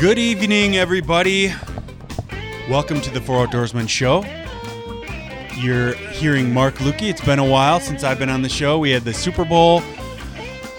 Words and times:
Good 0.00 0.18
evening, 0.18 0.78
everybody. 0.78 1.52
Welcome 2.70 3.02
to 3.02 3.10
the 3.10 3.20
Four 3.20 3.46
Outdoorsmen 3.46 3.86
Show. 3.86 4.24
You're 5.58 5.92
hearing 5.92 6.54
Mark 6.54 6.76
Lukey. 6.76 7.10
It's 7.10 7.20
been 7.20 7.38
a 7.38 7.44
while 7.44 7.80
since 7.80 8.02
I've 8.02 8.18
been 8.18 8.30
on 8.30 8.40
the 8.40 8.48
show. 8.48 8.78
We 8.78 8.92
had 8.92 9.04
the 9.04 9.12
Super 9.12 9.44
Bowl. 9.44 9.82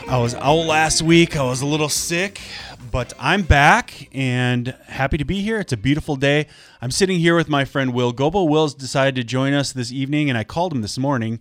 I 0.07 0.18
was 0.18 0.34
out 0.34 0.66
last 0.66 1.04
week. 1.04 1.38
I 1.38 1.44
was 1.44 1.62
a 1.62 1.68
little 1.68 1.88
sick, 1.88 2.42
but 2.89 3.14
I'm 3.20 3.44
back 3.44 4.10
and 4.12 4.76
happy 4.88 5.20
to 5.20 5.26
be 5.26 5.44
here. 5.44 5.60
It's 5.60 5.72
a 5.72 5.78
beautiful 5.78 6.16
day. 6.16 6.48
I'm 6.82 6.90
sitting 6.90 7.20
here 7.20 7.36
with 7.36 7.48
my 7.48 7.64
friend 7.64 7.94
Will 7.94 8.14
Goebel. 8.14 8.50
Will's 8.50 8.74
decided 8.74 9.14
to 9.18 9.24
join 9.24 9.54
us 9.54 9.72
this 9.72 9.92
evening, 9.92 10.30
and 10.30 10.38
I 10.38 10.44
called 10.44 10.74
him 10.74 10.82
this 10.82 10.98
morning, 10.98 11.40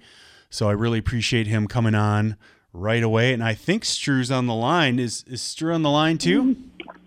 so 0.51 0.69
I 0.69 0.73
really 0.73 0.99
appreciate 0.99 1.47
him 1.47 1.67
coming 1.67 1.95
on 1.95 2.37
right 2.75 3.03
away. 3.03 3.32
And 3.32 3.43
I 3.43 3.54
think 3.54 3.85
Stru's 3.85 4.31
on 4.31 4.46
the 4.46 4.54
line. 4.54 4.99
Is 4.99 5.25
is 5.26 5.40
Stru 5.40 5.75
on 5.75 5.81
the 5.81 5.89
line 5.89 6.18
too? 6.18 6.43
Mm-hmm. 6.43 7.00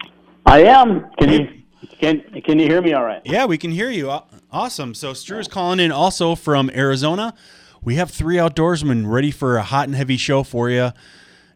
I 0.46 0.64
am. 0.64 1.10
Can 1.20 1.30
you 1.30 1.64
can 2.00 2.22
can 2.44 2.60
you 2.60 2.68
hear 2.68 2.82
me 2.82 2.94
all 2.94 3.04
right? 3.04 3.22
Yeah, 3.26 3.46
we 3.46 3.58
can 3.58 3.72
hear 3.72 3.90
you. 3.90 4.10
Aw- 4.10 4.26
Awesome. 4.52 4.94
So 4.94 5.14
Stru 5.14 5.40
is 5.40 5.48
calling 5.48 5.80
in 5.80 5.92
also 5.92 6.36
from 6.36 6.70
Arizona. 6.76 7.34
We 7.82 7.96
have 7.96 8.12
three 8.12 8.36
outdoorsmen 8.36 9.10
ready 9.10 9.32
for 9.32 9.58
a 9.58 9.64
hot 9.64 9.88
and 9.88 9.96
heavy 9.96 10.16
show 10.16 10.44
for 10.44 10.70
you, 10.70 10.92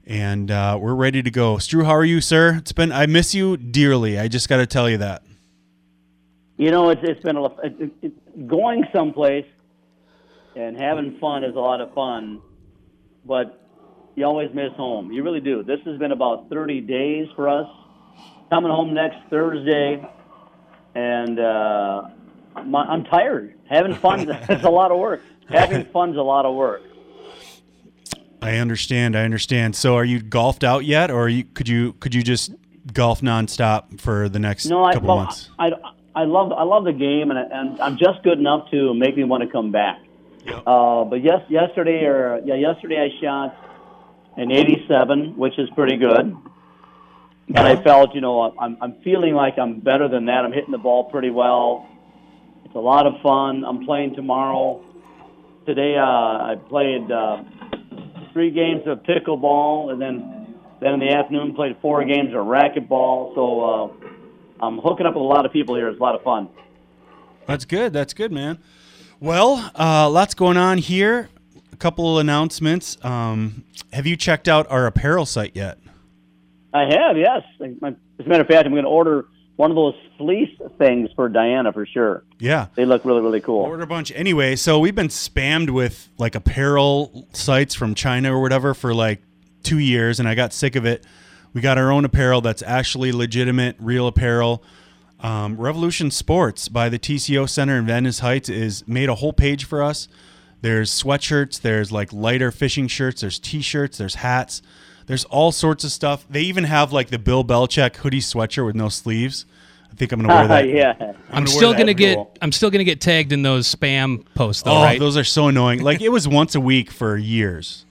and 0.05 0.50
uh, 0.50 0.80
we're 0.82 0.96
ready 0.96 1.22
to 1.22 1.30
go. 1.30 1.58
Stru, 1.58 1.86
how 1.86 1.91
are 1.91 2.04
you, 2.04 2.22
sir? 2.22 2.55
It's 2.55 2.72
been 2.72 2.91
I 2.91 3.05
miss 3.05 3.36
you 3.36 3.55
dearly. 3.55 4.18
I 4.18 4.27
just 4.27 4.50
got 4.50 4.58
to 4.58 4.66
tell 4.66 4.90
you 4.90 4.98
that. 4.98 5.22
You 6.58 6.72
know, 6.72 6.90
it's 6.90 7.02
it's 7.04 7.22
been 7.22 7.38
a 7.38 7.46
it, 7.63 8.48
going 8.48 8.84
someplace 8.91 9.46
and 10.55 10.76
having 10.76 11.20
fun 11.20 11.44
is 11.44 11.55
a 11.55 11.60
lot 11.60 11.82
of 11.82 11.94
fun, 11.94 12.41
but 13.26 13.62
you 14.16 14.26
always 14.26 14.49
miss 14.55 14.72
home. 14.74 15.12
You 15.12 15.24
really 15.24 15.40
do. 15.40 15.62
This 15.62 15.80
has 15.85 15.99
been 15.99 16.12
about 16.12 16.49
30 16.49 16.82
days 16.82 17.27
for 17.35 17.48
us. 17.48 17.68
Coming 18.49 18.71
home 18.71 18.93
next 18.93 19.17
Thursday, 19.29 20.07
and 20.95 21.40
uh, 21.40 22.03
my, 22.65 22.84
I'm 22.84 23.03
tired. 23.03 23.55
Having 23.70 23.95
fun 23.95 24.29
is 24.29 24.63
a 24.63 24.70
lot 24.70 24.91
of 24.91 24.99
work. 24.99 25.21
Having 25.49 25.85
fun's 25.85 26.15
a 26.17 26.21
lot 26.21 26.45
of 26.45 26.55
work. 26.55 26.81
I 28.41 28.55
understand. 28.57 29.18
I 29.18 29.23
understand. 29.23 29.75
So, 29.75 29.95
are 29.95 30.05
you 30.05 30.21
golfed 30.21 30.63
out 30.63 30.85
yet, 30.85 31.12
or 31.12 31.27
you, 31.27 31.43
could 31.43 31.68
you 31.68 31.93
could 31.93 32.15
you 32.15 32.23
just 32.23 32.53
golf 32.93 33.20
nonstop 33.20 33.99
for 33.99 34.29
the 34.29 34.40
next 34.40 34.65
No, 34.68 34.84
I, 34.84 34.93
couple 34.93 35.09
well, 35.09 35.18
months? 35.18 35.49
I, 35.59 35.71
I 36.15 36.23
love 36.23 36.53
I 36.53 36.63
love 36.63 36.85
the 36.85 36.93
game, 36.93 37.31
and, 37.31 37.40
I, 37.40 37.43
and 37.51 37.81
I'm 37.81 37.98
just 37.98 38.23
good 38.23 38.40
enough 38.40 38.71
to 38.71 38.93
make 38.93 39.18
me 39.18 39.25
want 39.25 39.43
to 39.43 39.49
come 39.49 39.71
back. 39.71 39.99
Uh, 40.65 41.03
but 41.03 41.21
yes, 41.21 41.41
yesterday 41.49 42.05
or 42.05 42.40
yeah, 42.45 42.55
yesterday 42.55 43.12
I 43.12 43.21
shot 43.21 43.55
an 44.37 44.51
87, 44.51 45.35
which 45.35 45.57
is 45.59 45.70
pretty 45.71 45.98
good. 45.98 46.35
And 47.48 47.59
I 47.59 47.81
felt, 47.81 48.13
you 48.13 48.21
know, 48.21 48.53
I'm 48.59 48.77
I'm 48.81 48.95
feeling 49.03 49.34
like 49.34 49.57
I'm 49.57 49.79
better 49.79 50.09
than 50.09 50.26
that. 50.26 50.43
I'm 50.43 50.51
hitting 50.51 50.71
the 50.71 50.77
ball 50.77 51.05
pretty 51.05 51.29
well. 51.29 51.87
It's 52.65 52.76
a 52.76 52.79
lot 52.79 53.07
of 53.07 53.13
fun. 53.21 53.63
I'm 53.63 53.85
playing 53.85 54.15
tomorrow. 54.15 54.84
Today 55.65 55.95
uh, 55.98 56.01
I 56.03 56.55
played 56.68 57.09
uh, 57.09 57.43
three 58.34 58.51
games 58.51 58.84
of 58.85 58.99
pickleball, 59.03 59.91
and 59.91 60.01
then 60.01 60.55
then 60.81 60.95
in 60.95 60.99
the 60.99 61.09
afternoon 61.09 61.55
played 61.55 61.77
four 61.81 62.03
games 62.03 62.29
of 62.29 62.45
racquetball. 62.45 63.34
So 63.34 63.62
uh, 63.63 64.66
I'm 64.66 64.79
hooking 64.79 65.06
up 65.06 65.13
with 65.13 65.22
a 65.22 65.25
lot 65.25 65.45
of 65.45 65.53
people 65.53 65.75
here. 65.75 65.88
It's 65.88 66.00
a 66.00 66.03
lot 66.03 66.16
of 66.16 66.23
fun. 66.23 66.50
That's 67.45 67.63
good. 67.63 67.94
That's 67.94 68.13
good, 68.13 68.31
man. 68.31 68.59
Well, 69.22 69.72
uh, 69.73 70.09
lots 70.09 70.34
going 70.34 70.57
on 70.57 70.78
here. 70.79 71.29
A 71.72 71.78
couple 71.78 72.18
of 72.18 72.22
announcements. 72.22 72.97
Um, 73.06 73.63
have 73.94 74.06
you 74.06 74.18
checked 74.18 74.47
out 74.50 74.69
our 74.69 74.85
apparel 74.85 75.25
site 75.25 75.56
yet? 75.56 75.79
I 76.78 76.86
have, 76.90 77.18
yes. 77.18 77.44
As 77.62 77.72
a 77.81 78.30
matter 78.30 78.42
of 78.42 78.47
fact, 78.47 78.66
I'm 78.66 78.72
going 78.72 78.84
to 78.84 78.90
order 78.90 79.25
one 79.56 79.72
of 79.72 79.75
those 79.75 79.96
fleece 80.18 80.56
things 80.78 81.10
for 81.16 81.30
Diana 81.30 81.74
for 81.74 81.86
sure. 81.86 82.24
Yeah. 82.40 82.68
They 82.76 82.86
look 82.86 83.04
really, 83.04 83.22
really 83.22 83.42
cool. 83.42 83.62
Order 83.62 83.84
a 83.84 83.88
bunch. 83.88 84.12
Anyway, 84.16 84.56
so 84.56 84.80
we've 84.80 84.96
been 84.96 85.08
spammed 85.08 85.72
with 85.72 86.10
like 86.18 86.36
apparel 86.36 87.28
sites 87.34 87.74
from 87.74 87.96
China 87.96 88.36
or 88.36 88.42
whatever 88.42 88.74
for 88.74 88.94
like 88.94 89.22
two 89.64 89.80
years, 89.80 90.20
and 90.20 90.30
I 90.30 90.36
got 90.36 90.54
sick 90.54 90.76
of 90.76 90.86
it. 90.86 91.06
We 91.54 91.62
got 91.62 91.78
our 91.78 91.92
own 91.92 92.06
apparel 92.06 92.42
that's 92.42 92.62
actually 92.62 93.12
legitimate, 93.12 93.76
real 93.80 94.06
apparel. 94.06 94.64
Um, 95.20 95.58
Revolution 95.58 96.12
Sports 96.12 96.68
by 96.70 96.90
the 96.90 97.00
TCO 97.00 97.50
Center 97.50 97.78
in 97.80 97.86
Vadnais 97.88 98.20
Heights 98.20 98.50
is 98.50 98.88
made 98.88 99.10
a 99.10 99.16
whole 99.16 99.34
page 99.34 99.66
for 99.66 99.82
us. 99.82 100.08
There's 100.62 100.92
sweatshirts, 100.92 101.62
there's 101.62 101.92
like 101.92 102.14
lighter 102.14 102.52
fishing 102.52 102.88
shirts, 102.88 103.22
there's 103.22 103.40
t-shirts, 103.40 103.98
there's 103.98 104.16
hats, 104.16 104.62
there's 105.07 105.23
all 105.25 105.51
sorts 105.51 105.84
of 105.84 105.91
stuff. 105.91 106.25
They 106.29 106.41
even 106.44 106.66
have 106.66 106.94
like 106.94 107.09
the 107.09 107.19
Bill 107.19 107.44
Belichick 107.44 107.95
hoodie 107.97 108.19
sweatshirt 108.19 108.66
with 108.66 108.75
no 108.75 108.90
sleeves. 108.90 109.45
I 109.91 109.95
think 109.95 110.12
I'm 110.12 110.22
gonna 110.22 110.34
wear 110.34 110.47
that. 110.47 110.69
yeah. 110.69 110.94
I'm 111.00 111.07
I'm 111.09 111.16
gonna 111.44 111.47
still 111.47 111.72
gonna 111.73 111.85
that. 111.88 111.94
get 111.95 112.16
Cool. 112.18 112.38
I'm 112.41 112.51
still 112.51 112.69
gonna 112.69 112.84
get 112.84 113.01
tagged 113.01 113.31
in 113.31 113.41
those 113.41 113.73
spam 113.73 114.23
posts 114.35 114.63
though, 114.63 114.78
Oh, 114.78 114.84
right? 114.84 115.00
those 115.00 115.18
are 115.18 115.23
so 115.23 115.47
annoying. 115.47 115.81
Like 115.81 116.01
it 116.01 116.09
was 116.09 116.28
once 116.40 116.53
a 116.56 116.59
week 116.62 116.91
for 116.91 117.18
years, 117.18 117.85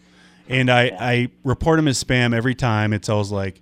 and 0.49 0.71
I 0.71 0.93
I 0.99 1.28
report 1.43 1.78
them 1.78 1.88
as 1.88 2.03
spam 2.03 2.34
every 2.34 2.54
time. 2.54 2.93
It's 2.93 3.09
always 3.09 3.31
like 3.33 3.60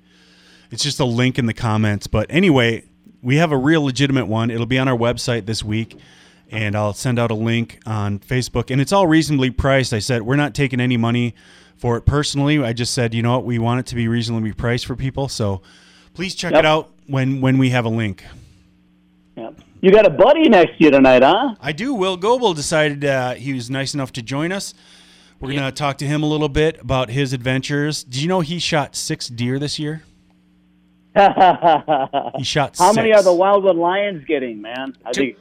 it's 0.70 0.82
just 0.82 1.00
a 1.00 1.04
link 1.04 1.38
in 1.38 1.46
the 1.46 1.54
comments. 1.54 2.06
But 2.08 2.26
anyway, 2.30 2.84
we 3.22 3.36
have 3.36 3.52
a 3.52 3.56
real 3.56 3.82
legitimate 3.84 4.26
one. 4.26 4.50
It'll 4.50 4.66
be 4.66 4.78
on 4.78 4.88
our 4.88 4.98
website 4.98 5.46
this 5.46 5.62
week, 5.62 5.96
and 6.50 6.74
I'll 6.74 6.92
send 6.92 7.18
out 7.20 7.30
a 7.30 7.34
link 7.34 7.78
on 7.86 8.18
Facebook. 8.18 8.70
And 8.72 8.80
it's 8.80 8.92
all 8.92 9.06
reasonably 9.06 9.50
priced. 9.50 9.92
I 9.94 10.00
said 10.00 10.22
we're 10.22 10.34
not 10.36 10.54
taking 10.54 10.80
any 10.80 10.96
money 10.96 11.34
for 11.76 11.96
it 11.96 12.02
personally. 12.02 12.58
I 12.62 12.72
just 12.72 12.94
said 12.94 13.14
you 13.14 13.22
know 13.22 13.32
what 13.32 13.44
we 13.44 13.58
want 13.58 13.80
it 13.80 13.86
to 13.86 13.94
be 13.94 14.08
reasonably 14.08 14.52
priced 14.52 14.86
for 14.86 14.96
people. 14.96 15.28
So 15.28 15.60
please 16.14 16.34
check 16.34 16.52
Yep. 16.52 16.58
it 16.60 16.66
out 16.66 16.90
when 17.06 17.40
when 17.40 17.58
we 17.58 17.70
have 17.70 17.84
a 17.84 17.88
link. 17.90 18.24
yeah. 19.36 19.50
You 19.80 19.90
got 19.92 20.06
a 20.06 20.10
buddy 20.10 20.48
next 20.48 20.78
to 20.78 20.84
you 20.84 20.90
tonight, 20.90 21.22
huh? 21.22 21.56
I 21.60 21.72
do. 21.72 21.92
Will 21.92 22.16
Goebel 22.16 22.54
decided 22.54 23.04
uh, 23.04 23.34
he 23.34 23.52
was 23.52 23.68
nice 23.68 23.92
enough 23.92 24.12
to 24.14 24.22
join 24.22 24.50
us. 24.50 24.72
We're 25.40 25.50
going 25.52 25.64
to 25.64 25.72
talk 25.72 25.98
to 25.98 26.06
him 26.06 26.22
a 26.22 26.26
little 26.26 26.48
bit 26.48 26.80
about 26.80 27.10
his 27.10 27.34
adventures. 27.34 28.02
Did 28.02 28.22
you 28.22 28.28
know 28.28 28.40
he 28.40 28.58
shot 28.58 28.96
six 28.96 29.28
deer 29.28 29.58
this 29.58 29.78
year? 29.78 30.02
He 31.16 32.44
shot 32.44 32.76
How 32.78 32.86
six. 32.92 32.96
many 32.96 33.12
are 33.12 33.22
the 33.22 33.32
Wildwood 33.32 33.76
Lions 33.76 34.24
getting, 34.24 34.62
man? 34.62 34.96
I 35.04 35.12
think 35.12 35.36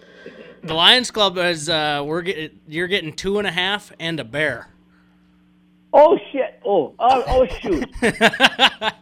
The 0.61 0.73
Lions 0.73 1.09
Club 1.09 1.37
is 1.37 1.69
uh, 1.69 2.03
we're 2.05 2.21
getting 2.21 2.59
you're 2.67 2.87
getting 2.87 3.13
two 3.13 3.37
and 3.39 3.47
a 3.47 3.51
half 3.51 3.91
and 3.99 4.19
a 4.19 4.23
bear. 4.25 4.67
Oh 5.93 6.17
shit! 6.31 6.59
Oh, 6.65 6.93
oh, 6.99 7.23
oh 7.27 7.45
shoot! 7.45 7.89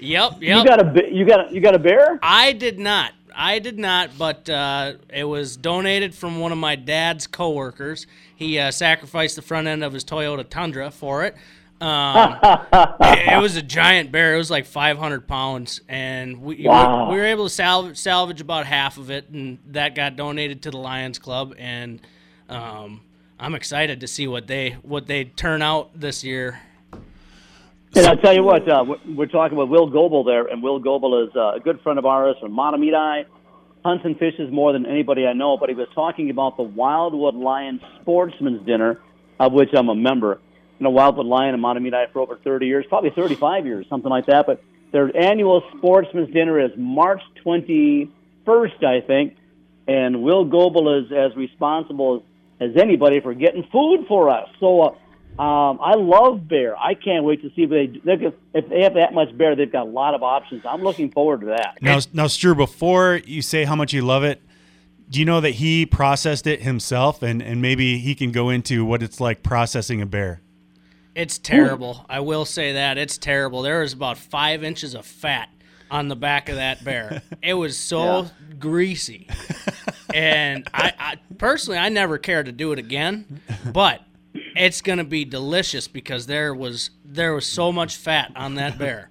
Yep, 0.00 0.32
You 0.42 0.64
got 0.64 0.80
a 0.80 1.10
you 1.10 1.24
got 1.24 1.50
a, 1.50 1.54
you 1.54 1.60
got 1.60 1.74
a 1.74 1.78
bear? 1.78 2.18
I 2.22 2.52
did 2.52 2.78
not. 2.78 3.12
I 3.34 3.58
did 3.58 3.78
not, 3.78 4.10
but 4.18 4.48
uh, 4.50 4.94
it 5.08 5.24
was 5.24 5.56
donated 5.56 6.14
from 6.14 6.40
one 6.40 6.52
of 6.52 6.58
my 6.58 6.76
dad's 6.76 7.26
coworkers. 7.26 8.06
He 8.36 8.58
uh, 8.58 8.70
sacrificed 8.70 9.36
the 9.36 9.42
front 9.42 9.66
end 9.66 9.82
of 9.82 9.92
his 9.92 10.04
Toyota 10.04 10.46
Tundra 10.48 10.90
for 10.90 11.24
it. 11.24 11.34
Um, 11.80 12.38
it, 12.42 13.32
it 13.32 13.40
was 13.40 13.56
a 13.56 13.62
giant 13.62 14.12
bear. 14.12 14.34
It 14.34 14.38
was 14.38 14.50
like 14.50 14.66
500 14.66 15.26
pounds, 15.26 15.80
and 15.88 16.42
we, 16.42 16.56
we- 16.56 16.62
we, 16.62 16.68
were 16.68 17.24
able 17.24 17.44
to 17.44 17.50
salvage, 17.50 17.96
salvage 17.98 18.40
about 18.40 18.66
half 18.66 18.98
of 18.98 19.10
it, 19.10 19.28
and 19.30 19.58
that 19.68 19.94
got 19.94 20.16
donated 20.16 20.62
to 20.62 20.70
the 20.70 20.78
Lions 20.78 21.18
Club. 21.18 21.54
And 21.58 22.00
um, 22.48 23.00
I'm 23.38 23.54
excited 23.54 24.00
to 24.00 24.06
see 24.06 24.26
what 24.26 24.46
they 24.46 24.72
what 24.82 25.06
they 25.06 25.24
turn 25.24 25.62
out 25.62 25.98
this 25.98 26.22
year. 26.24 26.60
And 27.96 28.06
I'll 28.06 28.16
tell 28.16 28.34
you 28.34 28.42
what, 28.42 28.68
uh, 28.68 28.84
we're- 29.06 29.28
talking 29.28 29.56
with 29.56 29.68
Will 29.68 29.86
Goebel 29.86 30.24
there, 30.24 30.46
and 30.46 30.62
Will 30.62 30.80
Goebel 30.80 31.28
is 31.28 31.36
uh, 31.36 31.52
a 31.54 31.60
good 31.60 31.80
friend 31.82 31.98
of 31.98 32.04
ours 32.04 32.36
from 32.40 32.52
Mahtomedi. 32.52 33.26
Hunts 33.84 34.04
and 34.04 34.18
fishes 34.18 34.50
more 34.50 34.72
than 34.72 34.86
anybody 34.86 35.26
I 35.26 35.32
know, 35.34 35.58
but 35.58 35.68
he 35.68 35.74
was 35.74 35.88
talking 35.94 36.30
about 36.30 36.56
the 36.56 36.62
Wildwood 36.62 37.34
Lion 37.34 37.80
Sportsman's 38.00 38.64
Dinner, 38.64 38.98
of 39.38 39.52
which 39.52 39.68
I'm 39.74 39.90
a 39.90 39.94
member. 39.94 40.40
You 40.78 40.84
know, 40.84 40.90
Wildwood 40.90 41.26
Lion 41.26 41.54
and 41.54 41.62
Mahtomedi 41.62 42.10
for 42.12 42.20
over 42.20 42.36
30 42.36 42.66
years, 42.66 42.86
probably 42.88 43.10
35 43.10 43.66
years, 43.66 43.86
something 43.88 44.10
like 44.10 44.26
that. 44.26 44.46
But 44.46 44.62
their 44.90 45.14
annual 45.16 45.62
Sportsman's 45.76 46.32
Dinner 46.32 46.58
is 46.58 46.70
March 46.76 47.20
21st, 47.44 48.82
I 48.84 49.02
think. 49.02 49.36
And 49.86 50.22
Will 50.22 50.46
Goebel 50.46 51.04
is 51.04 51.12
as 51.12 51.36
responsible 51.36 52.24
as 52.70 52.76
anybody 52.80 53.20
for 53.20 53.34
getting 53.34 53.62
food 53.70 54.06
for 54.08 54.30
us. 54.30 54.48
So 54.60 54.80
uh, 54.82 55.42
um, 55.42 55.78
I 55.82 55.94
love 55.96 56.46
bear. 56.48 56.76
I 56.78 56.94
can't 56.94 57.24
wait 57.24 57.42
to 57.42 57.48
see 57.56 57.62
if 57.62 57.70
they 57.70 57.86
they 58.04 58.16
could- 58.16 58.34
if 58.54 58.68
they 58.68 58.82
have 58.82 58.94
that 58.94 59.12
much 59.12 59.36
bear. 59.36 59.56
They've 59.56 59.70
got 59.70 59.86
a 59.86 59.90
lot 59.90 60.14
of 60.14 60.22
options. 60.22 60.62
I'm 60.64 60.82
looking 60.82 61.10
forward 61.10 61.40
to 61.40 61.46
that. 61.46 61.78
Now, 61.80 61.98
now, 62.12 62.26
Stu, 62.28 62.54
before 62.54 63.20
you 63.26 63.42
say 63.42 63.64
how 63.64 63.74
much 63.74 63.92
you 63.92 64.02
love 64.02 64.22
it, 64.22 64.40
do 65.10 65.18
you 65.18 65.24
know 65.24 65.40
that 65.40 65.50
he 65.50 65.86
processed 65.86 66.46
it 66.46 66.62
himself, 66.62 67.22
and 67.22 67.42
and 67.42 67.60
maybe 67.60 67.98
he 67.98 68.14
can 68.14 68.30
go 68.32 68.48
into 68.50 68.84
what 68.84 69.02
it's 69.02 69.20
like 69.20 69.42
processing 69.42 70.00
a 70.00 70.06
bear? 70.06 70.40
It's 71.16 71.38
terrible. 71.38 72.04
I 72.08 72.20
will 72.20 72.44
say 72.44 72.72
that 72.72 72.98
it's 72.98 73.18
terrible. 73.18 73.62
There 73.62 73.82
is 73.82 73.92
about 73.92 74.18
five 74.18 74.64
inches 74.64 74.94
of 74.94 75.04
fat 75.06 75.48
on 75.94 76.08
the 76.08 76.16
back 76.16 76.48
of 76.48 76.56
that 76.56 76.84
bear. 76.84 77.22
It 77.42 77.54
was 77.54 77.78
so 77.78 78.26
greasy, 78.58 79.28
and 80.12 80.66
I, 80.74 80.92
I 80.98 81.16
personally 81.38 81.78
I 81.78 81.88
never 81.90 82.16
care 82.18 82.42
to 82.42 82.50
do 82.52 82.72
it 82.72 82.78
again, 82.78 83.40
but 83.72 84.00
it's 84.56 84.80
gonna 84.80 85.04
be 85.04 85.24
delicious 85.26 85.86
because 85.86 86.26
there 86.26 86.54
was 86.54 86.90
there 87.04 87.34
was 87.34 87.44
so 87.46 87.70
much 87.70 87.96
fat 87.96 88.32
on 88.34 88.54
that 88.54 88.78
bear. 88.78 89.10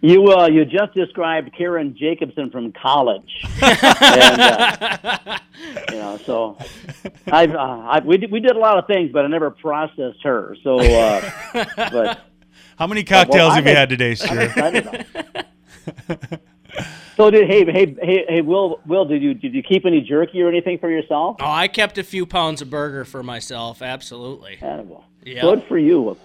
You 0.00 0.26
uh, 0.32 0.48
you 0.48 0.64
just 0.64 0.94
described 0.94 1.52
Karen 1.56 1.94
Jacobson 1.98 2.50
from 2.50 2.72
college, 2.72 3.30
and, 3.62 4.40
uh, 4.40 5.38
you 5.90 5.96
know. 5.96 6.18
So, 6.24 6.56
I've, 7.30 7.54
uh, 7.54 7.58
I 7.58 8.00
we 8.02 8.16
did, 8.16 8.32
we 8.32 8.40
did 8.40 8.56
a 8.56 8.58
lot 8.58 8.78
of 8.78 8.86
things, 8.86 9.12
but 9.12 9.26
I 9.26 9.28
never 9.28 9.50
processed 9.50 10.22
her. 10.22 10.56
So, 10.64 10.78
uh, 10.80 11.30
but 11.92 12.20
How 12.78 12.86
many 12.86 13.04
cocktails 13.04 13.52
I 13.52 13.56
have 13.56 13.66
you 13.66 13.74
had- 13.74 13.90
had 13.90 13.98
today, 13.98 14.16
I'm 14.24 15.44
Stuart? 15.86 16.00
excited. 16.06 16.30
about 16.30 16.32
it. 16.32 16.40
so 17.16 17.30
did 17.30 17.48
hey 17.48 17.64
hey 17.64 17.96
hey 18.02 18.24
hey 18.28 18.40
Will 18.40 18.80
Will 18.86 19.04
did 19.04 19.22
you 19.22 19.34
did 19.34 19.54
you 19.54 19.62
keep 19.62 19.84
any 19.86 20.00
jerky 20.00 20.42
or 20.42 20.48
anything 20.48 20.78
for 20.78 20.90
yourself? 20.90 21.36
Oh, 21.40 21.50
I 21.50 21.68
kept 21.68 21.98
a 21.98 22.04
few 22.04 22.26
pounds 22.26 22.62
of 22.62 22.70
burger 22.70 23.04
for 23.04 23.22
myself. 23.22 23.82
Absolutely. 23.82 24.58
Yeah. 25.24 25.42
Good 25.42 25.64
for 25.64 25.78
you. 25.78 26.16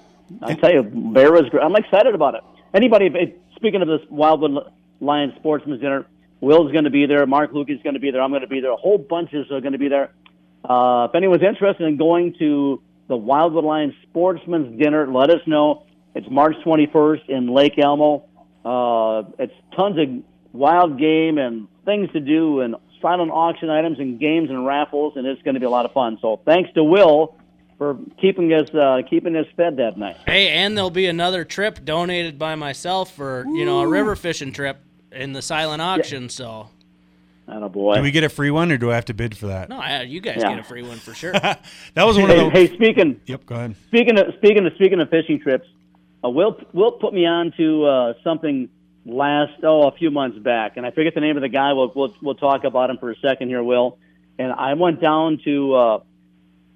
I 0.41 0.55
tell 0.55 0.71
you, 0.71 0.83
Bear 0.83 1.31
was 1.31 1.49
great. 1.49 1.63
I'm 1.63 1.75
excited 1.75 2.15
about 2.15 2.35
it. 2.35 2.41
Anybody, 2.73 3.35
speaking 3.55 3.81
of 3.81 3.87
this 3.87 4.01
Wildwood 4.09 4.73
Lions 4.99 5.33
Sportsman's 5.35 5.81
Dinner, 5.81 6.05
Will's 6.41 6.71
going 6.71 6.85
to 6.85 6.89
be 6.89 7.05
there. 7.05 7.25
Mark 7.25 7.51
Lucas 7.53 7.77
is 7.77 7.83
going 7.83 7.93
to 7.93 7.99
be 7.99 8.11
there. 8.11 8.21
I'm 8.21 8.31
going 8.31 8.41
to 8.41 8.47
be 8.47 8.59
there. 8.59 8.71
A 8.71 8.75
whole 8.75 8.97
bunches 8.97 9.51
are 9.51 9.61
going 9.61 9.73
to 9.73 9.79
be 9.79 9.87
there. 9.87 10.11
Uh, 10.63 11.07
if 11.09 11.15
anyone's 11.15 11.43
interested 11.43 11.85
in 11.85 11.97
going 11.97 12.33
to 12.39 12.81
the 13.07 13.15
Wildwood 13.15 13.63
Lions 13.63 13.93
Sportsman's 14.09 14.79
Dinner, 14.81 15.11
let 15.11 15.29
us 15.29 15.41
know. 15.45 15.85
It's 16.15 16.27
March 16.29 16.55
21st 16.65 17.29
in 17.29 17.47
Lake 17.47 17.77
Elmo. 17.77 18.25
Uh, 18.65 19.23
it's 19.39 19.53
tons 19.75 19.97
of 19.99 20.23
wild 20.53 20.97
game 20.99 21.37
and 21.37 21.67
things 21.85 22.11
to 22.13 22.19
do 22.19 22.61
and 22.61 22.75
silent 23.01 23.31
auction 23.31 23.69
items 23.69 23.99
and 23.99 24.19
games 24.19 24.49
and 24.49 24.65
raffles, 24.65 25.13
and 25.15 25.27
it's 25.27 25.41
going 25.43 25.53
to 25.53 25.59
be 25.59 25.65
a 25.65 25.69
lot 25.69 25.85
of 25.85 25.91
fun. 25.91 26.17
So 26.21 26.41
thanks 26.45 26.71
to 26.73 26.83
Will 26.83 27.35
for 27.77 27.97
keeping 28.19 28.51
us 28.53 28.67
uh, 28.73 29.01
keeping 29.09 29.35
us 29.35 29.45
fed 29.55 29.77
that 29.77 29.97
night. 29.97 30.17
Hey, 30.25 30.49
and 30.49 30.75
there'll 30.75 30.89
be 30.89 31.05
another 31.05 31.45
trip 31.45 31.85
donated 31.85 32.39
by 32.39 32.55
myself 32.55 33.11
for 33.13 33.45
you 33.47 33.65
know 33.65 33.81
a 33.81 33.87
river 33.87 34.15
fishing 34.15 34.51
trip 34.51 34.77
in 35.11 35.33
the 35.33 35.41
silent 35.41 35.81
auction. 35.81 36.29
So 36.29 36.69
Attaboy. 37.47 37.97
Do 37.97 38.01
we 38.01 38.09
get 38.09 38.23
a 38.23 38.29
free 38.29 38.49
one, 38.49 38.71
or 38.71 38.77
do 38.79 38.91
I 38.91 38.95
have 38.95 39.05
to 39.05 39.13
bid 39.13 39.37
for 39.37 39.47
that? 39.47 39.69
no, 39.69 39.77
I, 39.77 40.01
you 40.01 40.19
guys 40.19 40.37
Yeah. 40.39 40.49
get 40.49 40.59
a 40.59 40.63
free 40.63 40.81
one 40.81 40.97
for 40.97 41.13
sure. 41.13 41.31
That 41.93 42.03
was 42.03 42.17
one 42.17 42.31
of 42.31 42.37
Hey, 42.37 42.43
the. 42.49 42.49
hey, 42.69 42.73
speaking 42.75 43.21
Yep, 43.27 43.45
go 43.45 43.53
ahead. 43.55 43.75
speaking 43.89 44.17
of 44.17 44.33
speaking 44.37 44.65
of 44.65 44.73
speaking 44.73 44.99
of 44.99 45.09
fishing 45.11 45.39
trips, 45.39 45.67
uh, 46.23 46.29
Will 46.29 46.59
Will 46.73 46.91
put 46.93 47.13
me 47.13 47.25
on 47.25 47.53
to 47.57 47.85
uh, 47.85 48.13
something 48.23 48.69
last 49.05 49.53
oh 49.63 49.87
a 49.87 49.91
few 49.91 50.11
months 50.11 50.37
back, 50.39 50.77
and 50.77 50.85
I 50.85 50.91
forget 50.91 51.13
the 51.13 51.21
name 51.21 51.35
of 51.37 51.41
the 51.41 51.49
guy. 51.49 51.73
We'll 51.73 51.91
we'll, 51.95 52.13
we'll 52.21 52.35
talk 52.35 52.63
about 52.63 52.89
him 52.89 52.97
for 52.97 53.11
a 53.11 53.15
second 53.17 53.49
here, 53.49 53.63
Will. 53.63 53.97
And 54.37 54.51
I 54.51 54.73
went 54.73 54.99
down 55.01 55.39
to 55.45 55.73
uh, 55.75 55.95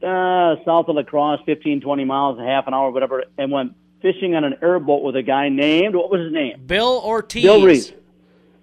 uh, 0.01 0.55
south 0.63 0.87
of 0.87 0.95
La 0.95 1.03
Crosse, 1.03 1.41
15, 1.45 1.81
20 1.81 2.05
miles, 2.05 2.39
a 2.39 2.43
half 2.45 2.67
an 2.67 2.73
hour, 2.73 2.89
whatever, 2.91 3.25
and 3.37 3.51
went 3.51 3.73
fishing 4.01 4.33
on 4.35 4.45
an 4.45 4.55
airboat 4.61 5.03
with 5.03 5.15
a 5.17 5.21
guy 5.23 5.49
named 5.49 5.93
what 5.95 6.09
was 6.09 6.21
his 6.21 6.31
name? 6.31 6.63
Bill 6.65 7.01
Ortiz. 7.03 7.43
Bill 7.43 7.61
Reese. 7.65 7.91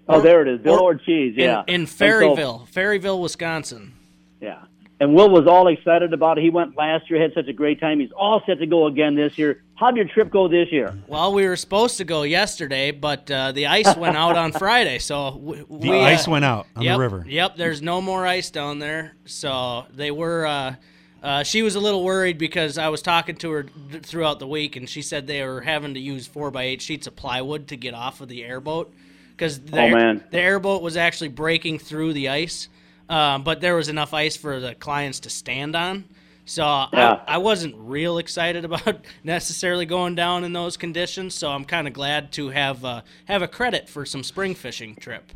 Oh, 0.09 0.19
there 0.21 0.41
it 0.41 0.47
is, 0.47 0.61
Bill 0.61 0.75
or- 0.75 0.81
Ortiz. 0.93 1.35
in, 1.35 1.39
Yeah, 1.43 1.63
in 1.67 1.85
so- 1.85 1.95
Ferryville, 1.97 2.65
Ferryville, 2.71 3.21
Wisconsin. 3.21 3.93
Yeah. 4.41 4.63
And 4.99 5.13
Will 5.13 5.29
was 5.29 5.45
all 5.45 5.67
excited 5.67 6.11
about 6.13 6.39
it. 6.39 6.43
He 6.43 6.49
went 6.49 6.75
last 6.75 7.07
year, 7.09 7.21
had 7.21 7.33
such 7.35 7.47
a 7.47 7.53
great 7.53 7.79
time. 7.79 7.99
He's 7.99 8.11
all 8.13 8.41
set 8.47 8.57
to 8.59 8.65
go 8.65 8.87
again 8.87 9.13
this 9.15 9.37
year. 9.37 9.61
How'd 9.77 9.95
your 9.95 10.05
trip 10.05 10.31
go 10.31 10.47
this 10.47 10.71
year? 10.71 10.97
Well, 11.05 11.33
we 11.33 11.45
were 11.47 11.55
supposed 11.55 11.97
to 11.97 12.03
go 12.03 12.23
yesterday, 12.23 12.89
but 12.89 13.29
uh, 13.29 13.51
the 13.51 13.67
ice 13.67 13.95
went 13.95 14.17
out 14.17 14.35
on 14.35 14.51
Friday, 14.59 14.97
so 14.97 15.37
we, 15.37 15.57
The 15.57 15.65
we, 15.91 15.99
ice 15.99 16.27
uh, 16.27 16.31
went 16.31 16.45
out 16.45 16.65
on 16.75 16.81
yep, 16.81 16.95
the 16.95 16.99
river. 16.99 17.25
Yep, 17.27 17.57
there's 17.57 17.79
no 17.81 18.01
more 18.01 18.25
ice 18.25 18.49
down 18.49 18.79
there. 18.79 19.13
So 19.25 19.85
they 19.93 20.09
were. 20.09 20.47
Uh, 20.47 20.75
uh, 21.21 21.43
she 21.43 21.61
was 21.61 21.75
a 21.75 21.79
little 21.79 22.03
worried 22.03 22.37
because 22.39 22.77
I 22.77 22.89
was 22.89 23.01
talking 23.01 23.35
to 23.37 23.51
her 23.51 23.63
th- 23.63 24.03
throughout 24.03 24.39
the 24.39 24.47
week, 24.47 24.75
and 24.75 24.89
she 24.89 25.01
said 25.01 25.27
they 25.27 25.43
were 25.43 25.61
having 25.61 25.93
to 25.93 25.99
use 25.99 26.25
four 26.25 26.49
by 26.51 26.63
eight 26.63 26.81
sheets 26.81 27.05
of 27.05 27.15
plywood 27.15 27.67
to 27.67 27.77
get 27.77 27.93
off 27.93 28.21
of 28.21 28.29
the 28.29 28.43
airboat 28.43 28.93
because 29.31 29.59
the, 29.59 29.79
Oh, 29.79 29.89
man. 29.89 30.23
the 30.31 30.39
airboat 30.39 30.81
was 30.81 30.97
actually 30.97 31.29
breaking 31.29 31.79
through 31.79 32.13
the 32.13 32.29
ice, 32.29 32.69
um, 33.09 33.43
but 33.43 33.61
there 33.61 33.75
was 33.75 33.89
enough 33.89 34.13
ice 34.13 34.35
for 34.37 34.59
the 34.59 34.73
clients 34.75 35.19
to 35.21 35.29
stand 35.29 35.75
on. 35.75 36.05
So 36.47 36.63
Yeah. 36.63 37.19
I, 37.27 37.35
I 37.35 37.37
wasn't 37.37 37.75
real 37.77 38.17
excited 38.17 38.65
about 38.65 39.05
necessarily 39.23 39.85
going 39.85 40.15
down 40.15 40.43
in 40.43 40.53
those 40.53 40.77
conditions. 40.77 41.35
So 41.35 41.51
I'm 41.51 41.65
kind 41.65 41.87
of 41.87 41.93
glad 41.93 42.31
to 42.33 42.49
have 42.49 42.83
uh, 42.83 43.01
have 43.25 43.41
a 43.41 43.47
credit 43.47 43.87
for 43.89 44.05
some 44.05 44.23
spring 44.23 44.55
fishing 44.55 44.95
trip. 44.95 45.31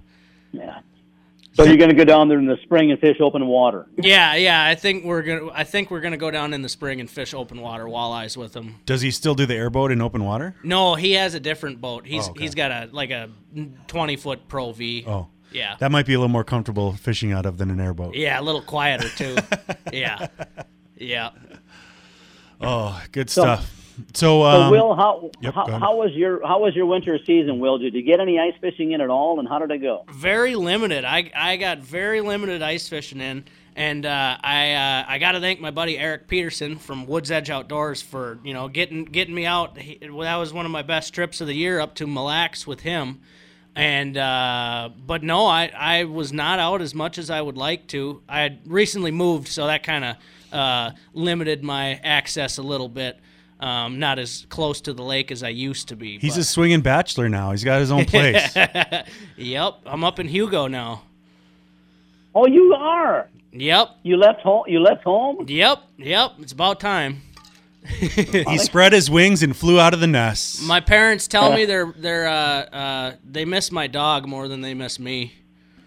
Yeah. 0.52 0.80
So 1.54 1.66
you're 1.66 1.76
going 1.76 1.90
to 1.90 1.96
go 1.98 2.06
down 2.06 2.30
there 2.30 2.40
in 2.40 2.46
the 2.46 2.56
spring 2.64 2.92
and 2.92 3.00
fish 3.02 3.18
open 3.20 3.46
water. 3.46 3.86
Yeah, 3.98 4.36
yeah. 4.36 4.64
I 4.64 4.74
think 4.76 5.04
we're 5.04 5.22
gonna. 5.22 5.52
I 5.54 5.66
think 5.66 5.92
we're 5.92 6.00
gonna 6.00 6.16
go 6.16 6.32
down 6.32 6.54
in 6.54 6.62
the 6.62 6.70
spring 6.70 7.02
and 7.02 7.10
fish 7.10 7.34
open 7.34 7.60
water 7.60 7.84
walleyes 7.88 8.38
with 8.38 8.54
him. 8.56 8.76
Does 8.86 9.02
he 9.02 9.12
still 9.12 9.36
do 9.36 9.46
the 9.46 9.56
airboat 9.56 9.92
in 9.92 10.00
open 10.02 10.24
water? 10.24 10.56
No, 10.64 10.96
he 10.96 11.12
has 11.14 11.34
a 11.36 11.42
different 11.42 11.82
boat. 11.82 12.06
He's 12.08 12.26
Oh, 12.30 12.32
okay. 12.32 12.44
he's 12.44 12.56
got 12.56 12.72
a 12.72 12.88
like 12.94 13.12
a 13.12 13.30
20 13.88 14.16
foot 14.16 14.48
Pro 14.48 14.72
V. 14.72 15.04
Oh, 15.06 15.28
Yeah. 15.52 15.76
that 15.80 15.92
might 15.92 16.06
be 16.06 16.14
a 16.14 16.20
little 16.20 16.30
more 16.32 16.46
comfortable 16.46 16.94
fishing 16.94 17.34
out 17.34 17.46
of 17.46 17.58
than 17.58 17.70
an 17.70 17.82
airboat. 17.82 18.16
yeah, 18.16 18.40
a 18.40 18.42
little 18.44 18.62
quieter 18.62 19.10
too. 19.10 19.36
yeah. 19.92 20.28
Yeah. 21.02 21.32
Oh, 22.64 23.02
good 23.12 23.28
stuff. 23.30 23.66
So, 23.66 24.06
So 24.14 24.44
um, 24.44 24.72
Will, 24.72 24.96
how 24.96 25.32
yep, 25.42 25.56
how, 25.56 25.66
how 25.80 25.96
was 25.98 26.12
your 26.12 26.46
how 26.46 26.60
was 26.60 26.76
your 26.76 26.86
winter 26.86 27.18
season? 27.26 27.60
Will, 27.60 27.80
did 27.80 27.96
you 27.96 28.04
get 28.04 28.20
any 28.20 28.40
ice 28.40 28.54
fishing 28.62 28.92
in 28.92 29.02
at 29.02 29.10
all, 29.10 29.40
and 29.40 29.48
how 29.48 29.58
did 29.58 29.72
it 29.72 29.80
go? 29.80 30.06
very 30.14 30.56
limited. 30.56 31.04
I 31.04 31.32
I 31.36 31.58
got 31.58 31.80
very 31.80 32.22
limited 32.22 32.62
ice 32.62 32.88
fishing 32.88 33.20
in, 33.20 33.46
and 33.76 34.06
uh, 34.06 34.38
I 34.42 34.74
uh, 34.74 35.06
I 35.08 35.18
got 35.18 35.32
to 35.32 35.40
thank 35.40 35.60
my 35.60 35.72
buddy 35.72 35.98
Eric 35.98 36.28
Peterson 36.28 36.78
from 36.78 37.08
Woods 37.08 37.32
Edge 37.32 37.50
Outdoors 37.50 38.02
for 38.04 38.38
you 38.44 38.54
know 38.54 38.68
getting 38.68 39.06
getting 39.06 39.34
me 39.34 39.48
out. 39.48 39.78
He, 39.80 39.98
that 40.00 40.36
was 40.36 40.54
one 40.54 40.66
of 40.68 40.72
my 40.72 40.84
best 40.84 41.16
trips 41.16 41.42
of 41.42 41.48
the 41.48 41.56
year 41.56 41.80
up 41.80 41.96
to 41.96 42.06
Mille 42.06 42.26
Lacs 42.26 42.68
with 42.68 42.82
him. 42.82 43.22
And 43.76 44.18
uh, 44.18 44.90
but 45.06 45.24
no, 45.24 45.48
I 45.48 45.72
I 45.76 46.04
was 46.04 46.32
not 46.32 46.60
out 46.60 46.82
as 46.82 46.94
much 46.94 47.18
as 47.18 47.30
I 47.32 47.42
would 47.42 47.58
like 47.58 47.88
to. 47.88 48.22
I 48.30 48.42
had 48.42 48.60
recently 48.66 49.12
moved, 49.12 49.48
so 49.48 49.66
that 49.66 49.82
kind 49.82 50.06
of 50.06 50.18
uh, 50.52 50.92
limited 51.14 51.64
my 51.64 52.00
access 52.04 52.58
a 52.58 52.64
little 52.64 52.90
bit. 52.90 53.20
Um, 53.60 54.00
not 54.00 54.18
as 54.18 54.48
close 54.50 54.82
to 54.82 54.94
the 54.94 55.04
lake 55.04 55.32
as 55.32 55.44
I 55.44 55.50
used 55.50 55.90
to 55.90 55.96
be. 55.96 56.18
he's 56.18 56.34
but- 56.34 56.42
a 56.42 56.44
swinging 56.44 56.82
bachelor 56.82 57.30
now. 57.30 57.52
He's 57.52 57.64
got 57.64 57.80
his 57.80 57.92
own 57.92 58.06
place. 58.06 58.56
Yep, 59.38 59.74
I'm 59.86 60.04
up 60.04 60.20
in 60.20 60.28
Hugo 60.28 60.68
now. 60.68 61.04
Oh, 62.34 62.48
you 62.48 62.74
are. 62.74 63.30
Yep, 63.52 63.90
You 64.04 64.18
left 64.18 64.42
home. 64.42 64.64
You 64.68 64.80
left 64.80 65.04
home. 65.04 65.46
Yep, 65.48 65.80
yep. 65.98 66.32
It's 66.40 66.54
about 66.54 66.80
time. 66.80 67.22
he 67.86 68.58
spread 68.60 68.94
his 68.94 69.10
wings 69.10 69.42
and 69.44 69.56
flew 69.56 69.80
out 69.80 69.94
of 69.94 70.00
the 70.00 70.08
nest. 70.08 70.64
My 70.64 70.80
parents 70.80 71.28
tell 71.28 71.52
me 71.52 71.66
they're 71.66 71.92
they're 71.98 72.28
uh, 72.28 72.32
uh, 72.32 73.14
they 73.24 73.44
miss 73.44 73.72
my 73.72 73.88
dog 73.88 74.28
more 74.28 74.48
than 74.48 74.62
they 74.62 74.74
miss 74.76 75.00
me. 75.00 75.34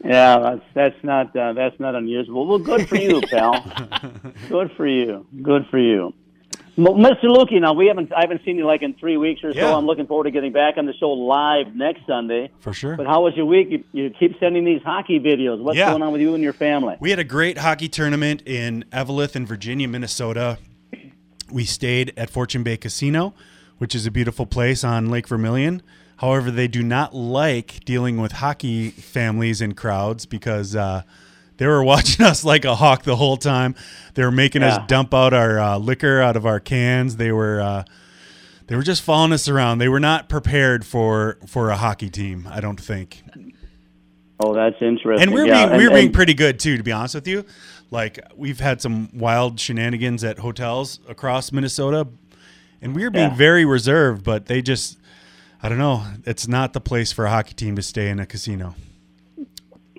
Yeah, 0.04 0.38
that's 0.38 0.62
that's 0.74 1.04
not 1.04 1.34
uh, 1.36 1.52
that's 1.54 1.78
not 1.80 1.94
unusual. 1.94 2.46
Well, 2.46 2.58
good 2.58 2.88
for 2.88 2.96
you, 2.96 3.20
pal. 3.22 3.64
good 4.48 4.70
for 4.76 4.86
you. 4.86 5.26
Good 5.42 5.66
for 5.70 5.78
you. 5.78 6.12
M- 6.76 6.84
Mr. 6.86 7.24
Lukey, 7.24 7.60
now 7.60 7.72
we 7.72 7.86
haven't 7.86 8.12
I 8.12 8.20
haven't 8.22 8.42
seen 8.44 8.56
you 8.58 8.66
like 8.66 8.82
in 8.82 8.94
three 8.94 9.16
weeks 9.16 9.42
or 9.44 9.52
so. 9.54 9.58
Yeah. 9.60 9.76
I'm 9.76 9.86
looking 9.86 10.06
forward 10.06 10.24
to 10.24 10.30
getting 10.32 10.52
back 10.52 10.76
on 10.76 10.86
the 10.86 10.92
show 10.94 11.10
live 11.10 11.74
next 11.74 12.00
Sunday. 12.06 12.50
For 12.58 12.72
sure. 12.72 12.96
But 12.96 13.06
how 13.06 13.22
was 13.22 13.34
your 13.36 13.46
week? 13.46 13.68
You, 13.70 13.84
you 13.92 14.10
keep 14.10 14.38
sending 14.40 14.64
these 14.64 14.82
hockey 14.82 15.20
videos. 15.20 15.62
What's 15.62 15.78
Yeah. 15.78 15.90
going 15.90 16.02
on 16.02 16.12
with 16.12 16.20
you 16.20 16.34
and 16.34 16.42
your 16.42 16.52
family? 16.52 16.96
We 17.00 17.10
had 17.10 17.18
a 17.20 17.24
great 17.24 17.58
hockey 17.58 17.88
tournament 17.88 18.42
in 18.44 18.84
Eveleth 18.92 19.36
in 19.36 19.46
Virginia, 19.46 19.86
Minnesota. 19.88 20.58
We 21.52 21.64
stayed 21.64 22.12
at 22.16 22.28
Fortune 22.28 22.62
Bay 22.64 22.76
Casino, 22.76 23.34
which 23.78 23.94
is 23.94 24.04
a 24.06 24.10
beautiful 24.10 24.44
place 24.44 24.82
on 24.82 25.08
Lake 25.10 25.28
Vermilion. 25.28 25.80
However, 26.18 26.50
they 26.50 26.68
do 26.68 26.82
not 26.82 27.14
like 27.14 27.84
dealing 27.84 28.20
with 28.20 28.32
hockey 28.32 28.90
families 28.90 29.60
and 29.60 29.76
crowds 29.76 30.26
because 30.26 30.74
uh, 30.76 31.02
they 31.56 31.66
were 31.66 31.82
watching 31.92 32.24
us 32.24 32.44
like 32.44 32.64
a 32.64 32.76
hawk 32.76 33.02
the 33.02 33.16
whole 33.16 33.36
time. 33.36 33.74
They 34.14 34.24
were 34.24 34.30
making 34.30 34.62
Yeah. 34.62 34.76
us 34.76 34.86
dump 34.86 35.12
out 35.12 35.34
our 35.34 35.58
uh, 35.58 35.78
liquor 35.78 36.20
out 36.20 36.36
of 36.36 36.46
our 36.46 36.60
cans. 36.60 37.16
They 37.16 37.32
were 37.32 37.60
uh, 37.60 37.84
they 38.66 38.76
were 38.76 38.82
just 38.82 39.02
following 39.02 39.32
us 39.32 39.48
around. 39.48 39.78
They 39.78 39.88
were 39.88 40.00
not 40.00 40.28
prepared 40.28 40.86
for 40.86 41.38
for 41.46 41.70
a 41.70 41.76
hockey 41.76 42.08
team. 42.10 42.48
I 42.50 42.60
don't 42.60 42.80
think. 42.80 43.22
Oh, 44.40 44.52
that's 44.54 44.76
interesting. 44.80 45.22
And 45.22 45.32
we're 45.32 45.46
Yeah, 45.46 45.66
being 45.66 45.78
we're 45.78 45.86
and- 45.88 45.94
being 45.94 46.12
pretty 46.12 46.34
good 46.34 46.58
too, 46.58 46.76
to 46.76 46.82
be 46.82 46.92
honest 46.92 47.14
with 47.14 47.28
you. 47.28 47.44
Like 47.90 48.18
we've 48.36 48.58
had 48.60 48.80
some 48.82 49.08
wild 49.16 49.60
shenanigans 49.60 50.24
at 50.24 50.38
hotels 50.38 50.98
across 51.08 51.52
Minnesota, 51.52 52.08
and 52.82 52.94
we 52.94 53.04
are 53.04 53.10
being 53.10 53.30
Yeah. 53.30 53.36
very 53.36 53.64
reserved. 53.64 54.24
But 54.24 54.46
they 54.46 54.62
just, 54.62 54.98
I 55.64 55.70
don't 55.70 55.78
know, 55.78 56.02
it's 56.26 56.46
not 56.46 56.74
the 56.74 56.80
place 56.80 57.10
for 57.10 57.24
a 57.24 57.30
hockey 57.30 57.54
team 57.54 57.74
to 57.76 57.82
stay 57.82 58.10
in 58.10 58.20
a 58.20 58.26
casino. 58.26 58.74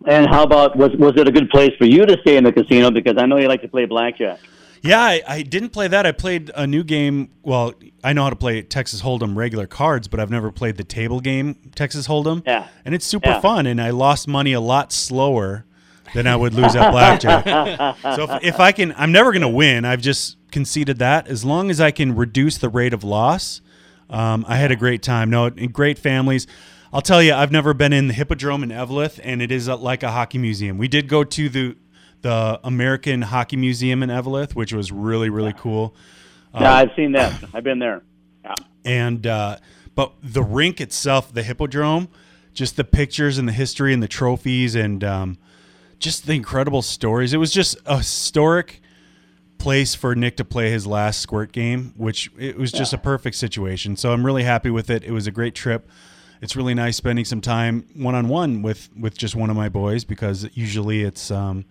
And 0.07 0.27
how 0.29 0.43
about 0.43 0.75
was 0.77 0.91
was 0.97 1.13
it 1.17 1.27
a 1.27 1.31
good 1.31 1.49
place 1.49 1.71
for 1.79 1.85
you 1.85 2.05
to 2.05 2.15
stay 2.21 2.37
in 2.37 2.43
the 2.43 2.51
casino? 2.51 2.91
Because 2.91 3.15
I 3.17 3.25
know 3.25 3.37
you 3.39 3.47
like 3.47 3.63
to 3.63 3.67
play 3.67 3.85
blackjack. 3.85 4.39
Yeah, 4.83 5.01
I, 5.01 5.23
I 5.27 5.41
didn't 5.41 5.69
play 5.69 5.87
that. 5.87 6.05
I 6.05 6.11
played 6.11 6.51
a 6.53 6.67
new 6.67 6.83
game. 6.83 7.31
Well, 7.41 7.73
I 8.03 8.13
know 8.13 8.23
how 8.25 8.29
to 8.29 8.35
play 8.35 8.61
Texas 8.61 9.01
Hold'em 9.01 9.35
regular 9.35 9.65
cards, 9.65 10.07
but 10.07 10.19
I've 10.19 10.29
never 10.29 10.51
played 10.51 10.77
the 10.77 10.83
table 10.83 11.19
game 11.19 11.55
Texas 11.73 12.07
Hold'em. 12.07 12.43
Yeah. 12.45 12.67
and 12.85 12.93
it's 12.93 13.05
super 13.07 13.29
Yeah. 13.29 13.39
fun. 13.39 13.65
And 13.65 13.81
I 13.81 13.89
lost 13.89 14.27
money 14.27 14.53
a 14.53 14.59
lot 14.61 14.93
slower 14.93 15.65
than 16.13 16.27
I 16.27 16.35
would 16.35 16.53
lose 16.53 16.75
at 16.75 16.91
blackjack. 16.91 17.45
so 18.15 18.31
if, 18.31 18.43
if 18.43 18.59
I 18.59 18.71
can, 18.71 18.93
I'm 18.95 19.11
never 19.11 19.31
going 19.31 19.41
to 19.41 19.47
win. 19.47 19.85
I've 19.85 20.01
just 20.01 20.37
conceded 20.51 20.99
that. 20.99 21.27
As 21.27 21.43
long 21.43 21.71
as 21.71 21.81
I 21.81 21.89
can 21.89 22.15
reduce 22.15 22.59
the 22.59 22.69
rate 22.69 22.93
of 22.93 23.03
loss, 23.03 23.61
um, 24.09 24.45
I 24.47 24.57
had 24.57 24.71
a 24.71 24.75
great 24.75 25.01
time. 25.01 25.29
No, 25.29 25.49
great 25.49 25.97
families. 25.97 26.47
I'll 26.93 27.01
tell 27.01 27.21
you, 27.21 27.33
I've 27.33 27.51
never 27.51 27.73
been 27.73 27.91
in 27.91 28.07
the 28.07 28.13
Hippodrome 28.13 28.63
in 28.63 28.69
Eveleth, 28.69 29.19
and 29.23 29.41
it 29.41 29.51
is 29.51 29.67
uh, 29.67 29.75
like 29.77 30.03
a 30.03 30.11
hockey 30.11 30.37
museum. 30.37 30.77
We 30.77 30.87
did 30.87 31.07
go 31.07 31.23
to 31.23 31.49
the 31.49 31.75
the 32.21 32.59
American 32.63 33.21
Hockey 33.21 33.55
Museum 33.55 34.01
in 34.01 34.09
Eveleth, 34.09 34.55
which 34.55 34.73
was 34.73 34.91
really 34.91 35.29
really 35.29 35.53
cool. 35.53 35.95
yeah, 36.53 36.73
I've 36.73 36.91
seen 36.95 37.11
that. 37.11 37.43
I've 37.53 37.63
been 37.63 37.79
there. 37.79 38.01
Yeah. 38.43 38.55
and 38.83 39.25
uh, 39.27 39.57
but 39.95 40.13
the 40.21 40.43
rink 40.43 40.79
itself, 40.79 41.33
the 41.33 41.43
Hippodrome, 41.43 42.09
just 42.53 42.77
the 42.77 42.83
pictures 42.83 43.37
and 43.37 43.47
the 43.47 43.53
history 43.53 43.93
and 43.93 44.01
the 44.01 44.07
trophies 44.07 44.75
and 44.75 45.03
um, 45.03 45.37
just 45.99 46.27
the 46.27 46.33
incredible 46.33 46.81
stories. 46.81 47.33
It 47.33 47.37
was 47.37 47.51
just 47.51 47.77
a 47.85 47.97
historic 47.97 48.81
place 49.57 49.95
for 49.95 50.15
Nick 50.15 50.37
to 50.37 50.45
play 50.45 50.69
his 50.69 50.85
last 50.85 51.21
squirt 51.21 51.51
game, 51.51 51.93
which 51.97 52.31
it 52.37 52.57
was 52.57 52.71
just 52.71 52.93
a 52.93 52.97
perfect 52.97 53.35
situation. 53.35 53.95
So 53.95 54.11
I'm 54.11 54.25
really 54.25 54.43
happy 54.43 54.69
with 54.69 54.89
it. 54.89 55.03
It 55.03 55.11
was 55.11 55.27
a 55.27 55.31
great 55.31 55.55
trip. 55.55 55.89
It's 56.41 56.55
really 56.55 56.73
nice 56.73 56.97
spending 56.97 57.25
some 57.25 57.41
time 57.41 57.87
one 57.95 58.13
on 58.13 58.27
one 58.27 58.61
with 58.61 58.89
with 58.99 59.17
just 59.17 59.35
one 59.35 59.49
of 59.49 59.55
my 59.55 59.69
boys 59.69 60.03
because 60.03 60.47
usually 60.53 61.01
it's 61.01 61.31
um, 61.31 61.65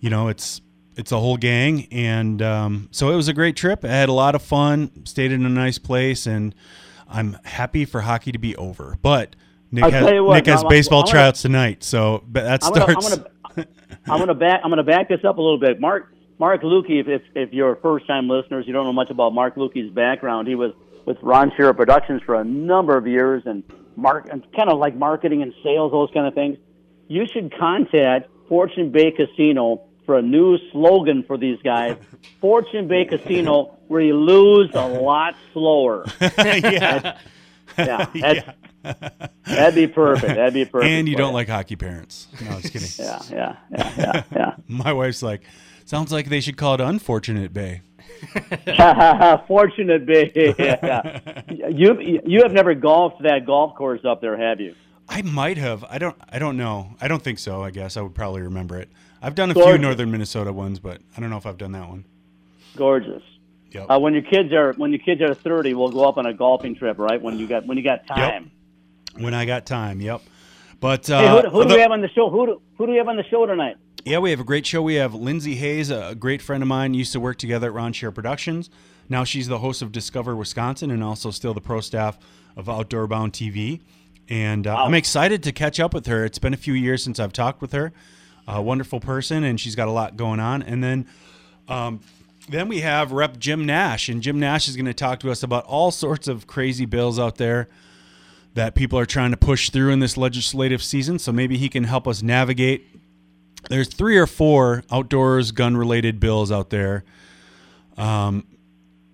you 0.00 0.10
know 0.10 0.28
it's 0.28 0.60
it's 0.96 1.12
a 1.12 1.18
whole 1.18 1.36
gang 1.36 1.86
and 1.92 2.42
um, 2.42 2.88
so 2.90 3.10
it 3.12 3.16
was 3.16 3.28
a 3.28 3.32
great 3.34 3.56
trip. 3.56 3.84
I 3.84 3.88
had 3.88 4.08
a 4.08 4.12
lot 4.14 4.34
of 4.34 4.42
fun. 4.42 5.04
Stayed 5.04 5.32
in 5.32 5.44
a 5.46 5.48
nice 5.50 5.78
place 5.78 6.26
and 6.26 6.54
I'm 7.08 7.36
happy 7.44 7.84
for 7.84 8.00
hockey 8.00 8.32
to 8.32 8.38
be 8.38 8.56
over. 8.56 8.96
But 9.02 9.36
Nick 9.70 9.84
I'll 9.84 9.90
has, 9.90 10.20
what, 10.22 10.34
Nick 10.34 10.46
has 10.46 10.62
I'm- 10.62 10.68
baseball 10.68 11.04
tryouts 11.04 11.42
tonight, 11.42 11.84
so 11.84 12.24
but 12.26 12.42
that 12.44 12.64
I'm 12.64 12.72
gonna, 12.72 12.92
starts. 12.92 13.06
I'm 13.06 13.54
gonna, 13.54 13.68
I'm 14.08 14.18
gonna 14.18 14.34
back, 14.34 14.60
I'm 14.64 14.70
gonna 14.70 14.82
back 14.82 15.08
this 15.08 15.24
up 15.24 15.38
a 15.38 15.42
little 15.42 15.58
bit. 15.60 15.78
Mark, 15.80 16.12
Mark 16.40 16.62
Lukey, 16.62 17.02
if, 17.02 17.06
if, 17.06 17.22
if 17.34 17.52
you're 17.52 17.76
first 17.76 18.06
time 18.06 18.26
listeners, 18.26 18.64
you 18.66 18.72
don't 18.72 18.86
know 18.86 18.94
much 18.94 19.10
about 19.10 19.34
Mark 19.34 19.56
Lukey's 19.56 19.92
background. 19.92 20.48
He 20.48 20.54
was 20.54 20.72
with 21.04 21.18
Ron 21.20 21.50
Schara 21.50 21.76
Productions 21.76 22.22
for 22.24 22.34
a 22.34 22.44
number 22.44 22.96
of 22.96 23.06
years 23.06 23.42
and 23.44 23.62
mark, 23.94 24.26
and 24.32 24.42
kind 24.56 24.70
of 24.70 24.78
like 24.78 24.96
marketing 24.96 25.42
and 25.42 25.52
sales, 25.62 25.92
those 25.92 26.08
kind 26.14 26.26
of 26.26 26.32
things. 26.32 26.56
You 27.08 27.26
should 27.30 27.52
contact 27.58 28.30
Fortune 28.48 28.90
Bay 28.90 29.10
Casino 29.10 29.82
for 30.06 30.16
a 30.16 30.22
new 30.22 30.56
slogan 30.72 31.24
for 31.24 31.36
these 31.36 31.58
guys. 31.62 31.98
Fortune 32.40 32.88
Bay 32.88 33.04
Casino, 33.04 33.76
where 33.88 34.00
you 34.00 34.16
lose 34.16 34.70
a 34.72 34.88
lot 34.88 35.34
slower. 35.52 36.06
yeah. 36.20 37.18
Yeah, 37.78 38.06
that's, 38.12 39.06
that'd 39.44 39.74
be 39.76 39.86
perfect. 39.86 40.34
That'd 40.34 40.52
be 40.52 40.64
perfect. 40.64 40.90
and 40.90 41.08
you 41.08 41.14
don't 41.14 41.32
like 41.32 41.48
hockey 41.48 41.76
parents. 41.76 42.26
No, 42.42 42.50
I 42.50 42.56
was 42.56 42.68
kidding. 42.68 42.88
Yeah, 42.98 43.22
yeah, 43.30 43.56
yeah, 43.70 43.94
yeah, 43.96 44.22
yeah. 44.34 44.54
My 44.66 44.92
wife's 44.92 45.22
like, 45.22 45.42
sounds 45.90 46.12
like 46.12 46.28
they 46.28 46.40
should 46.40 46.56
call 46.56 46.74
it 46.74 46.80
Unfortunate 46.80 47.52
Bay. 47.52 47.82
Fortunate 49.46 50.06
Bay. 50.06 50.32
Yeah. 50.58 51.20
You 51.70 52.20
you 52.24 52.42
have 52.42 52.52
never 52.52 52.74
golfed 52.74 53.22
that 53.22 53.44
golf 53.46 53.74
course 53.76 54.04
up 54.04 54.20
there, 54.20 54.36
have 54.36 54.60
you? 54.60 54.74
I 55.08 55.22
might 55.22 55.56
have. 55.56 55.84
I 55.84 55.98
don't. 55.98 56.16
I 56.28 56.38
don't 56.38 56.56
know. 56.56 56.94
I 57.00 57.08
don't 57.08 57.22
think 57.22 57.38
so. 57.38 57.62
I 57.62 57.70
guess 57.70 57.96
I 57.96 58.00
would 58.02 58.14
probably 58.14 58.42
remember 58.42 58.78
it. 58.78 58.88
I've 59.22 59.34
done 59.34 59.50
a 59.50 59.54
few 59.54 59.78
northern 59.78 60.10
Minnesota 60.10 60.52
ones, 60.52 60.78
but 60.78 61.00
I 61.16 61.20
don't 61.20 61.30
know 61.30 61.36
if 61.36 61.46
I've 61.46 61.58
done 61.58 61.72
that 61.72 61.88
one. 61.88 62.04
Gorgeous. 62.76 63.22
Yep. 63.72 63.86
Uh, 63.90 63.98
when 63.98 64.14
your 64.14 64.22
kids 64.22 64.52
are 64.52 64.72
when 64.74 64.90
your 64.90 65.00
kids 65.00 65.20
are 65.22 65.34
thirty, 65.34 65.74
we'll 65.74 65.90
go 65.90 66.08
up 66.08 66.16
on 66.18 66.26
a 66.26 66.34
golfing 66.34 66.74
trip, 66.76 66.98
right? 66.98 67.20
When 67.20 67.38
you 67.38 67.46
got 67.46 67.66
when 67.66 67.76
you 67.76 67.84
got 67.84 68.06
time. 68.06 68.50
when 69.18 69.34
I 69.34 69.44
got 69.44 69.66
time. 69.66 70.00
Yep. 70.00 70.22
But 70.80 71.08
uh, 71.10 71.20
Hey, 71.20 71.28
who, 71.28 71.50
who 71.50 71.62
do 71.64 71.68
the- 71.70 71.74
we 71.76 71.80
have 71.80 71.90
on 71.92 72.00
the 72.00 72.08
show? 72.10 72.30
Who 72.30 72.46
do, 72.46 72.62
who 72.78 72.86
do 72.86 72.92
we 72.92 72.98
have 72.98 73.08
on 73.08 73.16
the 73.16 73.24
show 73.24 73.46
tonight? 73.46 73.76
Yeah, 74.04 74.18
we 74.18 74.30
have 74.30 74.40
a 74.40 74.44
great 74.44 74.64
show. 74.64 74.80
We 74.80 74.94
have 74.94 75.14
Lindsey 75.14 75.56
Hayes, 75.56 75.90
a 75.90 76.14
great 76.14 76.40
friend 76.40 76.62
of 76.62 76.68
mine, 76.68 76.94
used 76.94 77.12
to 77.12 77.20
work 77.20 77.36
together 77.36 77.66
at 77.66 77.72
Ron 77.74 77.92
Schara 77.92 78.14
Productions. 78.14 78.70
Now 79.10 79.24
she's 79.24 79.46
the 79.46 79.58
host 79.58 79.82
of 79.82 79.92
Discover 79.92 80.36
Wisconsin 80.36 80.90
and 80.90 81.04
also 81.04 81.30
still 81.30 81.52
the 81.52 81.60
pro 81.60 81.80
staff 81.80 82.18
of 82.56 82.68
Outdoor 82.68 83.06
Bound 83.06 83.34
TV. 83.34 83.80
And 84.28 84.66
uh, 84.66 84.74
I'm 84.76 84.94
excited 84.94 85.42
to 85.42 85.52
catch 85.52 85.78
up 85.78 85.92
with 85.92 86.06
her. 86.06 86.24
It's 86.24 86.38
been 86.38 86.54
a 86.54 86.58
few 86.58 86.72
years 86.72 87.04
since 87.04 87.20
I've 87.20 87.32
talked 87.32 87.60
with 87.60 87.72
her. 87.72 87.92
A 88.48 88.62
wonderful 88.62 89.00
person, 89.00 89.44
and 89.44 89.60
she's 89.60 89.74
got 89.74 89.86
a 89.86 89.92
lot 89.92 90.16
going 90.16 90.40
on. 90.40 90.62
And 90.62 90.82
then, 90.82 91.06
um, 91.68 92.00
then 92.48 92.68
we 92.68 92.80
have 92.80 93.12
Rep 93.12 93.38
Jim 93.38 93.66
Nash, 93.66 94.08
and 94.08 94.22
Jim 94.22 94.40
Nash 94.40 94.66
is 94.66 94.76
going 94.76 94.86
to 94.86 94.94
talk 94.94 95.20
to 95.20 95.30
us 95.30 95.42
about 95.42 95.64
all 95.66 95.90
sorts 95.90 96.26
of 96.26 96.46
crazy 96.46 96.86
bills 96.86 97.18
out 97.18 97.36
there 97.36 97.68
that 98.54 98.74
people 98.74 98.98
are 98.98 99.06
trying 99.06 99.30
to 99.30 99.36
push 99.36 99.70
through 99.70 99.90
in 99.90 100.00
this 100.00 100.16
legislative 100.16 100.82
season. 100.82 101.18
So 101.18 101.32
maybe 101.32 101.58
he 101.58 101.68
can 101.68 101.84
help 101.84 102.08
us 102.08 102.22
navigate 102.22 102.89
there's 103.68 103.88
three 103.88 104.16
or 104.16 104.26
four 104.26 104.82
outdoors 104.90 105.52
gun 105.52 105.76
related 105.76 106.18
bills 106.20 106.50
out 106.50 106.70
there 106.70 107.04
um, 107.96 108.46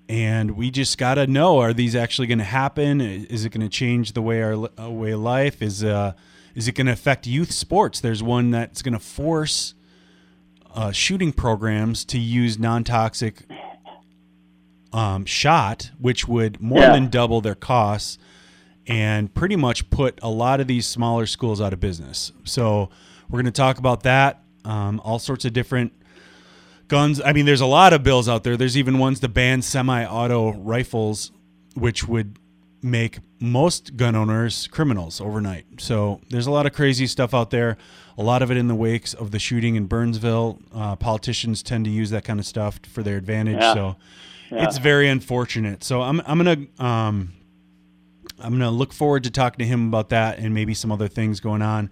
and 0.08 0.52
we 0.52 0.70
just 0.70 0.96
got 0.98 1.14
to 1.14 1.26
know 1.26 1.58
are 1.58 1.72
these 1.72 1.96
actually 1.96 2.26
going 2.28 2.38
to 2.38 2.44
happen 2.44 3.00
is 3.00 3.44
it 3.44 3.50
going 3.50 3.60
to 3.60 3.68
change 3.68 4.12
the 4.12 4.22
way 4.22 4.42
our, 4.42 4.68
our 4.78 4.90
way 4.90 5.10
of 5.12 5.20
life 5.20 5.60
is 5.62 5.82
uh 5.82 6.12
is 6.54 6.68
it 6.68 6.72
going 6.72 6.86
to 6.86 6.92
affect 6.92 7.26
youth 7.26 7.50
sports 7.52 8.00
there's 8.00 8.22
one 8.22 8.50
that's 8.50 8.82
going 8.82 8.94
to 8.94 9.00
force 9.00 9.74
uh, 10.74 10.92
shooting 10.92 11.32
programs 11.32 12.04
to 12.04 12.18
use 12.18 12.58
non-toxic 12.58 13.44
um, 14.92 15.24
shot 15.24 15.90
which 15.98 16.28
would 16.28 16.60
more 16.60 16.80
Yeah. 16.80 16.92
than 16.92 17.08
double 17.08 17.40
their 17.40 17.54
costs 17.54 18.18
and 18.86 19.32
pretty 19.34 19.56
much 19.56 19.90
put 19.90 20.18
a 20.22 20.28
lot 20.30 20.60
of 20.60 20.66
these 20.68 20.86
smaller 20.86 21.26
schools 21.26 21.60
out 21.60 21.72
of 21.72 21.80
business. 21.80 22.30
So 22.44 22.88
we're 23.28 23.38
going 23.38 23.46
to 23.46 23.50
talk 23.52 23.78
about 23.78 24.02
that. 24.04 24.42
Um, 24.64 25.00
all 25.04 25.18
sorts 25.18 25.44
of 25.44 25.52
different 25.52 25.92
guns. 26.88 27.20
I 27.24 27.32
mean, 27.32 27.46
there's 27.46 27.60
a 27.60 27.66
lot 27.66 27.92
of 27.92 28.02
bills 28.02 28.28
out 28.28 28.44
there. 28.44 28.56
There's 28.56 28.76
even 28.76 28.98
ones 28.98 29.20
to 29.20 29.28
ban 29.28 29.62
semi-auto 29.62 30.52
rifles, 30.52 31.32
which 31.74 32.06
would 32.06 32.38
make 32.82 33.18
most 33.40 33.96
gun 33.96 34.14
owners 34.14 34.68
criminals 34.68 35.20
overnight. 35.20 35.66
So 35.78 36.20
there's 36.30 36.46
a 36.46 36.50
lot 36.50 36.66
of 36.66 36.72
crazy 36.72 37.06
stuff 37.06 37.34
out 37.34 37.50
there. 37.50 37.76
A 38.18 38.22
lot 38.22 38.42
of 38.42 38.50
it 38.50 38.56
in 38.56 38.68
the 38.68 38.74
wakes 38.74 39.14
of 39.14 39.30
the 39.30 39.38
shooting 39.38 39.76
in 39.76 39.86
Burnsville. 39.86 40.60
Uh, 40.74 40.96
politicians 40.96 41.62
tend 41.62 41.84
to 41.84 41.90
use 41.90 42.10
that 42.10 42.24
kind 42.24 42.40
of 42.40 42.46
stuff 42.46 42.80
for 42.90 43.02
their 43.02 43.16
advantage. 43.16 43.60
Yeah. 43.60 43.74
So 43.74 43.96
it's 44.50 44.78
very 44.78 45.08
unfortunate. 45.08 45.84
So 45.84 46.02
I'm 46.02 46.22
I'm 46.24 46.38
gonna 46.38 46.66
um, 46.78 47.32
I'm 48.38 48.50
going 48.50 48.60
to 48.60 48.70
look 48.70 48.92
forward 48.92 49.24
to 49.24 49.30
talking 49.30 49.58
to 49.58 49.66
him 49.66 49.88
about 49.88 50.10
that 50.10 50.38
and 50.38 50.52
maybe 50.52 50.74
some 50.74 50.92
other 50.92 51.08
things 51.08 51.40
going 51.40 51.62
on 51.62 51.90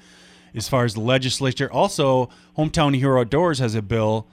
as 0.55 0.69
far 0.69 0.85
as 0.85 0.95
the 0.95 1.01
legislature. 1.01 1.71
Also, 1.73 2.29
Hometown 2.57 2.97
Hero 2.97 3.21
Outdoors 3.21 3.59
has 3.59 3.75
a 3.75 3.83
bill 3.83 4.27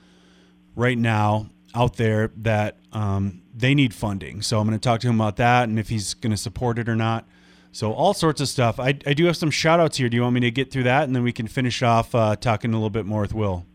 right 0.75 0.97
now 0.97 1.47
out 1.73 1.97
there 1.97 2.31
that 2.37 2.77
um, 2.91 3.41
they 3.55 3.73
need 3.73 3.93
funding. 3.93 4.41
So 4.41 4.59
I'm 4.59 4.67
going 4.67 4.77
to 4.77 4.83
talk 4.83 4.99
to 5.01 5.07
him 5.07 5.19
about 5.19 5.37
that 5.37 5.69
and 5.69 5.79
if 5.79 5.89
he's 5.89 6.13
going 6.13 6.31
to 6.31 6.37
support 6.37 6.77
it 6.79 6.87
or 6.89 6.95
not. 6.95 7.25
So 7.71 7.93
all 7.93 8.13
sorts 8.13 8.41
of 8.41 8.49
stuff. 8.49 8.79
I, 8.79 8.89
I 9.05 9.13
do 9.13 9.25
have 9.25 9.37
some 9.37 9.49
shout 9.49 9.79
outs 9.79 9.97
here. 9.97 10.09
Do 10.09 10.15
you 10.15 10.23
want 10.23 10.33
me 10.33 10.41
to 10.41 10.51
get 10.51 10.71
through 10.71 10.83
that 10.83 11.03
and 11.03 11.15
then 11.15 11.23
we 11.23 11.31
can 11.31 11.47
finish 11.47 11.81
off 11.81 12.13
uh, 12.13 12.35
talking 12.35 12.71
a 12.71 12.75
little 12.75 12.89
bit 12.89 13.05
more 13.05 13.21
with 13.21 13.33
Will? 13.33 13.65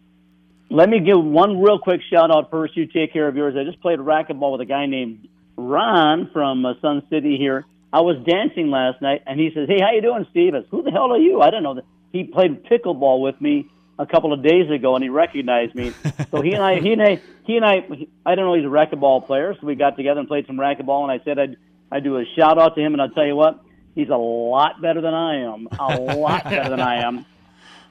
Let 0.69 0.89
me 0.89 1.01
give 1.01 1.23
one 1.23 1.61
real 1.61 1.79
quick 1.79 2.01
shout 2.11 2.31
out 2.31 2.51
first. 2.51 2.77
You 2.77 2.87
take 2.87 3.13
care 3.13 3.29
of 3.29 3.37
yours. 3.37 3.55
I 3.59 3.65
just 3.65 3.81
played 3.81 4.01
racquetball 4.01 4.53
with 4.53 4.61
a 4.61 4.67
guy 4.67 4.87
named 4.87 5.29
Ron 5.57 6.29
from 6.33 6.67
uh, 6.67 6.75
Sun 6.83 7.05
City 7.09 7.37
here. 7.39 7.65
I 7.93 8.01
was 8.01 8.17
dancing 8.27 8.71
last 8.71 9.01
night, 9.01 9.23
and 9.27 9.39
he 9.39 9.51
says, 9.55 9.69
"Hey, 9.69 9.81
how 9.81 9.93
you 9.93 10.03
doing, 10.03 10.27
Steve?" 10.31 10.55
I 10.55 10.59
said, 10.59 10.69
"Who 10.71 10.83
the 10.83 10.91
hell 10.91 11.13
are 11.13 11.19
you?" 11.19 11.41
I 11.41 11.51
don't 11.51 11.63
know. 11.63 11.81
He 12.17 12.25
played 12.25 12.65
pickleball 12.65 13.21
with 13.21 13.39
me 13.41 13.69
a 13.99 14.07
couple 14.07 14.33
of 14.33 14.43
days 14.43 14.71
ago, 14.71 14.95
and 14.95 15.03
he 15.03 15.11
recognized 15.11 15.75
me. 15.75 15.93
so 16.31 16.41
he 16.41 16.53
and 16.53 16.63
I, 16.63 16.81
he 16.81 16.93
and 16.93 17.03
I, 17.03 17.21
he 17.45 17.57
and 17.57 17.65
I, 17.65 17.87
I 18.25 18.35
don't 18.35 18.47
know. 18.47 18.55
He's 18.55 18.65
a 18.65 18.69
racquetball 18.69 19.27
player, 19.27 19.55
so 19.61 19.67
we 19.67 19.75
got 19.75 19.97
together 19.97 20.21
and 20.21 20.29
played 20.29 20.47
some 20.47 20.57
racquetball. 20.57 21.03
And 21.03 21.13
I 21.13 21.23
said, 21.25 21.39
I'd, 21.39 21.57
I'd 21.93 22.05
do 22.05 22.17
a 22.17 22.25
shout 22.37 22.59
out 22.59 22.75
to 22.77 22.81
him, 22.81 22.95
and 22.95 23.03
I'll 23.03 23.11
tell 23.11 23.27
you 23.27 23.37
what, 23.37 23.61
he's 23.95 24.09
a 24.09 24.17
lot 24.17 24.81
better 24.81 25.01
than 25.01 25.13
I 25.13 25.43
am. 25.43 25.69
A 25.79 26.15
lot 26.17 26.45
better 26.45 26.71
than 26.71 26.81
I 26.81 27.07
am. 27.07 27.27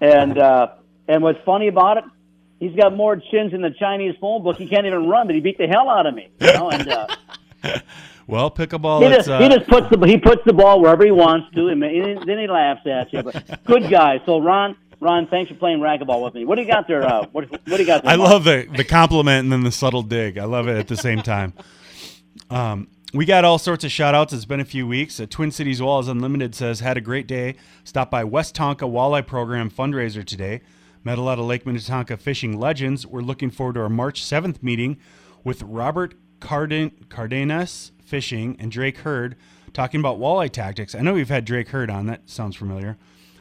And 0.01 0.38
uh, 0.38 0.67
and 1.08 1.22
what's 1.22 1.39
funny 1.46 1.67
about 1.67 1.98
it, 1.98 2.03
he's 2.60 2.75
got 2.75 2.96
more 2.96 3.15
chins 3.15 3.53
in 3.53 3.62
the 3.62 3.72
Chinese 3.79 4.15
phone 4.20 4.44
book. 4.44 4.58
He 4.58 4.67
can't 4.67 4.86
even 4.88 5.08
run, 5.08 5.27
but 5.27 5.36
he 5.36 5.41
beat 5.41 5.58
the 5.58 5.67
hell 5.67 5.88
out 5.89 6.05
of 6.08 6.15
me. 6.15 6.29
You 6.39 6.53
know, 6.53 6.70
and 6.70 6.89
uh, 6.89 7.08
Well, 8.27 8.50
pickleball, 8.50 9.03
he 9.08 9.15
just 9.15 9.29
uh, 9.29 9.39
he 9.39 9.50
just 9.50 9.67
puts 9.67 9.88
the 9.89 10.03
he 10.08 10.17
puts 10.17 10.41
the 10.46 10.53
ball 10.53 10.82
wherever 10.82 11.05
he 11.05 11.12
wants 11.12 11.53
to, 11.55 11.67
and 11.67 11.82
then 11.82 12.38
he 12.39 12.48
laughs 12.48 12.82
at 12.88 13.13
you. 13.13 13.22
But 13.22 13.63
good 13.65 13.89
guy. 13.89 14.20
So 14.25 14.39
Ron, 14.39 14.75
Ron, 15.00 15.27
thanks 15.27 15.51
for 15.51 15.58
playing 15.58 15.79
racquetball 15.79 16.24
with 16.24 16.34
me. 16.34 16.44
What 16.46 16.55
do 16.55 16.63
you 16.63 16.67
got 16.67 16.88
there? 16.88 17.03
Uh, 17.03 17.27
what 17.32 17.50
what 17.51 17.65
do 17.65 17.77
you 17.77 17.86
got 17.86 18.03
there? 18.03 18.12
I 18.13 18.15
Mark? 18.17 18.29
love 18.32 18.44
the 18.46 18.67
the 18.75 18.84
compliment 18.84 19.44
and 19.44 19.51
then 19.51 19.63
the 19.63 19.72
subtle 19.72 20.01
dig. 20.01 20.38
I 20.39 20.46
love 20.46 20.67
it 20.67 20.77
at 20.77 20.88
the 20.88 20.98
same 20.98 21.22
time. 21.22 21.53
Um, 22.50 22.88
we 23.13 23.25
got 23.25 23.46
all 23.46 23.58
sorts 23.58 23.84
of 23.84 23.91
shout 23.91 24.13
outs. 24.13 24.34
It's 24.34 24.46
been 24.46 24.60
a 24.60 24.65
few 24.65 24.86
weeks. 24.88 25.20
Uh, 25.20 25.25
Twin 25.29 25.51
Cities 25.51 25.79
Walleyes 25.79 26.10
Unlimited 26.10 26.53
says, 26.53 26.82
had 26.82 26.98
a 26.98 27.01
great 27.01 27.27
day. 27.27 27.55
Stop 27.86 28.12
by 28.12 28.24
West 28.25 28.55
Tonka 28.55 28.89
Walleye 28.91 29.25
Program 29.25 29.70
fundraiser 29.70 30.25
today. 30.25 30.62
Met 31.03 31.17
a 31.17 31.22
lot 31.22 31.39
of 31.39 31.46
Lake 31.46 31.65
Minnetonka 31.65 32.17
fishing 32.17 32.60
legends. 32.60 33.05
We're 33.08 33.22
looking 33.22 33.51
forward 33.51 33.75
to 33.75 33.82
our 33.82 33.89
March 33.89 34.22
7th 34.22 34.62
meeting 34.62 34.98
with 35.46 35.62
Robert 35.63 36.15
Carden- 36.41 37.05
Cardenas 37.08 37.91
Fishing 38.06 38.56
and 38.60 38.72
Drake 38.72 39.00
Hurd 39.00 39.36
talking 39.74 40.00
about 40.00 40.20
walleye 40.20 40.50
tactics. 40.52 40.96
I 40.96 41.02
know 41.02 41.14
we've 41.14 41.30
had 41.30 41.44
Drake 41.46 41.70
Hurd 41.70 41.90
on. 41.90 42.06
That 42.06 42.30
sounds 42.30 42.56
familiar. 42.56 42.98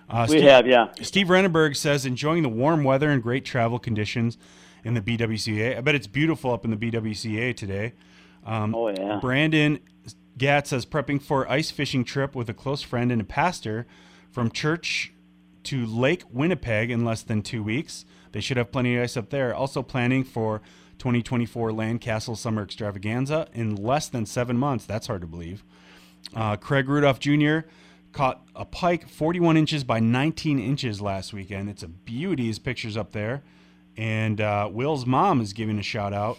Uh, 0.08 0.26
We 0.28 0.38
Steve- 0.38 0.50
have, 0.50 0.66
yeah. 0.66 0.88
Steve 1.00 1.26
Renneberg 1.28 1.76
says 1.76 2.04
enjoying 2.04 2.42
the 2.42 2.48
warm 2.48 2.84
weather 2.84 3.10
and 3.10 3.22
great 3.22 3.44
travel 3.44 3.78
conditions 3.78 4.36
in 4.84 4.94
the 4.94 5.00
BWCA. 5.00 5.76
I 5.78 5.80
bet 5.80 5.94
it's 5.94 6.06
beautiful 6.06 6.52
up 6.52 6.64
in 6.64 6.70
the 6.70 6.76
BWCA 6.76 7.54
today. 7.56 7.92
Um, 8.44 8.74
Oh 8.74 8.88
yeah. 8.88 9.18
Brandon 9.20 9.78
Gat 10.36 10.66
says 10.66 10.84
prepping 10.84 11.22
for 11.22 11.48
ice 11.50 11.70
fishing 11.70 12.04
trip 12.04 12.34
with 12.34 12.48
a 12.50 12.54
close 12.54 12.82
friend 12.82 13.10
and 13.12 13.20
a 13.20 13.24
pastor 13.24 13.86
from 14.30 14.50
church 14.50 15.12
to 15.62 15.86
Lake 15.86 16.24
Winnipeg 16.30 16.90
in 16.90 17.04
less 17.04 17.22
than 17.22 17.40
two 17.40 17.62
weeks. 17.62 18.04
They 18.32 18.40
should 18.40 18.56
have 18.56 18.72
plenty 18.72 18.96
of 18.96 19.04
ice 19.04 19.16
up 19.16 19.30
there. 19.30 19.54
Also 19.54 19.82
planning 19.82 20.24
for 20.24 20.60
2024 21.04 21.70
Landcastle 21.70 22.34
Summer 22.34 22.62
Extravaganza 22.62 23.46
in 23.52 23.76
less 23.76 24.08
than 24.08 24.24
seven 24.24 24.56
months. 24.56 24.86
That's 24.86 25.06
hard 25.06 25.20
to 25.20 25.26
believe. 25.26 25.62
Uh, 26.34 26.56
Craig 26.56 26.88
Rudolph 26.88 27.20
Jr. 27.20 27.68
caught 28.12 28.42
a 28.56 28.64
pike 28.64 29.06
41 29.06 29.58
inches 29.58 29.84
by 29.84 30.00
19 30.00 30.58
inches 30.58 31.02
last 31.02 31.34
weekend. 31.34 31.68
It's 31.68 31.82
a 31.82 31.88
beauty. 31.88 32.46
His 32.46 32.58
picture's 32.58 32.96
up 32.96 33.12
there. 33.12 33.42
And 33.98 34.40
uh, 34.40 34.70
Will's 34.72 35.04
mom 35.04 35.42
is 35.42 35.52
giving 35.52 35.78
a 35.78 35.82
shout 35.82 36.14
out 36.14 36.38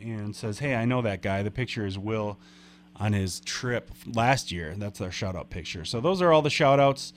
and 0.00 0.34
says, 0.34 0.60
Hey, 0.60 0.74
I 0.74 0.86
know 0.86 1.02
that 1.02 1.20
guy. 1.20 1.42
The 1.42 1.50
picture 1.50 1.84
is 1.84 1.98
Will 1.98 2.38
on 2.98 3.12
his 3.12 3.40
trip 3.40 3.90
last 4.06 4.50
year. 4.50 4.74
That's 4.78 5.02
our 5.02 5.10
shout 5.10 5.36
out 5.36 5.50
picture. 5.50 5.84
So 5.84 6.00
those 6.00 6.22
are 6.22 6.32
all 6.32 6.40
the 6.40 6.48
shout 6.48 6.80
outs 6.80 7.12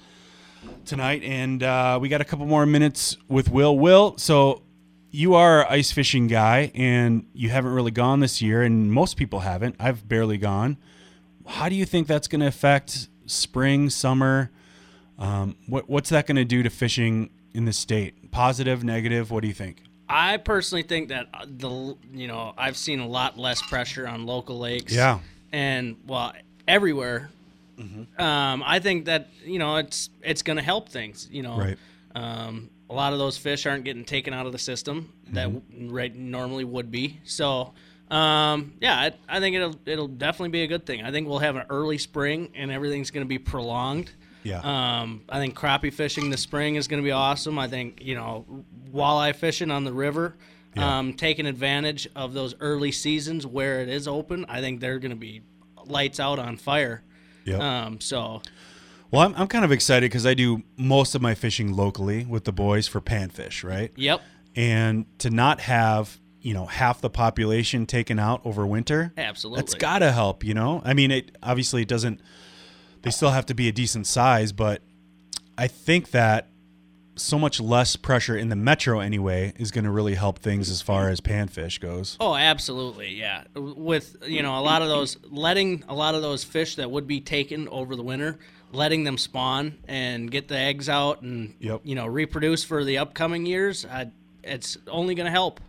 tonight. 0.84 1.24
And 1.24 1.64
uh, 1.64 1.98
we 2.02 2.10
got 2.10 2.20
a 2.20 2.26
couple 2.26 2.46
more 2.46 2.66
minutes 2.66 3.16
with 3.30 3.50
Will. 3.50 3.78
Will, 3.78 4.18
so 4.18 4.64
you 5.12 5.34
are 5.36 5.62
an 5.62 5.68
ice 5.70 5.92
fishing 5.92 6.28
guy 6.28 6.72
and 6.76 7.26
you 7.34 7.50
haven't 7.50 7.74
really 7.74 7.92
gone 7.92 8.20
this 8.20 8.42
year, 8.42 8.62
and 8.62 8.92
most 8.92 9.18
people 9.18 9.40
haven't. 9.40 9.76
I've 9.80 10.08
barely 10.08 10.38
gone. 10.38 10.78
How 11.46 11.70
do 11.70 11.76
you 11.76 11.86
think 11.86 12.08
that's 12.08 12.28
going 12.28 12.42
to 12.42 12.48
affect 12.48 13.08
spring, 13.26 13.90
summer? 13.90 14.52
Um, 15.18 15.56
what, 15.68 15.90
what's 15.90 16.10
that 16.10 16.28
going 16.28 16.38
to 16.38 16.46
do 16.46 16.64
to 16.64 16.70
fishing 16.70 17.30
in 17.54 17.66
the 17.66 17.74
state? 17.74 18.32
Positive, 18.32 18.84
negative? 18.84 19.32
What 19.32 19.42
do 19.42 19.48
you 19.48 19.54
think? 19.54 19.84
I 20.08 20.38
personally 20.38 20.84
think 20.84 21.10
that 21.10 21.28
uh, 21.34 21.46
the 21.46 21.96
you 22.14 22.28
know 22.28 22.54
I've 22.58 22.78
seen 22.78 23.00
a 23.00 23.08
lot 23.08 23.38
less 23.38 23.62
pressure 23.62 24.08
on 24.08 24.26
local 24.26 24.58
lakes. 24.58 24.94
Yeah. 24.94 25.20
And 25.52 25.98
well, 26.08 26.34
everywhere. 26.68 27.30
Um, 28.18 28.62
I 28.66 28.80
think 28.80 29.06
that 29.06 29.30
you 29.46 29.58
know 29.58 29.78
it's 29.78 30.10
it's 30.22 30.42
going 30.42 30.58
to 30.58 30.64
help 30.64 30.90
things. 30.90 31.28
You 31.32 31.44
know. 31.44 31.58
Right. 31.58 31.78
Um, 32.16 32.70
a 32.90 32.94
lot 32.94 33.14
of 33.14 33.20
those 33.20 33.38
fish 33.38 33.66
aren't 33.66 33.84
getting 33.84 34.04
taken 34.06 34.34
out 34.34 34.46
of 34.46 34.52
the 34.52 34.58
system 34.60 35.14
that 35.32 35.48
Mm-hmm. 35.50 35.90
right 35.92 36.16
normally 36.16 36.64
would 36.64 36.90
be. 36.92 37.20
So. 37.24 37.74
Um, 38.12 38.74
yeah, 38.82 38.96
I, 39.30 39.38
I 39.38 39.40
think 39.40 39.56
it'll 39.56 39.76
it'll 39.86 40.08
definitely 40.08 40.50
be 40.50 40.64
a 40.64 40.68
good 40.68 40.84
thing. 40.88 41.04
I 41.04 41.12
think 41.12 41.28
we'll 41.28 41.38
have 41.38 41.56
an 41.56 41.66
early 41.70 42.00
spring 42.00 42.50
and 42.56 42.72
everything's 42.72 43.12
going 43.12 43.24
to 43.24 43.28
be 43.30 43.38
prolonged. 43.38 44.12
Yeah. 44.42 44.62
Um, 44.62 45.22
I 45.30 45.38
think 45.38 45.54
crappie 45.56 45.94
fishing 45.94 46.32
this 46.32 46.42
spring 46.42 46.74
is 46.74 46.88
going 46.88 47.00
to 47.04 47.06
be 47.06 47.12
awesome. 47.12 47.60
I 47.60 47.68
think 47.68 48.02
you 48.04 48.16
know 48.16 48.46
walleye 48.92 49.36
fishing 49.36 49.70
on 49.70 49.84
the 49.84 49.94
river, 49.94 50.36
Yeah. 50.76 50.98
um, 50.98 51.14
taking 51.14 51.46
advantage 51.46 52.10
of 52.16 52.34
those 52.34 52.56
early 52.60 52.92
seasons 52.92 53.46
where 53.46 53.82
it 53.82 53.90
is 53.90 54.08
open. 54.08 54.44
I 54.50 54.60
think 54.60 54.80
they're 54.82 54.98
going 54.98 55.12
to 55.12 55.16
be 55.16 55.44
lights 55.86 56.20
out 56.20 56.40
on 56.40 56.58
fire. 56.58 57.04
Yep. 57.46 57.60
Um, 57.62 58.02
so 58.02 58.42
well, 59.12 59.24
I'm, 59.24 59.36
I'm 59.36 59.48
kind 59.48 59.66
of 59.66 59.72
excited 59.72 60.10
because 60.10 60.26
I 60.26 60.34
do 60.34 60.64
most 60.78 61.16
of 61.16 61.22
my 61.22 61.34
fishing 61.36 61.74
locally 61.74 62.26
with 62.26 62.44
the 62.44 62.52
boys 62.52 62.88
for 62.88 63.02
panfish, 63.02 63.64
right? 63.64 63.92
yep, 63.96 64.22
And 64.56 65.06
to 65.20 65.30
not 65.30 65.62
have, 65.62 66.20
you 66.42 66.54
know, 66.54 66.66
half 66.66 67.02
the 67.02 67.10
population 67.10 67.86
taken 67.86 68.20
out 68.20 68.42
over 68.46 68.66
winter, 68.68 69.14
absolutely. 69.18 69.62
that's 69.62 69.74
got 69.74 70.00
to 70.00 70.12
help, 70.12 70.44
you 70.44 70.54
know? 70.54 70.82
I 70.86 70.94
mean, 70.94 71.12
it 71.12 71.38
obviously 71.42 71.82
it 71.82 71.88
doesn't, 71.88 72.22
they 73.02 73.10
still 73.12 73.32
have 73.32 73.46
to 73.48 73.54
be 73.54 73.68
a 73.68 73.72
decent 73.72 74.06
size, 74.08 74.52
but 74.52 74.82
I 75.58 75.68
think 75.68 76.12
that 76.12 76.49
so 77.20 77.38
much 77.40 77.60
less 77.60 77.96
pressure 77.96 78.38
in 78.38 78.50
the 78.50 78.56
metro 78.56 79.00
anyway 79.00 79.54
is 79.58 79.72
going 79.72 79.86
to 79.86 79.92
really 79.92 80.16
help 80.16 80.40
things 80.40 80.70
as 80.70 80.82
far 80.82 81.10
as 81.10 81.22
panfish 81.22 81.80
goes. 81.80 82.18
Oh, 82.20 82.36
absolutely, 82.36 83.10
yeah. 83.16 83.44
With 83.56 84.18
you 84.26 84.42
know 84.44 84.58
a 84.58 84.62
lot 84.62 84.82
of 84.82 84.88
those 84.88 85.18
letting 85.30 85.84
a 85.88 85.94
lot 85.94 86.16
of 86.16 86.22
those 86.22 86.44
fish 86.44 86.76
that 86.76 86.90
would 86.90 87.08
be 87.08 87.22
taken 87.22 87.68
over 87.70 87.96
the 87.96 88.04
winter, 88.04 88.40
letting 88.72 89.04
them 89.04 89.18
spawn 89.18 89.78
and 89.88 90.30
get 90.32 90.48
the 90.48 90.58
eggs 90.58 90.90
out 90.90 91.22
and 91.22 91.56
Yep. 91.60 91.82
you 91.84 91.96
know 91.96 92.08
reproduce 92.08 92.64
for 92.64 92.84
the 92.84 92.98
upcoming 92.98 93.46
years, 93.46 93.86
I, 93.86 94.12
it's 94.44 94.78
only 94.88 95.16
going 95.16 95.26
to 95.26 95.32
help. 95.32 95.60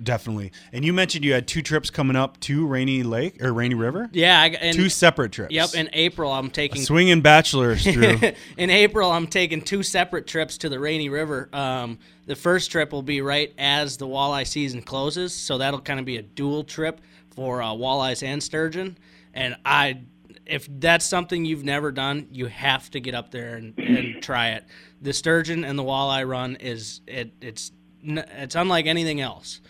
Definitely. 0.00 0.52
And 0.72 0.84
you 0.84 0.92
mentioned 0.92 1.24
you 1.24 1.32
had 1.32 1.46
two 1.46 1.62
trips 1.62 1.90
coming 1.90 2.16
up 2.16 2.38
to 2.40 2.66
Rainy 2.66 3.02
Lake 3.02 3.42
or 3.42 3.52
Rainy 3.52 3.74
River? 3.74 4.08
Yeah, 4.12 4.40
I, 4.40 4.46
and, 4.48 4.74
two 4.74 4.88
separate 4.88 5.32
trips. 5.32 5.52
Yep, 5.52 5.74
in 5.74 5.90
April 5.92 6.32
I'm 6.32 6.50
taking 6.50 6.82
Swinging 6.82 7.20
bachelors 7.20 7.84
through. 7.84 8.18
in 8.56 8.70
April, 8.70 9.10
I'm 9.10 9.26
taking 9.26 9.60
two 9.60 9.82
separate 9.82 10.26
trips 10.26 10.58
to 10.58 10.68
the 10.68 10.78
Rainy 10.78 11.08
River. 11.08 11.48
Um, 11.52 11.98
the 12.26 12.36
first 12.36 12.70
trip 12.70 12.92
will 12.92 13.02
be 13.02 13.20
right 13.20 13.52
as 13.58 13.96
the 13.96 14.06
walleye 14.06 14.46
season 14.46 14.82
closes, 14.82 15.34
so 15.34 15.58
that'll 15.58 15.80
kind 15.80 16.00
of 16.00 16.06
be 16.06 16.16
a 16.16 16.22
dual 16.22 16.64
trip 16.64 17.00
for 17.34 17.62
uh, 17.62 17.68
walleyes 17.68 18.22
and 18.22 18.42
sturgeon. 18.42 18.96
And 19.34 19.56
I, 19.64 20.00
if 20.46 20.68
that's 20.80 21.04
something 21.04 21.44
you've 21.44 21.64
never 21.64 21.92
done, 21.92 22.28
you 22.30 22.46
have 22.46 22.90
to 22.90 23.00
get 23.00 23.14
up 23.14 23.30
there 23.30 23.56
and, 23.56 23.78
and 23.78 24.22
try 24.22 24.50
it. 24.50 24.64
The 25.00 25.12
sturgeon 25.12 25.64
and 25.64 25.78
the 25.78 25.84
walleye 25.84 26.28
run 26.28 26.56
is 26.56 27.00
it 27.06 27.32
it's 27.40 27.72
it's 28.04 28.54
unlike 28.54 28.86
anything 28.86 29.20
else. 29.20 29.60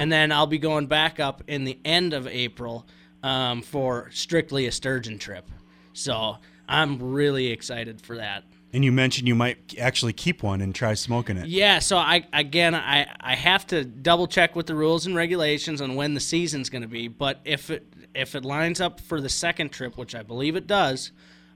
And 0.00 0.10
then 0.10 0.32
I'll 0.32 0.46
be 0.46 0.58
going 0.58 0.86
back 0.86 1.20
up 1.20 1.42
in 1.46 1.64
the 1.64 1.78
end 1.84 2.14
of 2.14 2.26
April 2.26 2.86
um, 3.22 3.62
for 3.62 4.08
strictly 4.12 4.66
a 4.66 4.72
sturgeon 4.72 5.18
trip. 5.18 5.48
So 5.92 6.38
I'm 6.68 7.12
really 7.12 7.48
excited 7.48 8.00
for 8.00 8.16
that. 8.16 8.44
and 8.72 8.84
you 8.84 8.92
mentioned 8.92 9.28
you 9.28 9.34
might 9.34 9.74
actually 9.78 10.12
keep 10.12 10.42
one 10.42 10.60
and 10.60 10.74
try 10.74 10.94
smoking 10.94 11.36
it. 11.36 11.46
Yeah, 11.46 11.80
so 11.80 11.98
I 11.98 12.24
again 12.32 12.74
I, 12.74 13.12
I 13.20 13.34
have 13.34 13.66
to 13.68 13.84
double 13.84 14.26
check 14.26 14.54
with 14.56 14.66
the 14.66 14.74
rules 14.74 15.06
and 15.06 15.14
regulations 15.16 15.80
on 15.80 15.96
when 15.96 16.14
the 16.14 16.20
season's 16.20 16.70
going 16.70 16.82
to 16.82 16.88
be. 16.88 17.08
But 17.08 17.40
if 17.44 17.70
it 17.70 17.86
if 18.14 18.34
it 18.34 18.44
lines 18.44 18.80
up 18.80 19.00
for 19.00 19.20
the 19.20 19.28
second 19.28 19.70
trip, 19.70 19.98
which 19.98 20.14
I 20.14 20.22
believe 20.22 20.56
it 20.56 20.66
does, 20.66 21.12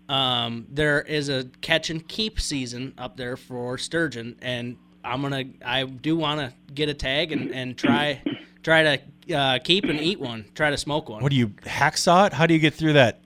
um, 0.08 0.66
there 0.68 1.00
is 1.02 1.28
a 1.28 1.44
catch 1.60 1.88
and 1.90 2.06
keep 2.06 2.40
season 2.40 2.94
up 2.98 3.16
there 3.16 3.36
for 3.36 3.78
sturgeon, 3.78 4.36
and 4.42 4.76
I'm 5.04 5.22
gonna 5.22 5.44
I 5.64 5.84
do 5.84 6.16
want 6.16 6.40
to 6.40 6.52
get 6.72 6.88
a 6.88 6.94
tag 6.94 7.32
and, 7.32 7.50
and 7.52 7.76
try 7.76 8.22
try 8.62 8.82
to 8.82 9.36
uh, 9.36 9.58
keep 9.62 9.84
and 9.84 10.00
eat 10.00 10.20
one, 10.20 10.44
try 10.54 10.70
to 10.70 10.78
smoke 10.78 11.08
one. 11.08 11.22
What 11.22 11.30
do 11.30 11.36
you 11.36 11.48
hacksaw 11.48 12.28
it? 12.28 12.32
How 12.32 12.46
do 12.46 12.54
you 12.54 12.60
get 12.60 12.74
through 12.74 12.94
that 12.94 13.20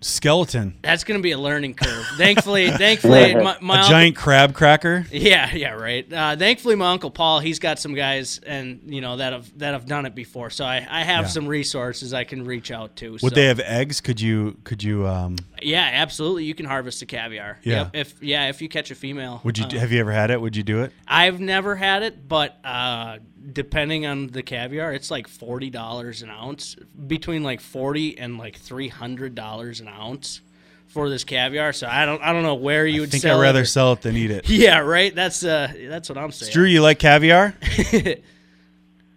skeleton? 0.00 0.78
That's 0.82 1.04
gonna 1.04 1.20
be 1.20 1.32
a 1.32 1.38
learning 1.38 1.74
curve. 1.74 2.06
Thankfully, 2.16 2.70
thankfully, 2.70 3.34
my, 3.34 3.56
my 3.60 3.74
uncle- 3.76 3.90
giant 3.90 4.16
crab 4.16 4.54
cracker? 4.54 5.06
Yeah, 5.12 5.54
yeah, 5.54 5.72
right. 5.72 6.10
Uh, 6.12 6.36
thankfully, 6.36 6.74
my 6.76 6.90
uncle 6.92 7.10
Paul, 7.10 7.40
he's 7.40 7.58
got 7.58 7.78
some 7.78 7.94
guys, 7.94 8.38
and 8.46 8.80
you 8.86 9.00
know 9.00 9.16
that 9.16 9.32
have 9.32 9.58
that 9.58 9.72
have 9.72 9.86
done 9.86 10.06
it 10.06 10.14
before. 10.14 10.50
So 10.50 10.64
I, 10.64 10.86
I 10.88 11.02
have 11.04 11.24
Yeah. 11.24 11.28
some 11.28 11.46
resources 11.46 12.14
I 12.14 12.24
can 12.24 12.44
reach 12.44 12.70
out 12.70 12.96
to. 12.96 13.12
Would 13.12 13.20
so. 13.20 13.28
they 13.30 13.46
have 13.46 13.60
eggs? 13.60 14.00
Could 14.00 14.20
you 14.20 14.56
could 14.64 14.82
you 14.82 15.06
um 15.06 15.36
Yeah, 15.62 15.88
absolutely. 15.92 16.44
You 16.44 16.54
can 16.54 16.66
harvest 16.66 17.02
a 17.02 17.06
caviar. 17.06 17.58
Yeah. 17.62 17.76
Yep, 17.76 17.90
if 17.94 18.22
yeah, 18.22 18.48
if 18.48 18.62
you 18.62 18.68
catch 18.68 18.90
a 18.90 18.94
female. 18.94 19.40
would 19.44 19.58
you 19.58 19.64
Uh, 19.66 19.78
have 19.78 19.92
you 19.92 20.00
ever 20.00 20.12
had 20.12 20.30
it? 20.30 20.40
Would 20.40 20.56
you 20.56 20.62
do 20.62 20.82
it? 20.82 20.92
I've 21.06 21.40
never 21.40 21.76
had 21.76 22.02
it, 22.02 22.26
but 22.28 22.58
uh, 22.64 23.18
depending 23.52 24.06
on 24.06 24.28
the 24.28 24.42
caviar, 24.42 24.92
it's 24.92 25.10
like 25.10 25.28
forty 25.28 25.70
dollars 25.70 26.22
an 26.22 26.30
ounce, 26.30 26.76
between 27.06 27.42
like 27.42 27.60
forty 27.60 28.18
and 28.18 28.38
like 28.38 28.56
three 28.56 28.88
hundred 28.88 29.34
dollars 29.34 29.80
an 29.80 29.88
ounce 29.88 30.40
for 30.88 31.08
this 31.08 31.24
caviar. 31.24 31.72
So 31.72 31.86
I 31.86 32.04
don't 32.06 32.22
I 32.22 32.32
don't 32.32 32.42
know 32.42 32.54
where 32.54 32.86
you 32.86 32.98
I 32.98 33.00
would 33.02 33.10
think 33.10 33.22
sell 33.22 33.38
I'd 33.38 33.42
rather 33.42 33.62
it. 33.62 33.66
sell 33.66 33.92
it 33.92 34.02
than 34.02 34.16
eat 34.16 34.30
it. 34.30 34.48
Yeah, 34.48 34.78
right. 34.80 35.14
That's 35.14 35.44
uh 35.44 35.72
that's 35.88 36.08
what 36.08 36.18
I'm 36.18 36.32
saying. 36.32 36.52
Drew, 36.52 36.64
you 36.64 36.82
like 36.82 36.98
caviar? 36.98 37.54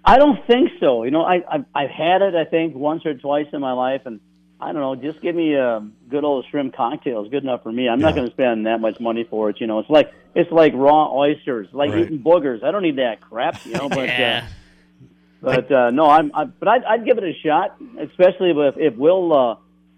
I 0.05 0.17
don't 0.17 0.45
think 0.47 0.69
so. 0.79 1.03
You 1.03 1.11
know, 1.11 1.21
I, 1.23 1.41
I've, 1.49 1.65
I've 1.73 1.89
had 1.89 2.21
it, 2.21 2.35
I 2.35 2.43
think, 2.43 2.75
once 2.75 3.05
or 3.05 3.13
twice 3.13 3.47
in 3.53 3.61
my 3.61 3.71
life, 3.71 4.01
and 4.05 4.19
I 4.63 4.71
don't 4.71 4.81
know. 4.81 4.95
Just 4.95 5.21
give 5.21 5.35
me 5.35 5.53
a 5.55 5.85
good 6.09 6.23
old 6.23 6.45
shrimp 6.49 6.75
cocktail. 6.75 7.21
It's 7.21 7.31
good 7.31 7.43
enough 7.43 7.63
for 7.63 7.71
me. 7.71 7.89
I'm 7.89 7.99
not 7.99 8.15
going 8.15 8.27
to 8.27 8.33
spend 8.33 8.65
that 8.65 8.79
much 8.79 8.99
money 8.99 9.25
for 9.29 9.49
it. 9.49 9.59
You 9.59 9.67
know, 9.67 9.79
it's 9.79 9.89
like 9.89 10.13
it's 10.35 10.51
like 10.51 10.73
raw 10.75 11.11
oysters, 11.13 11.67
like 11.73 11.91
Right. 11.91 12.05
eating 12.05 12.19
boogers. 12.19 12.63
I 12.63 12.71
don't 12.71 12.81
need 12.83 12.97
that 12.97 13.21
crap. 13.21 13.65
You 13.65 13.73
know, 13.73 13.89
but 13.99 14.07
Yeah. 14.07 14.45
uh, 14.47 15.05
but 15.41 15.71
uh, 15.71 15.89
no, 15.91 16.09
I'm. 16.09 16.31
I, 16.33 16.45
but 16.45 16.67
I'd, 16.69 16.83
I'd 16.85 17.05
give 17.05 17.17
it 17.17 17.23
a 17.25 17.33
shot, 17.45 17.75
especially 17.99 18.51
if 18.51 18.75
if 18.77 18.95
Will 18.95 19.33
uh, 19.33 19.55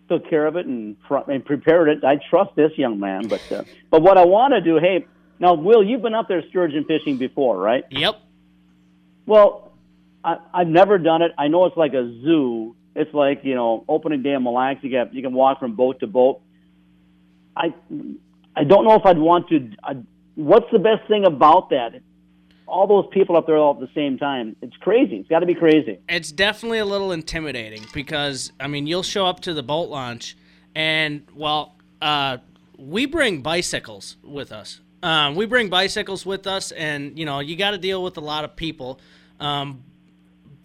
took 0.10 0.28
care 0.30 0.48
of 0.48 0.56
it 0.56 0.66
and 0.66 0.98
fr- 1.08 1.30
and 1.32 1.46
prepared 1.46 1.88
it. 1.90 2.04
I 2.04 2.20
trust 2.30 2.56
this 2.56 2.72
young 2.78 3.00
man. 3.00 3.28
But 3.28 3.52
uh, 3.52 3.64
but 3.92 4.02
what 4.02 4.18
I 4.18 4.26
want 4.26 4.54
to 4.56 4.62
do, 4.62 4.78
hey, 4.80 5.06
now 5.40 5.54
Will, 5.54 5.84
you've 5.84 6.02
been 6.02 6.16
up 6.16 6.28
there 6.28 6.42
sturgeon 6.50 6.86
fishing 6.86 7.18
before, 7.18 7.58
right? 7.60 7.84
Yep. 7.92 8.20
Well, 9.28 9.72
I, 10.24 10.38
I've 10.54 10.68
never 10.68 10.98
done 10.98 11.22
it. 11.22 11.32
I 11.38 11.48
know 11.48 11.66
it's 11.66 11.78
like 11.78 11.94
a 11.94 12.04
zoo. 12.24 12.76
It's 12.96 13.14
like 13.14 13.42
you 13.44 13.56
know, 13.56 13.84
opening 13.88 14.24
day 14.24 14.34
in 14.34 14.44
Mille 14.44 14.54
Lacs. 14.54 14.84
You 14.84 14.92
got 14.92 15.14
you 15.14 15.22
can 15.22 15.34
walk 15.34 15.60
from 15.60 15.76
boat 15.76 16.00
to 16.00 16.08
boat. 16.08 16.42
I 17.56 17.74
I 18.56 18.64
don't 18.64 18.86
know 18.86 18.96
if 18.96 19.06
I'd 19.06 19.18
want 19.18 19.50
to. 19.50 19.70
I, 19.84 19.98
what's 20.36 20.72
the 20.72 20.80
best 20.80 21.08
thing 21.08 21.26
about 21.26 21.70
that? 21.72 22.02
All 22.68 22.88
those 22.88 23.06
people 23.12 23.38
up 23.38 23.46
there 23.46 23.58
all 23.58 23.76
at 23.76 23.80
the 23.80 23.94
same 23.94 24.18
time. 24.18 24.56
It's 24.62 24.76
crazy. 24.78 25.18
It's 25.18 25.30
got 25.30 25.40
to 25.40 25.46
be 25.46 25.54
crazy. 25.54 26.00
it's 26.10 26.32
definitely 26.32 26.80
a 26.80 26.86
little 26.86 27.12
intimidating 27.12 27.86
because 27.94 28.52
I 28.60 28.68
mean 28.68 28.88
you'll 28.88 29.04
show 29.04 29.26
up 29.26 29.42
to 29.42 29.54
the 29.54 29.62
boat 29.62 29.90
launch 29.90 30.36
and 30.74 31.28
well 31.36 31.76
uh, 32.02 32.38
we 32.78 33.06
bring 33.06 33.42
bicycles 33.42 34.18
with 34.24 34.52
us. 34.52 34.80
Um, 35.04 35.36
we 35.36 35.46
bring 35.46 35.70
bicycles 35.70 36.26
with 36.26 36.48
us, 36.48 36.72
and 36.72 37.18
you 37.18 37.26
know 37.26 37.40
you 37.40 37.56
got 37.56 37.72
to 37.72 37.78
deal 37.78 38.02
with 38.04 38.18
a 38.18 38.22
lot 38.22 38.44
of 38.44 38.56
people. 38.56 39.00
Um, 39.40 39.84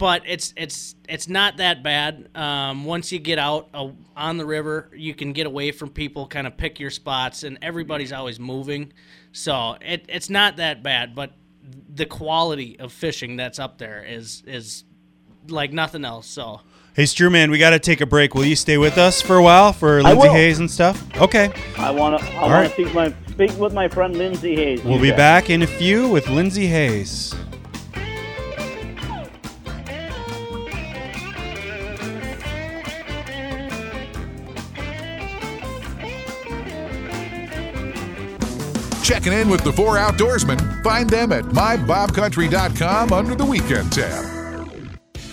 but 0.01 0.23
it's 0.25 0.51
it's 0.57 0.95
it's 1.07 1.29
not 1.29 1.57
that 1.57 1.83
bad. 1.83 2.27
Um, 2.33 2.85
once 2.85 3.11
you 3.11 3.19
get 3.19 3.37
out 3.37 3.69
uh, 3.71 3.89
on 4.17 4.37
the 4.37 4.45
river, 4.47 4.89
you 4.95 5.13
can 5.13 5.31
get 5.31 5.45
away 5.45 5.71
from 5.71 5.91
people, 5.91 6.25
kind 6.25 6.47
of 6.47 6.57
pick 6.57 6.79
your 6.79 6.89
spots, 6.89 7.43
and 7.43 7.59
everybody's 7.61 8.11
always 8.11 8.39
moving, 8.39 8.93
so 9.31 9.77
it 9.79 10.03
it's 10.09 10.27
not 10.27 10.57
that 10.57 10.81
bad. 10.81 11.13
But 11.13 11.33
the 11.93 12.07
quality 12.07 12.79
of 12.79 12.91
fishing 12.91 13.35
that's 13.35 13.59
up 13.59 13.77
there 13.77 14.03
is 14.03 14.41
is 14.47 14.85
like 15.49 15.71
nothing 15.71 16.03
else. 16.03 16.25
So 16.25 16.61
Hey, 16.95 17.03
Strewman, 17.03 17.51
we 17.51 17.59
got 17.59 17.69
to 17.69 17.79
take 17.79 18.01
a 18.01 18.07
break. 18.07 18.33
Will 18.33 18.43
you 18.43 18.55
stay 18.55 18.79
with 18.79 18.97
us 18.97 19.21
for 19.21 19.35
a 19.35 19.43
while 19.43 19.71
for 19.71 19.99
I 19.99 20.13
Lindsey. 20.13 20.29
Hayes 20.29 20.57
and 20.57 20.69
stuff? 20.69 21.05
Okay. 21.21 21.53
I 21.77 21.91
want 21.91 22.19
to. 22.19 22.27
I 22.31 22.41
want 22.41 22.51
right. 22.53 22.63
to 22.63 22.73
speak 22.73 22.93
my 22.95 23.13
speak 23.29 23.55
with 23.59 23.71
my 23.71 23.87
friend 23.87 24.17
Lindsey 24.17 24.55
Hayes. 24.55 24.83
We'll 24.83 24.99
be 24.99 25.09
bet. 25.11 25.17
back 25.17 25.49
in 25.51 25.61
a 25.61 25.67
few 25.67 26.09
with 26.09 26.27
Lindsey 26.27 26.65
Hayes. 26.65 27.35
Checking 39.11 39.33
in 39.33 39.49
with 39.49 39.65
the 39.65 39.73
four 39.73 39.97
outdoorsmen. 39.97 40.81
Find 40.85 41.09
them 41.09 41.33
at 41.33 41.43
mybobcountry.com 41.43 43.11
under 43.11 43.35
the 43.35 43.45
weekend 43.45 43.91
tab. 43.91 44.40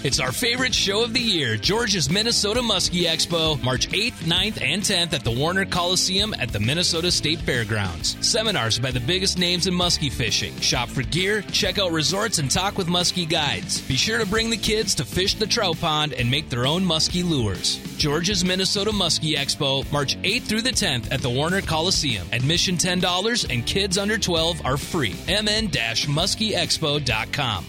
It's 0.05 0.21
our 0.21 0.31
favorite 0.31 0.73
show 0.73 1.03
of 1.03 1.13
the 1.13 1.19
year, 1.21 1.57
George's 1.57 2.09
Minnesota 2.09 2.61
Muskie 2.61 3.07
Expo, 3.07 3.61
March 3.65 3.89
8th, 3.89 4.23
9th, 4.23 4.63
and 4.63 4.81
10th 4.81 5.13
at 5.13 5.25
the 5.25 5.33
Warner 5.33 5.65
Coliseum 5.65 6.33
at 6.39 6.51
the 6.51 6.61
Minnesota 6.61 7.11
State 7.11 7.41
Fairgrounds. 7.41 8.17
Seminars 8.25 8.79
by 8.79 8.93
the 8.93 9.01
biggest 9.01 9.39
names 9.39 9.67
in 9.67 9.75
muskie 9.75 10.13
fishing. 10.13 10.55
Shop 10.61 10.89
for 10.89 11.03
gear, 11.03 11.43
check 11.51 11.81
out 11.81 11.91
resorts, 11.91 12.39
and 12.39 12.49
talk 12.49 12.79
with 12.79 12.87
muskie 12.87 13.29
guides. 13.29 13.81
Be 13.89 13.97
sure 13.97 14.19
to 14.19 14.27
bring 14.27 14.51
the 14.51 14.57
kids 14.57 14.95
to 14.95 15.05
fish 15.05 15.35
the 15.35 15.49
trout 15.49 15.81
pond 15.81 16.13
and 16.13 16.31
make 16.31 16.49
their 16.49 16.65
own 16.65 16.85
muskie 16.85 17.29
lures. 17.29 17.79
George's 17.99 18.45
Minnesota 18.45 18.93
Muskie 18.93 19.35
Expo, 19.35 19.91
March 19.91 20.17
8th 20.23 20.43
through 20.43 20.63
the 20.63 20.71
10th 20.71 21.11
at 21.11 21.23
the 21.23 21.31
Warner 21.31 21.61
Coliseum. 21.61 22.29
Admission 22.33 22.77
$10 22.77 23.53
and 23.53 23.67
kids 23.67 23.99
under 23.99 24.17
12 24.17 24.65
are 24.65 24.77
free. 24.77 25.17
mn-muskieexpo.com. 25.27 27.65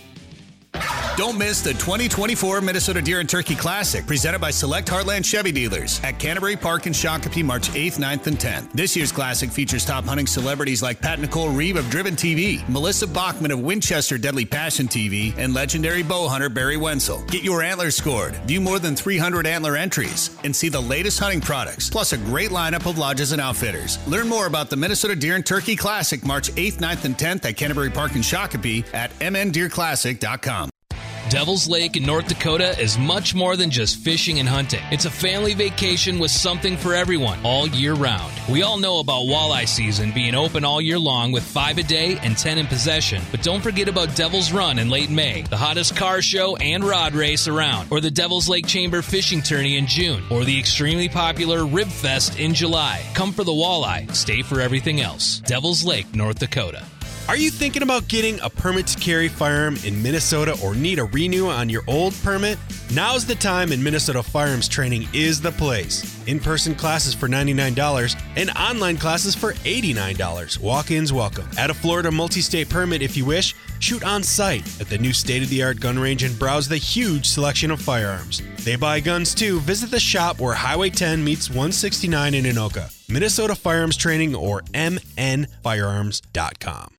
Don't 1.20 1.38
miss 1.38 1.60
the 1.60 1.74
2024 1.74 2.62
Minnesota 2.62 3.02
Deer 3.02 3.20
and 3.20 3.28
Turkey 3.28 3.54
Classic, 3.54 4.08
presented 4.08 4.40
by 4.40 4.52
Select 4.52 4.88
Heartland 4.88 5.26
Chevy 5.26 5.52
Dealers 5.52 6.00
at 6.02 6.18
Canterbury 6.18 6.56
Park 6.56 6.88
in 6.88 6.94
Shakopee, 6.94 7.44
March 7.44 7.68
8th, 7.72 8.00
9th, 8.00 8.28
and 8.28 8.38
10th. 8.40 8.72
This 8.72 8.96
year's 8.96 9.12
Classic 9.12 9.50
features 9.50 9.84
top 9.84 10.06
hunting 10.06 10.26
celebrities 10.26 10.82
like 10.82 11.02
Pat 11.02 11.20
Nicole 11.20 11.50
Reeve 11.50 11.76
of 11.76 11.90
Driven 11.90 12.16
TV, 12.16 12.66
Melissa 12.70 13.06
Bachman 13.06 13.52
of 13.52 13.60
Winchester 13.60 14.18
Deadly 14.18 14.46
Passion 14.46 14.88
TV, 14.88 15.38
and 15.38 15.54
legendary 15.54 16.04
bow 16.04 16.30
hunter 16.30 16.48
Barry 16.48 16.78
Wensel. 16.78 17.30
Get 17.30 17.44
your 17.44 17.64
antlers 17.64 17.98
scored, 17.98 18.38
view 18.48 18.62
more 18.62 18.80
than 18.80 18.96
300 18.96 19.46
antler 19.46 19.76
entries, 19.76 20.38
and 20.46 20.56
see 20.56 20.70
the 20.70 20.80
latest 20.80 21.20
hunting 21.20 21.42
products, 21.42 21.90
plus 21.90 22.14
a 22.14 22.18
great 22.18 22.52
lineup 22.52 22.90
of 22.90 22.98
lodges 22.98 23.34
and 23.34 23.42
outfitters. 23.42 24.00
Learn 24.08 24.30
more 24.30 24.46
about 24.46 24.70
the 24.70 24.78
Minnesota 24.78 25.18
Deer 25.18 25.36
and 25.36 25.46
Turkey 25.46 25.76
Classic, 25.76 26.24
March 26.24 26.50
8th, 26.54 26.78
9th, 26.78 27.04
and 27.04 27.18
10th 27.18 27.44
at 27.44 27.58
Canterbury 27.58 27.90
Park 27.90 28.16
in 28.16 28.22
Shakopee 28.22 28.86
at 28.94 29.12
mndeerclassic.com. 29.20 30.70
Devil's 31.30 31.70
Lake 31.70 31.96
in 31.96 32.02
North 32.02 32.28
Dakota 32.28 32.76
is 32.82 32.98
much 32.98 33.36
more 33.36 33.56
than 33.56 33.70
just 33.70 34.00
fishing 34.00 34.40
and 34.40 34.50
hunting. 34.50 34.82
It's 34.90 35.06
a 35.06 35.12
family 35.12 35.54
vacation 35.54 36.18
with 36.18 36.32
something 36.32 36.76
for 36.76 36.96
everyone 36.96 37.38
all 37.44 37.68
year 37.68 37.94
round. 37.94 38.34
We 38.50 38.64
all 38.64 38.80
know 38.80 38.98
about 38.98 39.28
walleye 39.28 39.68
season 39.68 40.12
being 40.12 40.34
open 40.34 40.66
all 40.66 40.82
year 40.82 40.98
long 40.98 41.32
with 41.32 41.44
5 41.44 41.78
a 41.78 41.84
day 41.84 42.18
and 42.24 42.36
10 42.36 42.58
in 42.58 42.66
possession. 42.66 43.22
But 43.30 43.44
don't 43.44 43.62
forget 43.62 43.88
about 43.88 44.16
Devil's 44.16 44.52
Run 44.52 44.80
in 44.80 44.90
late 44.90 45.12
May, 45.12 45.44
the 45.44 45.56
hottest 45.56 45.96
car 45.96 46.24
show 46.24 46.56
and 46.56 46.84
rod 46.84 47.14
race 47.14 47.48
around, 47.48 47.90
or 47.92 48.02
the 48.02 48.10
Devil's 48.10 48.50
Lake 48.50 48.66
Chamber 48.66 49.04
fishing 49.04 49.44
tourney 49.44 49.78
in 49.78 49.86
June, 49.86 50.24
or 50.32 50.46
the 50.46 50.58
extremely 50.58 51.10
popular 51.10 51.64
Rib 51.64 51.90
Fest 51.90 52.40
in 52.40 52.56
July. 52.56 53.06
Come 53.14 53.34
for 53.34 53.44
the 53.44 53.52
walleye, 53.52 54.12
stay 54.16 54.42
for 54.42 54.62
everything 54.62 55.00
else. 55.00 55.42
Devil's 55.42 55.86
Lake, 55.86 56.16
North 56.16 56.40
Dakota. 56.40 56.84
Are 57.30 57.38
you 57.38 57.52
thinking 57.52 57.84
about 57.84 58.08
getting 58.08 58.40
a 58.40 58.50
permit 58.50 58.88
to 58.88 58.98
carry 58.98 59.28
firearm 59.28 59.78
in 59.86 60.02
Minnesota 60.02 60.58
or 60.64 60.74
need 60.74 60.98
a 60.98 61.04
renew 61.04 61.46
on 61.46 61.70
your 61.70 61.84
old 61.86 62.16
permit? 62.24 62.58
Now's 62.92 63.24
the 63.24 63.36
time 63.36 63.72
and 63.72 63.84
Minnesota 63.84 64.24
Firearms 64.24 64.68
Training 64.68 65.08
is 65.14 65.40
the 65.40 65.52
place. 65.52 66.20
In-person 66.26 66.74
classes 66.74 67.14
for 67.14 67.28
$99 67.28 68.20
and 68.36 68.50
online 68.58 68.98
classes 68.98 69.36
for 69.36 69.54
$89. 69.54 70.60
Walk-ins 70.60 71.14
welcome. 71.14 71.48
Add 71.56 71.70
a 71.70 71.76
Florida 71.76 72.10
multi-state 72.10 72.68
permit 72.68 73.04
if 73.04 73.16
you 73.16 73.26
wish. 73.26 73.54
Shoot 73.78 74.04
on 74.04 74.24
site 74.24 74.66
at 74.82 74.90
the 74.90 74.98
new 74.98 75.14
state-of-the-art 75.14 75.80
gun 75.80 76.00
range 76.00 76.24
and 76.24 76.40
browse 76.40 76.68
the 76.68 76.78
huge 76.78 77.28
selection 77.28 77.70
of 77.70 77.80
firearms. 77.80 78.42
They 78.66 78.76
buy 78.76 79.02
guns 79.02 79.36
too. 79.36 79.60
Visit 79.60 79.92
the 79.92 80.00
shop 80.00 80.40
where 80.40 80.56
Highway 80.56 80.90
10 80.90 81.24
meets 81.24 81.48
169 81.48 82.34
in 82.34 82.46
Anoka. 82.46 82.92
Minnesota 83.08 83.54
Firearms 83.54 83.98
Training 83.98 84.34
or 84.34 84.62
mnfirearms.com. 84.74 86.96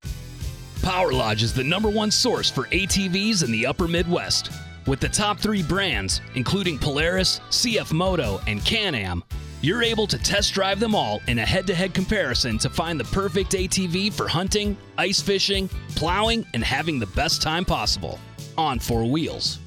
Power 0.82 1.12
Lodge 1.12 1.42
is 1.42 1.52
the 1.52 1.62
number 1.62 1.90
one 1.90 2.10
source 2.10 2.50
for 2.50 2.64
ATVs 2.68 3.44
in 3.44 3.52
the 3.52 3.66
upper 3.66 3.86
Midwest. 3.86 4.50
With 4.86 4.98
the 4.98 5.10
top 5.10 5.38
three 5.38 5.62
brands, 5.62 6.22
including 6.34 6.78
Polaris, 6.78 7.40
CF 7.50 7.92
Moto, 7.92 8.40
and 8.46 8.64
Can 8.64 8.94
Am, 8.94 9.22
you're 9.60 9.82
able 9.82 10.06
to 10.06 10.16
test 10.16 10.54
drive 10.54 10.80
them 10.80 10.94
all 10.94 11.20
in 11.28 11.38
a 11.38 11.44
head 11.44 11.66
to 11.66 11.74
head 11.74 11.92
comparison 11.92 12.56
to 12.58 12.70
find 12.70 12.98
the 12.98 13.04
perfect 13.04 13.52
ATV 13.52 14.10
for 14.10 14.26
hunting, 14.26 14.74
ice 14.96 15.20
fishing, 15.20 15.68
plowing, 15.96 16.46
and 16.54 16.64
having 16.64 16.98
the 16.98 17.06
best 17.08 17.42
time 17.42 17.66
possible 17.66 18.18
on 18.56 18.78
four 18.78 19.04
wheels. 19.04 19.58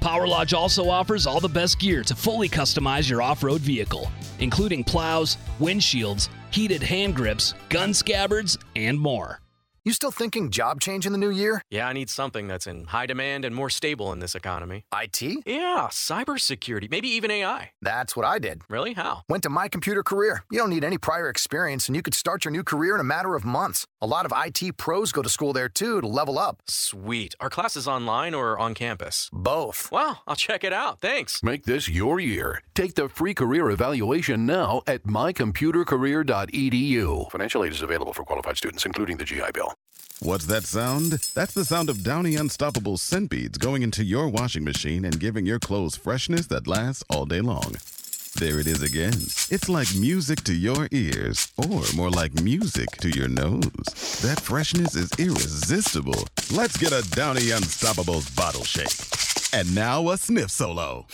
Power 0.00 0.26
Lodge 0.26 0.54
also 0.54 0.90
offers 0.90 1.24
all 1.24 1.38
the 1.38 1.48
best 1.48 1.78
gear 1.78 2.02
to 2.02 2.16
fully 2.16 2.48
customize 2.48 3.08
your 3.08 3.22
off 3.22 3.44
road 3.44 3.60
vehicle, 3.60 4.10
including 4.40 4.82
plows, 4.82 5.38
windshields, 5.60 6.28
heated 6.50 6.82
hand 6.82 7.14
grips, 7.14 7.54
gun 7.68 7.94
scabbards, 7.94 8.58
and 8.74 8.98
more. 8.98 9.40
You 9.88 9.94
still 9.94 10.10
thinking 10.10 10.50
job 10.50 10.82
change 10.82 11.06
in 11.06 11.12
the 11.12 11.18
new 11.18 11.30
year? 11.30 11.62
Yeah, 11.70 11.88
I 11.88 11.94
need 11.94 12.10
something 12.10 12.46
that's 12.46 12.66
in 12.66 12.88
high 12.88 13.06
demand 13.06 13.46
and 13.46 13.54
more 13.54 13.70
stable 13.70 14.12
in 14.12 14.18
this 14.18 14.34
economy. 14.34 14.84
IT? 14.92 15.22
Yeah, 15.46 15.88
cybersecurity, 15.90 16.90
maybe 16.90 17.08
even 17.08 17.30
AI. 17.30 17.70
That's 17.80 18.14
what 18.14 18.26
I 18.26 18.38
did. 18.38 18.60
Really? 18.68 18.92
How? 18.92 19.22
Went 19.30 19.44
to 19.44 19.48
My 19.48 19.66
Computer 19.66 20.02
Career. 20.02 20.44
You 20.50 20.58
don't 20.58 20.68
need 20.68 20.84
any 20.84 20.98
prior 20.98 21.30
experience, 21.30 21.88
and 21.88 21.96
you 21.96 22.02
could 22.02 22.12
start 22.12 22.44
your 22.44 22.52
new 22.52 22.62
career 22.62 22.96
in 22.96 23.00
a 23.00 23.10
matter 23.14 23.34
of 23.34 23.46
months. 23.46 23.86
A 24.02 24.06
lot 24.06 24.26
of 24.26 24.32
IT 24.36 24.76
pros 24.76 25.10
go 25.10 25.22
to 25.22 25.28
school 25.30 25.54
there 25.54 25.70
too 25.70 26.02
to 26.02 26.06
level 26.06 26.38
up. 26.38 26.60
Sweet. 26.66 27.34
Are 27.40 27.48
classes 27.48 27.88
online 27.88 28.34
or 28.34 28.58
on 28.58 28.74
campus? 28.74 29.30
Both. 29.32 29.90
Wow, 29.90 30.18
I'll 30.26 30.36
check 30.36 30.64
it 30.64 30.74
out. 30.74 31.00
Thanks. 31.00 31.42
Make 31.42 31.64
this 31.64 31.88
your 31.88 32.20
year. 32.20 32.60
Take 32.74 32.94
the 32.94 33.08
free 33.08 33.32
career 33.32 33.70
evaluation 33.70 34.44
now 34.44 34.82
at 34.86 35.04
mycomputercareer.edu. 35.04 37.30
Financial 37.30 37.64
aid 37.64 37.72
is 37.72 37.80
available 37.80 38.12
for 38.12 38.24
qualified 38.24 38.58
students, 38.58 38.84
including 38.84 39.16
the 39.16 39.24
GI 39.24 39.52
Bill. 39.54 39.77
What's 40.20 40.46
that 40.46 40.64
sound? 40.64 41.12
That's 41.34 41.54
the 41.54 41.64
sound 41.64 41.88
of 41.88 42.02
Downy 42.02 42.34
Unstoppable 42.34 42.98
scent 42.98 43.30
beads 43.30 43.56
going 43.56 43.82
into 43.82 44.02
your 44.02 44.26
washing 44.28 44.64
machine 44.64 45.04
and 45.04 45.20
giving 45.20 45.46
your 45.46 45.60
clothes 45.60 45.94
freshness 45.94 46.48
that 46.48 46.66
lasts 46.66 47.04
all 47.08 47.24
day 47.24 47.40
long. 47.40 47.76
There 48.34 48.58
it 48.58 48.66
is 48.66 48.82
again. 48.82 49.14
It's 49.48 49.68
like 49.68 49.94
music 49.94 50.42
to 50.44 50.54
your 50.54 50.88
ears, 50.90 51.52
or 51.56 51.82
more 51.94 52.10
like 52.10 52.34
music 52.42 52.88
to 53.00 53.10
your 53.10 53.28
nose. 53.28 54.20
That 54.22 54.40
freshness 54.40 54.96
is 54.96 55.12
irresistible. 55.20 56.26
Let's 56.52 56.76
get 56.76 56.90
a 56.92 57.08
Downy 57.10 57.52
Unstoppables 57.52 58.34
bottle 58.36 58.64
shake. 58.64 59.58
And 59.58 59.72
now 59.72 60.10
a 60.10 60.18
sniff 60.18 60.50
solo. 60.50 61.06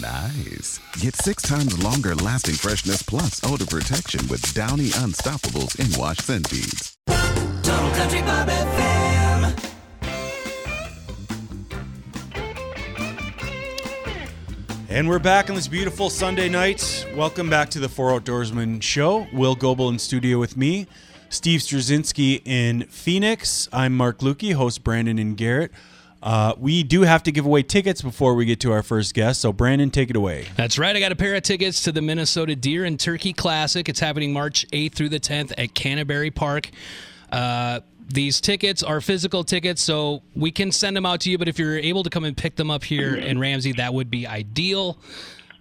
Nice. 0.00 0.78
Get 1.00 1.14
six 1.16 1.42
times 1.42 1.82
longer 1.82 2.14
lasting 2.14 2.56
freshness 2.56 3.02
plus 3.02 3.42
odor 3.44 3.64
protection 3.64 4.26
with 4.28 4.52
Downy 4.52 4.88
Unstoppables 4.88 5.78
in 5.78 5.98
wash 5.98 6.18
scent 6.18 6.50
beads. 6.50 6.98
Total 7.62 7.90
Country 7.92 8.20
Bob 8.22 8.48
FM. 8.48 9.70
And 14.90 15.08
we're 15.08 15.18
back 15.18 15.48
on 15.48 15.56
this 15.56 15.66
beautiful 15.66 16.10
Sunday 16.10 16.50
night. 16.50 17.06
Welcome 17.16 17.48
back 17.48 17.70
to 17.70 17.80
the 17.80 17.88
Four 17.88 18.10
Outdoorsman 18.18 18.82
Show. 18.82 19.26
Will 19.32 19.56
Goebel 19.56 19.88
in 19.88 19.98
studio 19.98 20.38
with 20.38 20.58
me, 20.58 20.86
Steve 21.30 21.60
Straczynski 21.60 22.42
in 22.46 22.82
Phoenix. 22.84 23.68
I'm 23.72 23.96
Mark 23.96 24.18
Lukey, 24.18 24.52
host 24.52 24.84
Brandon 24.84 25.18
and 25.18 25.38
Garrett. 25.38 25.72
Uh, 26.24 26.54
we 26.58 26.82
do 26.82 27.02
have 27.02 27.22
to 27.22 27.30
give 27.30 27.44
away 27.44 27.62
tickets 27.62 28.00
before 28.00 28.34
we 28.34 28.46
get 28.46 28.58
to 28.58 28.72
our 28.72 28.82
first 28.82 29.12
guest. 29.12 29.42
So, 29.42 29.52
Brandon, 29.52 29.90
take 29.90 30.08
it 30.08 30.16
away. 30.16 30.46
That's 30.56 30.78
right. 30.78 30.96
I 30.96 30.98
got 30.98 31.12
a 31.12 31.16
pair 31.16 31.34
of 31.34 31.42
tickets 31.42 31.82
to 31.82 31.92
the 31.92 32.00
Minnesota 32.00 32.56
Deer 32.56 32.86
and 32.86 32.98
Turkey 32.98 33.34
Classic. 33.34 33.86
It's 33.90 34.00
happening 34.00 34.32
March 34.32 34.66
8th 34.70 34.94
through 34.94 35.10
the 35.10 35.20
10th 35.20 35.52
at 35.58 35.74
Canterbury 35.74 36.30
Park. 36.30 36.70
Uh, 37.30 37.80
these 38.08 38.40
tickets 38.40 38.82
are 38.82 39.02
physical 39.02 39.44
tickets, 39.44 39.82
so 39.82 40.22
we 40.34 40.50
can 40.50 40.72
send 40.72 40.96
them 40.96 41.04
out 41.04 41.20
to 41.20 41.30
you. 41.30 41.36
But 41.36 41.48
if 41.48 41.58
you're 41.58 41.76
able 41.78 42.02
to 42.02 42.10
come 42.10 42.24
and 42.24 42.34
pick 42.34 42.56
them 42.56 42.70
up 42.70 42.84
here 42.84 43.14
in 43.14 43.38
Ramsey, 43.38 43.72
that 43.72 43.92
would 43.92 44.10
be 44.10 44.26
ideal. 44.26 44.98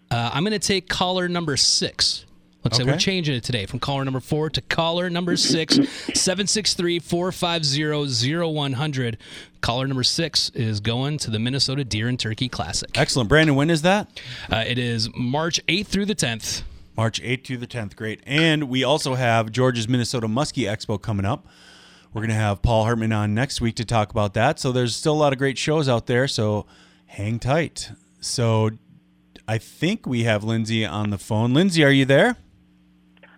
Uh, 0.10 0.32
I'm 0.34 0.44
going 0.44 0.58
to 0.58 0.66
take 0.66 0.88
caller 0.88 1.28
number 1.28 1.58
six. 1.58 2.26
Looks 2.64 2.80
like 2.80 2.88
we're 2.88 2.98
changing 2.98 3.36
it 3.36 3.44
today 3.44 3.66
from 3.66 3.80
caller 3.80 4.06
number 4.06 4.22
four 4.22 4.50
to 4.50 4.62
caller 4.62 5.10
number 5.10 5.36
six, 5.36 5.76
763 6.14 7.00
450 7.00 8.46
0100. 8.46 9.18
Caller 9.60 9.88
number 9.88 10.04
six 10.04 10.50
is 10.52 10.80
going 10.80 11.18
to 11.20 11.30
the 11.32 11.40
Minnesota 11.40 11.84
Deer 11.84 12.08
and 12.08 12.20
Turkey 12.20 12.48
Classic. 12.48 12.90
Excellent. 12.96 13.28
Brandon, 13.28 13.56
when 13.56 13.70
is 13.70 13.82
that? 13.82 14.08
Uh, 14.52 14.64
it 14.66 14.78
is 14.78 15.10
March 15.16 15.60
8th 15.68 15.88
through 15.88 16.06
the 16.06 16.16
10th. 16.16 16.64
March 16.96 17.22
8th 17.22 17.44
to 17.46 17.58
the 17.58 17.68
10th. 17.68 17.96
Great. 17.96 18.22
And 18.26 18.70
we 18.70 18.84
also 18.84 19.16
have 19.16 19.52
George's 19.52 19.90
Minnesota 19.90 20.28
Muskie 20.28 20.70
Expo 20.70 21.02
coming 21.02 21.26
up. 21.26 21.46
We're 22.14 22.22
going 22.22 22.30
to 22.30 22.36
have 22.36 22.62
Paul 22.62 22.84
Hartman 22.84 23.12
on 23.12 23.34
next 23.34 23.60
week 23.60 23.76
to 23.76 23.86
talk 23.86 24.12
about 24.12 24.36
that. 24.36 24.60
So 24.60 24.72
there's 24.72 24.96
still 24.96 25.14
a 25.14 25.16
lot 25.16 25.34
of 25.34 25.40
great 25.40 25.58
shows 25.58 25.90
out 25.90 26.06
there. 26.06 26.28
So 26.28 26.66
hang 27.08 27.40
tight. 27.40 27.92
So 28.22 28.70
I 29.48 29.58
think 29.58 30.06
we 30.06 30.24
have 30.24 30.44
Lindsey 30.44 30.86
on 30.86 31.10
the 31.10 31.18
phone. 31.18 31.54
Lindsey, 31.54 31.84
are 31.84 31.92
you 31.92 32.06
there? 32.06 32.38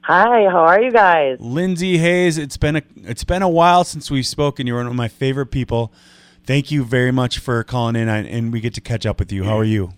Hi, 0.07 0.47
how 0.51 0.59
are 0.59 0.79
you 0.79 0.91
guys? 0.91 1.37
Lindsey 1.39 1.97
Hayes, 1.97 2.37
it's 2.37 2.57
been 2.57 2.75
a 2.75 2.83
it's 2.97 3.23
been 3.23 3.41
a 3.41 3.49
while 3.49 3.83
since 3.83 4.11
we've 4.11 4.27
spoken. 4.27 4.67
You're 4.67 4.77
one 4.77 4.85
of 4.85 4.93
my 4.93 5.07
favorite 5.07 5.47
people. 5.47 5.91
Thank 6.43 6.69
you 6.69 6.83
very 6.83 7.11
much 7.11 7.39
for 7.39 7.63
calling 7.63 7.95
in, 7.95 8.07
and 8.07 8.53
we 8.53 8.59
get 8.59 8.75
to 8.75 8.81
catch 8.81 9.07
up 9.07 9.17
with 9.17 9.31
you. 9.31 9.45
How 9.45 9.57
are 9.57 9.63
you? 9.63 9.93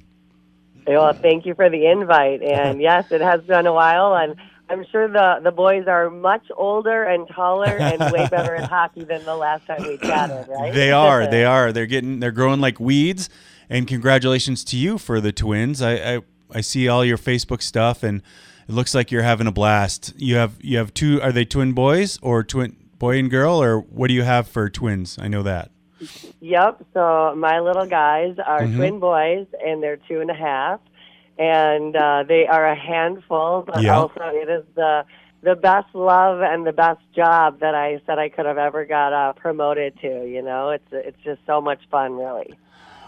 Well, 0.87 1.11
thank 1.11 1.45
you 1.45 1.55
for 1.55 1.69
the 1.69 1.87
invite. 1.87 2.41
And 2.49 2.79
yes, 2.79 3.11
it 3.11 3.19
has 3.19 3.41
been 3.41 3.67
a 3.67 3.73
while, 3.73 4.15
and 4.15 4.37
I'm 4.69 4.85
sure 4.93 5.09
the 5.09 5.41
the 5.43 5.51
boys 5.51 5.87
are 5.87 6.09
much 6.09 6.45
older 6.55 7.03
and 7.03 7.27
taller 7.27 7.75
and 7.77 7.99
way 8.13 8.29
better 8.31 8.55
at 8.55 8.69
hockey 8.69 9.03
than 9.03 9.25
the 9.25 9.35
last 9.35 9.67
time 9.67 9.83
we 9.83 9.97
chatted, 9.97 10.47
right? 10.47 10.73
They 10.73 10.91
are. 11.05 11.27
They 11.27 11.43
are. 11.43 11.73
They're 11.73 11.85
getting. 11.85 12.21
They're 12.21 12.31
growing 12.31 12.61
like 12.61 12.79
weeds. 12.79 13.29
And 13.69 13.85
congratulations 13.85 14.63
to 14.63 14.77
you 14.77 14.97
for 14.99 15.19
the 15.19 15.33
twins. 15.33 15.81
I 15.81 15.95
I, 16.15 16.21
I 16.49 16.61
see 16.61 16.87
all 16.87 17.03
your 17.03 17.17
Facebook 17.17 17.61
stuff, 17.61 18.03
and 18.03 18.21
it 18.67 18.73
looks 18.73 18.93
like 18.95 19.11
you're 19.11 19.23
having 19.23 19.47
a 19.47 19.51
blast. 19.51 20.13
You 20.17 20.35
have 20.35 20.55
you 20.61 20.77
have 20.77 20.93
two. 20.93 21.21
Are 21.21 21.31
they 21.31 21.45
twin 21.45 21.73
boys 21.73 22.19
or 22.21 22.43
twin 22.43 22.75
boy 22.99 23.17
and 23.19 23.29
girl, 23.29 23.61
or 23.61 23.79
what 23.79 24.07
do 24.07 24.13
you 24.13 24.23
have 24.23 24.47
for 24.47 24.69
twins? 24.69 25.17
I 25.21 25.27
know 25.27 25.43
that. 25.43 25.71
Yep. 26.41 26.85
So 26.93 27.33
my 27.37 27.59
little 27.59 27.85
guys 27.87 28.35
are 28.45 28.61
Mhm. 28.61 28.75
twin 28.75 28.99
boys, 28.99 29.47
and 29.65 29.81
they're 29.81 29.97
two 30.07 30.21
and 30.21 30.29
a 30.29 30.35
half, 30.35 30.79
and 31.39 31.95
uh, 31.95 32.23
they 32.27 32.45
are 32.47 32.67
a 32.67 32.75
handful. 32.75 33.63
But 33.65 33.81
Yeah. 33.81 33.97
also, 33.99 34.21
it 34.33 34.49
is 34.49 34.63
the 34.75 35.05
the 35.43 35.55
best 35.55 35.87
love 35.93 36.41
and 36.41 36.65
the 36.65 36.73
best 36.73 36.99
job 37.15 37.59
that 37.59 37.75
I 37.75 38.01
said 38.07 38.17
I 38.17 38.27
could 38.29 38.47
have 38.47 38.57
ever 38.57 38.85
got 38.85 39.13
uh, 39.13 39.33
promoted 39.33 39.99
to. 40.01 40.27
You 40.27 40.41
know, 40.41 40.69
it's 40.71 40.87
it's 40.91 41.21
just 41.23 41.39
so 41.45 41.61
much 41.61 41.79
fun, 41.89 42.17
really. 42.17 42.53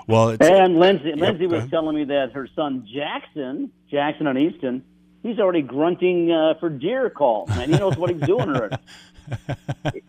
Well, 0.08 0.30
it's 0.30 0.48
And 0.48 0.80
Lindsey, 0.80 1.10
Yep, 1.10 1.18
Lindsey 1.20 1.46
was 1.48 1.70
telling 1.70 1.96
me 1.96 2.04
that 2.06 2.32
her 2.32 2.48
son 2.56 2.88
Jackson, 2.92 3.72
Jackson 3.92 4.26
on 4.26 4.38
Easton, 4.40 4.84
he's 5.24 5.40
already 5.40 5.62
grunting 5.62 6.32
uh, 6.32 6.54
for 6.60 6.70
deer 6.70 7.10
call, 7.10 7.46
and 7.50 7.72
he 7.72 7.78
knows 7.78 7.98
what 7.98 8.10
he's 8.10 8.22
doing 8.22 8.50
already. 8.50 8.78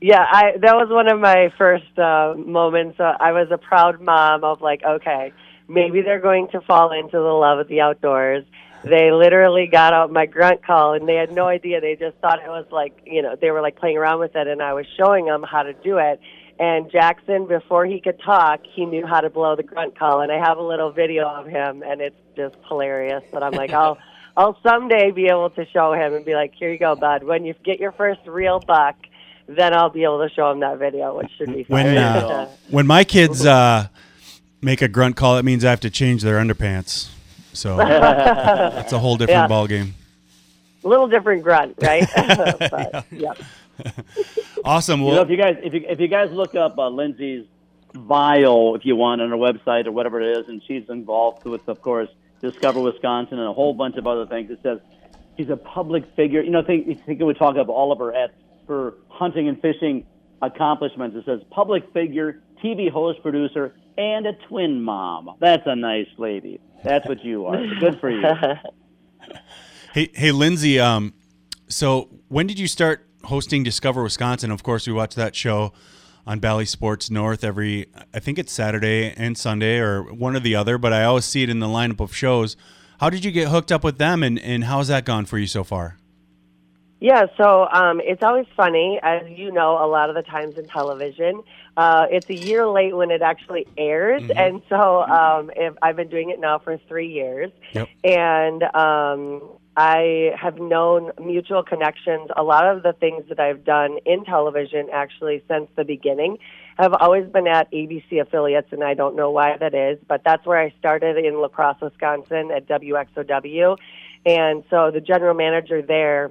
Yeah, 0.00 0.24
I 0.26 0.52
that 0.62 0.76
was 0.76 0.88
one 0.88 1.12
of 1.12 1.20
my 1.20 1.52
first 1.58 1.98
uh, 1.98 2.32
moments. 2.34 2.98
Uh, 2.98 3.16
I 3.20 3.32
was 3.32 3.48
a 3.50 3.58
proud 3.58 4.00
mom 4.00 4.44
of 4.44 4.62
like, 4.62 4.82
okay, 4.82 5.34
maybe 5.68 6.00
they're 6.00 6.20
going 6.20 6.48
to 6.52 6.62
fall 6.62 6.90
into 6.92 7.18
the 7.18 7.22
love 7.22 7.58
of 7.58 7.68
the 7.68 7.82
outdoors. 7.82 8.44
They 8.82 9.12
literally 9.12 9.66
got 9.66 9.92
out 9.92 10.10
my 10.10 10.24
grunt 10.24 10.64
call, 10.64 10.94
and 10.94 11.06
they 11.06 11.16
had 11.16 11.32
no 11.32 11.46
idea. 11.46 11.82
They 11.82 11.96
just 11.96 12.16
thought 12.18 12.38
it 12.42 12.48
was 12.48 12.64
like, 12.70 13.02
you 13.04 13.20
know, 13.20 13.36
they 13.38 13.50
were 13.50 13.60
like 13.60 13.76
playing 13.76 13.98
around 13.98 14.20
with 14.20 14.34
it, 14.34 14.46
and 14.46 14.62
I 14.62 14.72
was 14.72 14.86
showing 14.96 15.26
them 15.26 15.42
how 15.42 15.64
to 15.64 15.74
do 15.74 15.98
it. 15.98 16.18
And 16.58 16.90
Jackson, 16.90 17.46
before 17.46 17.84
he 17.86 18.00
could 18.00 18.20
talk, 18.20 18.60
he 18.74 18.86
knew 18.86 19.06
how 19.06 19.20
to 19.20 19.30
blow 19.30 19.54
the 19.54 19.62
grunt 19.62 19.98
call, 19.98 20.20
and 20.20 20.32
I 20.32 20.38
have 20.38 20.56
a 20.58 20.62
little 20.62 20.92
video 20.92 21.28
of 21.28 21.46
him, 21.46 21.82
and 21.82 22.00
it's 22.00 22.16
just 22.36 22.56
hilarious. 22.68 23.22
But 23.30 23.42
I'm 23.42 23.52
like, 23.52 23.72
I'll, 23.72 23.98
I'll 24.36 24.58
someday 24.62 25.10
be 25.10 25.26
able 25.26 25.50
to 25.50 25.66
show 25.66 25.92
him 25.92 26.14
and 26.14 26.24
be 26.24 26.34
like, 26.34 26.54
here 26.54 26.70
you 26.72 26.78
go, 26.78 26.94
bud. 26.96 27.24
When 27.24 27.44
you 27.44 27.54
get 27.64 27.80
your 27.80 27.92
first 27.92 28.20
real 28.26 28.60
buck, 28.60 28.96
then 29.46 29.74
I'll 29.74 29.90
be 29.90 30.04
able 30.04 30.26
to 30.26 30.32
show 30.34 30.50
him 30.50 30.60
that 30.60 30.78
video, 30.78 31.16
which 31.16 31.30
should 31.36 31.52
be 31.52 31.64
fun. 31.64 31.74
when 31.84 31.96
uh, 31.98 32.48
when 32.70 32.86
my 32.86 33.04
kids 33.04 33.44
uh, 33.44 33.88
make 34.62 34.80
a 34.82 34.88
grunt 34.88 35.16
call, 35.16 35.36
it 35.38 35.44
means 35.44 35.64
I 35.64 35.70
have 35.70 35.80
to 35.80 35.90
change 35.90 36.22
their 36.22 36.38
underpants. 36.38 37.08
So 37.52 37.78
it's 38.78 38.92
a 38.92 38.98
whole 38.98 39.16
different 39.16 39.40
Yeah. 39.42 39.46
ball 39.48 39.66
game. 39.66 39.94
a 40.84 40.88
little 40.88 41.08
different 41.08 41.42
grunt, 41.42 41.74
right? 41.82 42.06
but, 42.70 43.04
yeah. 43.10 43.32
Awesome. 44.64 45.00
you 45.00 45.06
Well, 45.06 45.16
know, 45.16 45.22
if 45.22 45.30
you 45.30 45.36
guys 45.36 45.56
if 45.62 45.74
you 45.74 45.84
if 45.88 45.98
you 46.00 46.08
guys 46.08 46.30
look 46.30 46.54
up 46.54 46.78
uh, 46.78 46.88
Lindsey's 46.88 47.46
bio, 47.94 48.74
if 48.74 48.84
you 48.84 48.94
want, 48.94 49.20
on 49.20 49.30
her 49.30 49.36
website 49.36 49.86
or 49.86 49.92
whatever 49.92 50.20
it 50.20 50.38
is, 50.38 50.48
and 50.48 50.62
she's 50.66 50.88
involved 50.88 51.44
with, 51.44 51.68
of 51.68 51.82
course, 51.82 52.08
Discover 52.40 52.80
Wisconsin 52.80 53.38
and 53.38 53.48
a 53.48 53.52
whole 53.52 53.74
bunch 53.74 53.96
of 53.96 54.06
other 54.06 54.26
things. 54.26 54.50
It 54.50 54.60
says 54.62 54.78
she's 55.36 55.50
a 55.50 55.56
public 55.56 56.04
figure. 56.16 56.42
You 56.42 56.50
know, 56.50 56.62
think 56.62 57.04
think 57.04 57.20
we 57.20 57.34
talk 57.34 57.56
about 57.56 57.68
all 57.68 57.92
of 57.92 57.98
her 57.98 58.14
at 58.14 58.34
her 58.68 58.94
hunting 59.08 59.48
and 59.48 59.60
fishing 59.60 60.06
accomplishments. 60.42 61.16
It 61.16 61.24
says 61.26 61.40
public 61.50 61.92
figure, 61.92 62.42
TV 62.62 62.90
host, 62.90 63.22
producer, 63.22 63.74
and 63.98 64.26
a 64.26 64.32
twin 64.48 64.82
mom. 64.82 65.36
That's 65.40 65.62
a 65.66 65.76
nice 65.76 66.08
lady. 66.16 66.60
That's 66.82 67.06
what 67.06 67.22
you 67.24 67.46
are. 67.46 67.62
Good 67.78 68.00
for 68.00 68.10
you. 68.10 68.22
hey, 69.92 70.10
hey, 70.14 70.32
Lindsey. 70.32 70.80
Um, 70.80 71.14
so 71.68 72.08
when 72.28 72.46
did 72.46 72.58
you 72.58 72.66
start 72.66 73.06
hosting 73.24 73.62
Discover 73.62 74.02
Wisconsin? 74.02 74.50
Of 74.50 74.62
course, 74.62 74.86
we 74.86 74.92
watch 74.92 75.14
that 75.14 75.36
show 75.36 75.72
on 76.30 76.38
Bally 76.38 76.64
Sports 76.64 77.10
North 77.10 77.42
every. 77.42 77.86
I 78.14 78.20
think 78.20 78.38
it's 78.38 78.52
Saturday 78.52 79.12
and 79.16 79.36
Sunday, 79.36 79.78
or 79.78 80.02
one 80.02 80.36
or 80.36 80.40
the 80.40 80.54
other. 80.54 80.78
But 80.78 80.92
I 80.92 81.02
always 81.02 81.24
see 81.24 81.42
it 81.42 81.50
in 81.50 81.58
the 81.58 81.66
lineup 81.66 81.98
of 81.98 82.14
shows. 82.14 82.56
How 83.00 83.10
did 83.10 83.24
you 83.24 83.32
get 83.32 83.48
hooked 83.48 83.72
up 83.72 83.82
with 83.82 83.98
them, 83.98 84.22
and 84.22 84.38
and 84.38 84.64
how's 84.64 84.86
that 84.88 85.04
gone 85.04 85.26
for 85.26 85.38
you 85.38 85.48
so 85.48 85.64
far? 85.64 85.96
Yeah, 87.00 87.26
so 87.38 87.66
um, 87.72 88.00
it's 88.04 88.22
always 88.22 88.46
funny, 88.54 89.00
as 89.02 89.22
you 89.30 89.50
know, 89.50 89.82
a 89.82 89.88
lot 89.88 90.10
of 90.10 90.14
the 90.14 90.22
times 90.22 90.58
in 90.58 90.66
television, 90.66 91.42
uh, 91.78 92.06
it's 92.10 92.28
a 92.28 92.34
year 92.34 92.66
late 92.66 92.94
when 92.94 93.10
it 93.10 93.22
actually 93.22 93.66
airs, 93.78 94.22
and 94.36 94.60
so 94.68 95.00
um, 95.04 95.50
if, 95.56 95.74
I've 95.80 95.96
been 95.96 96.10
doing 96.10 96.28
it 96.28 96.38
now 96.38 96.58
for 96.58 96.76
three 96.88 97.10
years, 97.10 97.52
Yep. 97.72 97.88
and 98.04 98.62
um, 98.74 99.42
I 99.76 100.32
have 100.40 100.58
known 100.58 101.12
mutual 101.22 101.62
connections. 101.62 102.30
A 102.36 102.42
lot 102.42 102.66
of 102.66 102.82
the 102.82 102.92
things 102.92 103.24
that 103.28 103.38
I've 103.38 103.64
done 103.64 103.98
in 104.04 104.24
television, 104.24 104.88
actually, 104.92 105.42
since 105.48 105.68
the 105.76 105.84
beginning, 105.84 106.38
have 106.76 106.92
always 106.94 107.28
been 107.30 107.46
at 107.46 107.70
ABC 107.72 108.20
affiliates, 108.20 108.68
and 108.72 108.82
I 108.82 108.94
don't 108.94 109.14
know 109.14 109.30
why 109.30 109.56
that 109.56 109.74
is, 109.74 109.98
but 110.08 110.22
that's 110.24 110.44
where 110.46 110.58
I 110.58 110.74
started 110.78 111.16
in 111.18 111.40
La 111.40 111.48
Crosse, 111.48 111.80
Wisconsin, 111.80 112.50
at 112.50 112.66
WXOW, 112.66 113.76
and 114.26 114.64
so 114.70 114.90
the 114.90 115.00
general 115.00 115.34
manager 115.34 115.82
there 115.82 116.30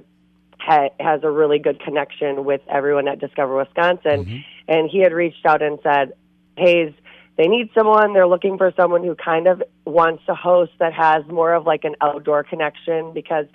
ha- 0.58 0.90
has 0.98 1.22
a 1.22 1.30
really 1.30 1.58
good 1.58 1.80
connection 1.80 2.44
with 2.44 2.60
everyone 2.68 3.08
at 3.08 3.20
Discover 3.20 3.56
Wisconsin, 3.56 4.24
mm-hmm. 4.24 4.36
and 4.68 4.90
he 4.90 5.00
had 5.00 5.12
reached 5.12 5.44
out 5.46 5.62
and 5.62 5.78
said, 5.82 6.12
"Hayes, 6.56 6.92
they 7.36 7.46
need 7.46 7.70
someone. 7.74 8.12
They're 8.12 8.26
looking 8.26 8.58
for 8.58 8.72
someone 8.76 9.02
who 9.02 9.14
kind 9.14 9.46
of 9.46 9.62
wants 9.84 10.24
to 10.26 10.34
host 10.34 10.72
that 10.78 10.92
has 10.92 11.24
more 11.26 11.54
of 11.54 11.66
like 11.66 11.84
an 11.84 11.96
outdoor 12.00 12.44
connection 12.44 13.12
because 13.12 13.46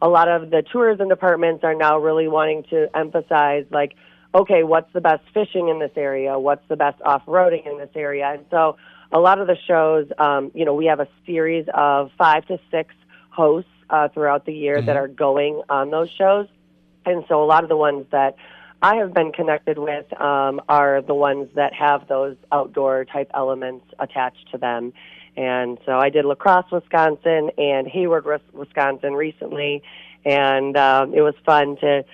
a 0.00 0.08
lot 0.08 0.28
of 0.28 0.50
the 0.50 0.62
tourism 0.72 1.08
departments 1.08 1.64
are 1.64 1.74
now 1.74 1.98
really 1.98 2.28
wanting 2.28 2.64
to 2.70 2.88
emphasize 2.96 3.64
like." 3.70 3.94
Okay, 4.36 4.64
what's 4.64 4.92
the 4.92 5.00
best 5.00 5.22
fishing 5.32 5.68
in 5.68 5.78
this 5.78 5.92
area? 5.94 6.36
What's 6.36 6.66
the 6.68 6.74
best 6.74 7.00
off-roading 7.02 7.70
in 7.70 7.78
this 7.78 7.90
area? 7.94 8.32
And 8.32 8.44
so, 8.50 8.76
a 9.12 9.20
lot 9.20 9.38
of 9.40 9.46
the 9.46 9.56
shows, 9.68 10.08
um, 10.18 10.50
you 10.54 10.64
know, 10.64 10.74
we 10.74 10.86
have 10.86 10.98
a 10.98 11.06
series 11.24 11.66
of 11.72 12.10
five 12.18 12.44
to 12.46 12.58
six 12.68 12.92
hosts 13.30 13.70
uh, 13.90 14.08
throughout 14.08 14.44
the 14.44 14.52
year 14.52 14.82
that 14.82 14.96
are 14.96 15.08
going 15.08 15.62
on 15.68 15.90
those 15.90 16.10
shows. 16.10 16.48
And 17.06 17.24
so 17.28 17.42
a 17.42 17.46
lot 17.46 17.62
of 17.62 17.68
the 17.68 17.76
ones 17.76 18.06
that 18.10 18.36
I 18.84 18.96
have 18.96 19.14
been 19.14 19.32
connected 19.32 19.78
with 19.78 20.04
um, 20.20 20.60
are 20.68 21.00
the 21.00 21.14
ones 21.14 21.48
that 21.54 21.72
have 21.72 22.06
those 22.06 22.36
outdoor 22.52 23.06
type 23.06 23.30
elements 23.32 23.86
attached 23.98 24.50
to 24.52 24.58
them. 24.58 24.92
And 25.38 25.78
so 25.86 25.92
I 25.92 26.10
did 26.10 26.26
La 26.26 26.34
Crosse, 26.34 26.70
Wisconsin, 26.70 27.50
and 27.56 27.88
Hayward, 27.88 28.26
Wisconsin 28.52 29.14
recently, 29.14 29.82
and 30.26 30.76
um, 30.76 31.14
it 31.14 31.22
was 31.22 31.34
fun 31.46 31.76
to, 31.76 32.04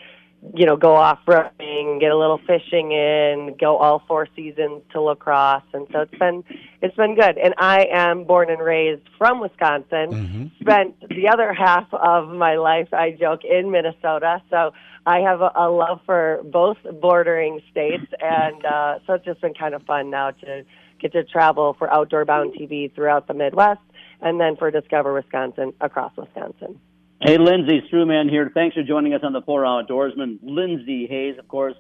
you 0.55 0.65
know, 0.65 0.77
go 0.77 0.95
off 0.95 1.19
roading, 1.27 1.99
get 1.99 2.13
a 2.13 2.17
little 2.17 2.39
fishing 2.47 2.93
in, 2.93 3.57
go 3.59 3.77
all 3.77 4.05
four 4.07 4.29
seasons 4.37 4.83
to 4.93 5.01
La 5.01 5.17
Crosse, 5.17 5.65
and 5.75 5.89
so 5.91 6.03
it's 6.03 6.19
been 6.21 6.45
it's 6.83 6.95
been 6.95 7.17
good. 7.17 7.37
And 7.37 7.53
I 7.59 7.87
am 7.91 8.23
born 8.23 8.49
and 8.49 8.63
raised 8.63 9.03
from 9.19 9.41
Wisconsin. 9.41 10.53
Spent 10.61 11.01
the 11.09 11.31
other 11.33 11.53
half 11.53 11.93
of 11.93 12.29
my 12.29 12.55
life, 12.55 12.95
I 12.95 13.11
joke, 13.11 13.41
in 13.45 13.73
Minnesota. 13.73 14.41
So 14.51 14.71
I 15.07 15.21
have 15.21 15.41
a, 15.41 15.51
a 15.55 15.71
love 15.71 16.01
for 16.05 16.41
both 16.45 16.77
bordering 17.01 17.61
states, 17.71 18.07
and 18.21 18.65
uh, 18.65 18.99
so 19.07 19.15
it's 19.15 19.25
just 19.25 19.41
been 19.41 19.55
kind 19.55 19.75
of 19.75 19.83
fun 19.83 20.11
now 20.11 20.33
to 20.33 20.65
get 21.01 21.13
to 21.13 21.25
travel 21.25 21.75
for 21.79 21.93
Outdoor 21.93 22.25
Bound 22.25 22.55
TV 22.55 22.95
throughout 22.95 23.27
the 23.27 23.35
Midwest, 23.35 23.81
and 24.21 24.39
then 24.41 24.57
for 24.57 24.71
Discover 24.71 25.15
Wisconsin 25.15 25.73
across 25.81 26.13
Wisconsin. 26.17 26.79
Hey, 27.23 27.39
Lindsey 27.39 27.83
Struman 27.93 28.31
here. 28.31 28.51
Thanks 28.53 28.75
for 28.75 28.83
joining 28.83 29.15
us 29.15 29.21
on 29.23 29.33
the 29.33 29.43
Four 29.43 29.63
Outdoorsman. 29.63 30.39
Lindsey 30.43 31.07
Hayes, 31.07 31.39
of 31.39 31.49
course, 31.49 31.75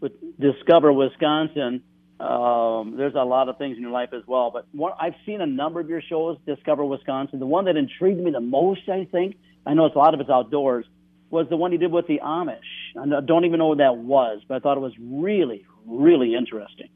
with 0.00 0.12
Discover 0.38 0.92
Wisconsin. 0.92 1.82
Um, 2.18 2.96
there's 2.96 3.14
a 3.14 3.24
lot 3.24 3.48
of 3.48 3.56
things 3.56 3.76
in 3.76 3.82
your 3.82 3.92
life 3.92 4.10
as 4.12 4.22
well, 4.26 4.50
but 4.50 4.66
one, 4.72 4.92
I've 5.00 5.14
seen 5.24 5.40
a 5.40 5.46
number 5.46 5.80
of 5.80 5.88
your 5.88 6.02
shows, 6.02 6.36
Discover 6.46 6.84
Wisconsin. 6.84 7.38
The 7.38 7.46
one 7.46 7.64
that 7.64 7.76
intrigued 7.76 8.20
me 8.20 8.30
the 8.30 8.40
most, 8.40 8.88
I 8.88 9.06
think, 9.10 9.36
I 9.64 9.74
know 9.74 9.86
it's 9.86 9.94
a 9.94 9.98
lot 9.98 10.12
of 10.12 10.20
it's 10.20 10.28
outdoors, 10.28 10.84
was 11.30 11.48
the 11.48 11.56
one 11.56 11.72
he 11.72 11.78
did 11.78 11.92
with 11.92 12.06
the 12.06 12.20
Amish. 12.22 12.58
I 13.00 13.20
don't 13.20 13.44
even 13.44 13.58
know 13.58 13.68
what 13.68 13.78
that 13.78 13.96
was, 13.96 14.42
but 14.48 14.56
I 14.56 14.58
thought 14.58 14.76
it 14.76 14.80
was 14.80 14.94
really, 15.00 15.64
really 15.86 16.34
interesting. 16.34 16.88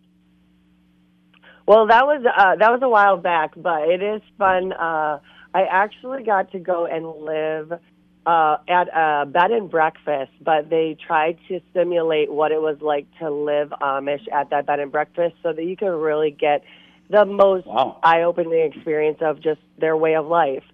Well, 1.66 1.87
that 1.87 2.05
was 2.05 2.23
uh, 2.27 2.57
that 2.57 2.70
was 2.70 2.81
a 2.83 2.88
while 2.88 3.16
back, 3.16 3.53
but 3.57 3.88
it 3.88 4.03
is 4.03 4.20
fun. 4.37 4.73
Uh, 4.73 5.20
I 5.55 5.62
actually 5.70 6.23
got 6.23 6.53
to 6.53 6.59
go 6.59 6.85
and 6.85 7.07
live 7.25 7.73
uh, 8.27 8.57
at 8.68 8.88
a 8.94 9.25
bed 9.27 9.51
and 9.51 9.70
breakfast, 9.70 10.33
but 10.42 10.68
they 10.68 10.97
tried 11.07 11.38
to 11.49 11.61
simulate 11.73 12.31
what 12.31 12.53
it 12.53 12.61
was 12.61 12.77
like 12.81 13.07
to 13.20 13.31
live 13.31 13.70
Amish 13.81 14.31
at 14.33 14.51
that 14.51 14.66
bed 14.66 14.81
and 14.81 14.92
breakfast, 14.92 15.37
so 15.42 15.53
that 15.53 15.64
you 15.64 15.77
could 15.77 15.97
really 15.97 16.31
get 16.31 16.64
the 17.09 17.25
most 17.25 17.66
Wow. 17.66 18.01
eye-opening 18.03 18.73
experience 18.73 19.18
of 19.20 19.40
just 19.40 19.61
their 19.79 19.97
way 19.97 20.16
of 20.16 20.27
life. 20.27 20.64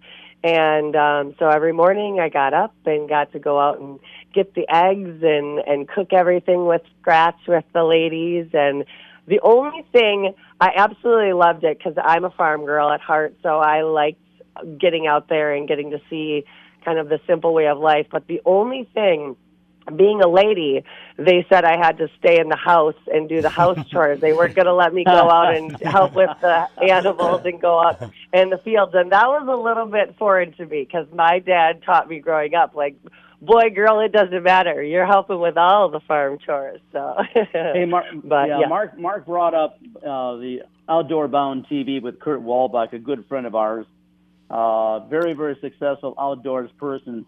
And 0.42 0.96
um, 0.96 1.34
so 1.38 1.48
every 1.48 1.72
morning 1.72 2.18
I 2.18 2.30
got 2.30 2.54
up 2.54 2.74
and 2.86 3.08
got 3.08 3.32
to 3.32 3.38
go 3.38 3.60
out 3.60 3.78
and 3.78 4.00
get 4.32 4.54
the 4.54 4.66
eggs 4.68 5.22
and 5.22 5.58
and 5.58 5.88
cook 5.88 6.12
everything 6.12 6.66
with 6.66 6.82
scratch 7.00 7.38
with 7.46 7.64
the 7.74 7.84
ladies. 7.84 8.48
And 8.54 8.84
the 9.26 9.40
only 9.42 9.84
thing 9.92 10.34
I 10.60 10.70
absolutely 10.76 11.34
loved 11.34 11.64
it 11.64 11.78
because 11.78 11.94
I'm 12.02 12.24
a 12.24 12.30
farm 12.30 12.64
girl 12.64 12.90
at 12.90 13.00
heart, 13.00 13.34
so 13.42 13.58
I 13.58 13.82
liked 13.82 14.20
getting 14.78 15.06
out 15.06 15.28
there 15.28 15.54
and 15.54 15.68
getting 15.68 15.90
to 15.90 16.00
see 16.08 16.44
kind 16.84 16.98
of 16.98 17.08
the 17.08 17.20
simple 17.26 17.52
way 17.52 17.66
of 17.66 17.78
life. 17.78 18.06
But 18.10 18.26
the 18.26 18.40
only 18.46 18.88
thing 18.94 19.36
being 19.96 20.20
a 20.22 20.28
lady, 20.28 20.84
they 21.16 21.44
said 21.48 21.64
I 21.64 21.76
had 21.76 21.98
to 21.98 22.08
stay 22.18 22.38
in 22.40 22.48
the 22.48 22.56
house 22.56 22.94
and 23.06 23.28
do 23.28 23.40
the 23.42 23.48
house 23.48 23.78
chores. 23.90 24.20
They 24.20 24.32
weren't 24.32 24.54
going 24.54 24.66
to 24.66 24.74
let 24.74 24.92
me 24.94 25.04
go 25.04 25.30
out 25.30 25.54
and 25.54 25.78
help 25.80 26.14
with 26.14 26.30
the 26.40 26.66
animals 26.90 27.42
and 27.44 27.60
go 27.60 27.80
out 27.80 28.00
in 28.32 28.50
the 28.50 28.58
fields. 28.58 28.92
And 28.94 29.12
that 29.12 29.26
was 29.28 29.46
a 29.48 29.56
little 29.56 29.86
bit 29.86 30.16
foreign 30.18 30.52
to 30.54 30.66
me 30.66 30.84
because 30.84 31.06
my 31.14 31.38
dad 31.38 31.82
taught 31.84 32.08
me 32.08 32.20
growing 32.20 32.54
up, 32.54 32.74
like, 32.74 32.96
boy, 33.40 33.70
girl, 33.74 34.00
it 34.00 34.12
doesn't 34.12 34.42
matter. 34.42 34.82
You're 34.82 35.06
helping 35.06 35.40
with 35.40 35.56
all 35.56 35.88
the 35.88 36.00
farm 36.00 36.38
chores. 36.44 36.80
So, 36.92 37.16
Hey, 37.52 37.84
Mark. 37.86 38.06
but 38.24 38.48
yeah, 38.48 38.60
yeah. 38.60 38.66
Mark. 38.68 38.98
Mark 38.98 39.26
brought 39.26 39.54
up 39.54 39.78
uh, 39.96 40.36
the 40.36 40.60
Outdoor 40.88 41.28
Bound 41.28 41.66
TV 41.70 42.02
with 42.02 42.20
Kurt 42.20 42.40
Walbach, 42.42 42.92
a 42.92 42.98
good 42.98 43.24
friend 43.28 43.46
of 43.46 43.54
ours. 43.54 43.86
Uh, 44.50 45.06
very, 45.06 45.32
very 45.32 45.56
successful 45.60 46.14
outdoors 46.18 46.70
person. 46.78 47.24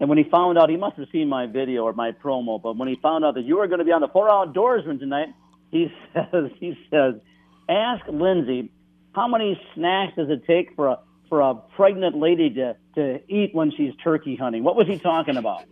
And 0.00 0.08
when 0.08 0.18
he 0.18 0.24
found 0.24 0.58
out, 0.58 0.70
he 0.70 0.76
must 0.76 0.96
have 0.96 1.06
seen 1.12 1.28
my 1.28 1.46
video 1.46 1.84
or 1.84 1.92
my 1.92 2.12
promo. 2.12 2.60
But 2.60 2.76
when 2.76 2.88
he 2.88 2.96
found 2.96 3.24
out 3.24 3.34
that 3.34 3.44
you 3.44 3.58
were 3.58 3.68
going 3.68 3.78
to 3.78 3.84
be 3.84 3.92
on 3.92 4.00
the 4.00 4.08
Four 4.08 4.28
Outdoorsman 4.28 4.98
tonight, 4.98 5.28
he 5.70 5.92
says, 6.14 6.50
he 6.58 6.76
says, 6.90 7.14
ask 7.68 8.04
Lindsey 8.08 8.70
how 9.14 9.28
many 9.28 9.60
snacks 9.74 10.16
does 10.16 10.28
it 10.28 10.44
take 10.46 10.74
for 10.74 10.88
a 10.88 10.98
for 11.28 11.40
a 11.40 11.54
pregnant 11.76 12.16
lady 12.16 12.50
to 12.50 12.76
to 12.96 13.20
eat 13.28 13.54
when 13.54 13.70
she's 13.70 13.92
turkey 14.02 14.36
hunting. 14.36 14.62
What 14.62 14.76
was 14.76 14.86
he 14.86 14.98
talking 14.98 15.36
about? 15.36 15.64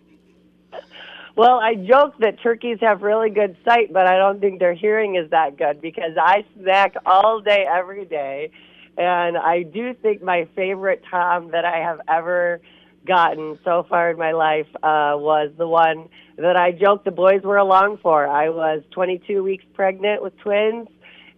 Well, 1.34 1.60
I 1.60 1.74
joke 1.74 2.18
that 2.18 2.40
turkeys 2.42 2.78
have 2.82 3.02
really 3.02 3.30
good 3.30 3.56
sight, 3.64 3.92
but 3.92 4.06
I 4.06 4.18
don't 4.18 4.40
think 4.40 4.58
their 4.58 4.74
hearing 4.74 5.16
is 5.16 5.30
that 5.30 5.56
good 5.56 5.80
because 5.80 6.12
I 6.20 6.44
snack 6.56 6.94
all 7.06 7.40
day, 7.40 7.66
every 7.68 8.04
day. 8.04 8.50
And 8.98 9.38
I 9.38 9.62
do 9.62 9.94
think 9.94 10.22
my 10.22 10.46
favorite 10.54 11.02
Tom 11.10 11.52
that 11.52 11.64
I 11.64 11.78
have 11.78 12.00
ever 12.06 12.60
gotten 13.06 13.58
so 13.64 13.84
far 13.88 14.10
in 14.10 14.18
my 14.18 14.32
life 14.32 14.66
uh, 14.76 15.16
was 15.16 15.50
the 15.58 15.66
one 15.66 16.08
that 16.36 16.56
I 16.56 16.72
joked 16.72 17.04
the 17.04 17.10
boys 17.10 17.42
were 17.42 17.56
along 17.56 17.98
for. 18.02 18.26
I 18.26 18.48
was 18.48 18.82
22 18.92 19.42
weeks 19.42 19.64
pregnant 19.74 20.22
with 20.22 20.36
twins, 20.38 20.88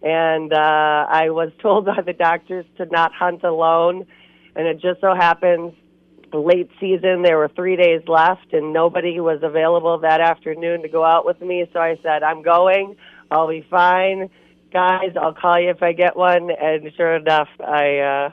and 0.01 0.53
uh, 0.53 1.05
I 1.09 1.29
was 1.29 1.51
told 1.61 1.85
by 1.85 2.01
the 2.05 2.13
doctors 2.13 2.65
to 2.77 2.85
not 2.85 3.13
hunt 3.13 3.43
alone. 3.43 4.05
And 4.55 4.67
it 4.67 4.79
just 4.79 5.01
so 5.01 5.13
happens 5.13 5.73
late 6.33 6.69
season. 6.79 7.21
There 7.23 7.37
were 7.37 7.49
three 7.55 7.75
days 7.75 8.01
left, 8.07 8.53
and 8.53 8.73
nobody 8.73 9.19
was 9.19 9.39
available 9.43 9.99
that 9.99 10.21
afternoon 10.21 10.81
to 10.83 10.89
go 10.89 11.03
out 11.03 11.25
with 11.25 11.41
me. 11.41 11.65
So 11.73 11.79
I 11.79 11.97
said, 12.03 12.23
I'm 12.23 12.41
going. 12.41 12.95
I'll 13.31 13.47
be 13.47 13.65
fine. 13.69 14.29
Guys, 14.71 15.15
I'll 15.19 15.33
call 15.33 15.59
you 15.59 15.69
if 15.69 15.81
I 15.81 15.93
get 15.93 16.15
one. 16.15 16.49
And 16.51 16.91
sure 16.95 17.15
enough, 17.15 17.49
I, 17.59 17.97
uh, 17.97 18.29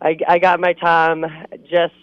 I, 0.00 0.16
I 0.28 0.38
got 0.38 0.60
my 0.60 0.74
Tom 0.74 1.24
just, 1.62 1.94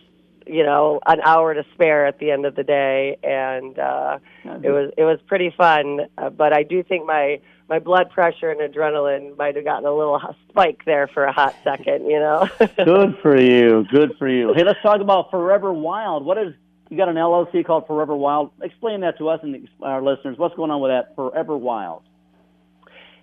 you 0.46 0.64
know, 0.64 1.00
an 1.06 1.22
hour 1.22 1.54
to 1.54 1.66
spare 1.74 2.06
at 2.06 2.20
the 2.20 2.32
end 2.32 2.46
of 2.46 2.56
the 2.56 2.64
day. 2.64 3.18
And, 3.24 3.78
uh, 3.78 4.20
it 4.44 4.70
was, 4.70 4.92
it 4.98 5.04
was 5.04 5.20
pretty 5.28 5.54
fun. 5.56 6.02
Uh, 6.18 6.30
but 6.30 6.54
I 6.54 6.64
do 6.64 6.84
think 6.84 7.06
my, 7.06 7.40
my 7.70 7.80
blood 7.80 8.12
pressure 8.12 8.52
and 8.52 8.62
adrenaline 8.62 9.38
might 9.38 9.56
have 9.56 9.66
gotten 9.66 9.86
a 9.86 9.96
little 9.96 10.22
spike 10.50 10.82
there 10.86 11.08
for 11.08 11.24
a 11.26 11.32
hot 11.32 11.56
second, 11.64 12.06
you 12.06 12.20
know? 12.20 12.48
Good 12.60 13.18
for 13.22 13.40
you. 13.40 13.86
Good 13.92 14.16
for 14.18 14.28
you. 14.30 14.54
Hey, 14.54 14.64
let's 14.64 14.82
talk 14.82 15.02
about 15.02 15.32
Forever 15.32 15.74
Wild. 15.74 16.26
What 16.26 16.38
is 16.38 16.54
you 16.90 16.98
got 16.98 17.10
an 17.10 17.16
LLC 17.16 17.66
called 17.66 17.88
Forever 17.88 18.16
Wild? 18.16 18.52
Explain 18.62 19.02
that 19.02 19.18
to 19.18 19.30
us 19.30 19.40
and 19.42 19.68
our 19.82 20.02
listeners. 20.02 20.38
What's 20.38 20.56
going 20.56 20.70
on 20.70 20.82
with 20.82 20.92
that 20.92 21.16
Forever 21.16 21.58
Wild? 21.58 22.04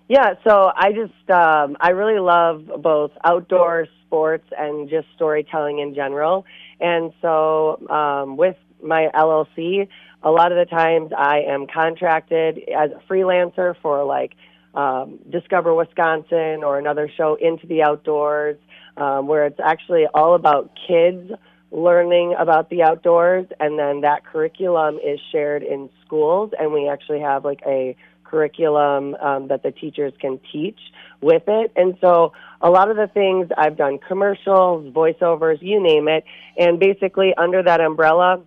Yeah, 0.08 0.34
so 0.46 0.70
I 0.74 0.92
just 0.92 1.30
um, 1.30 1.76
I 1.80 1.90
really 1.90 2.18
love 2.18 2.68
both 2.82 3.12
outdoor 3.24 3.86
sports 4.04 4.44
and 4.56 4.90
just 4.90 5.06
storytelling 5.14 5.78
in 5.78 5.94
general. 5.94 6.44
And 6.82 7.12
so 7.22 7.78
um, 7.88 8.36
with 8.36 8.56
my 8.82 9.08
LLC, 9.14 9.88
a 10.22 10.30
lot 10.30 10.52
of 10.52 10.58
the 10.58 10.66
times 10.66 11.12
I 11.16 11.42
am 11.48 11.66
contracted 11.72 12.58
as 12.76 12.90
a 12.90 13.12
freelancer 13.12 13.74
for 13.80 14.04
like 14.04 14.32
um, 14.74 15.18
Discover 15.30 15.74
Wisconsin 15.74 16.64
or 16.64 16.78
another 16.78 17.10
show 17.16 17.36
Into 17.40 17.66
the 17.66 17.82
Outdoors, 17.82 18.56
um, 18.96 19.28
where 19.28 19.46
it's 19.46 19.60
actually 19.62 20.06
all 20.12 20.34
about 20.34 20.70
kids 20.88 21.30
learning 21.70 22.34
about 22.38 22.68
the 22.68 22.82
outdoors, 22.82 23.46
and 23.58 23.78
then 23.78 24.02
that 24.02 24.26
curriculum 24.26 24.98
is 24.98 25.18
shared 25.30 25.62
in 25.62 25.88
schools, 26.04 26.52
and 26.58 26.72
we 26.72 26.88
actually 26.88 27.20
have 27.20 27.44
like 27.44 27.60
a 27.66 27.96
curriculum 28.24 29.14
um, 29.16 29.48
that 29.48 29.62
the 29.62 29.70
teachers 29.70 30.12
can 30.20 30.38
teach 30.52 30.78
with 31.20 31.44
it. 31.46 31.72
And 31.76 31.96
so 32.00 32.32
a 32.62 32.70
lot 32.70 32.90
of 32.90 32.96
the 32.96 33.08
things 33.08 33.48
I've 33.56 33.76
done 33.76 33.98
commercials, 33.98 34.92
voiceovers, 34.94 35.60
you 35.60 35.82
name 35.82 36.08
it, 36.08 36.24
and 36.56 36.78
basically 36.78 37.34
under 37.36 37.62
that 37.62 37.80
umbrella, 37.80 38.40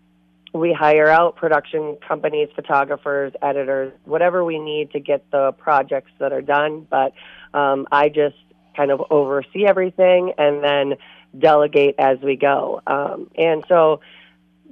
we 0.53 0.71
hire 0.71 1.09
out 1.09 1.35
production 1.35 1.97
companies, 2.07 2.47
photographers, 2.55 3.33
editors, 3.41 3.91
whatever 4.05 4.45
we 4.45 4.57
need 4.57 4.91
to 4.91 5.01
get 5.01 5.29
the 5.31 5.51
projects 5.57 6.11
that 6.19 6.31
are 6.31 6.41
done. 6.41 6.87
But 6.89 7.13
um, 7.53 7.87
I 7.91 8.07
just 8.07 8.37
kind 8.75 8.89
of 8.89 9.01
oversee 9.09 9.65
everything 9.67 10.33
and 10.37 10.63
then 10.63 10.93
delegate 11.37 11.95
as 11.99 12.17
we 12.23 12.37
go. 12.37 12.81
Um, 12.87 13.29
and 13.35 13.65
so 13.67 13.99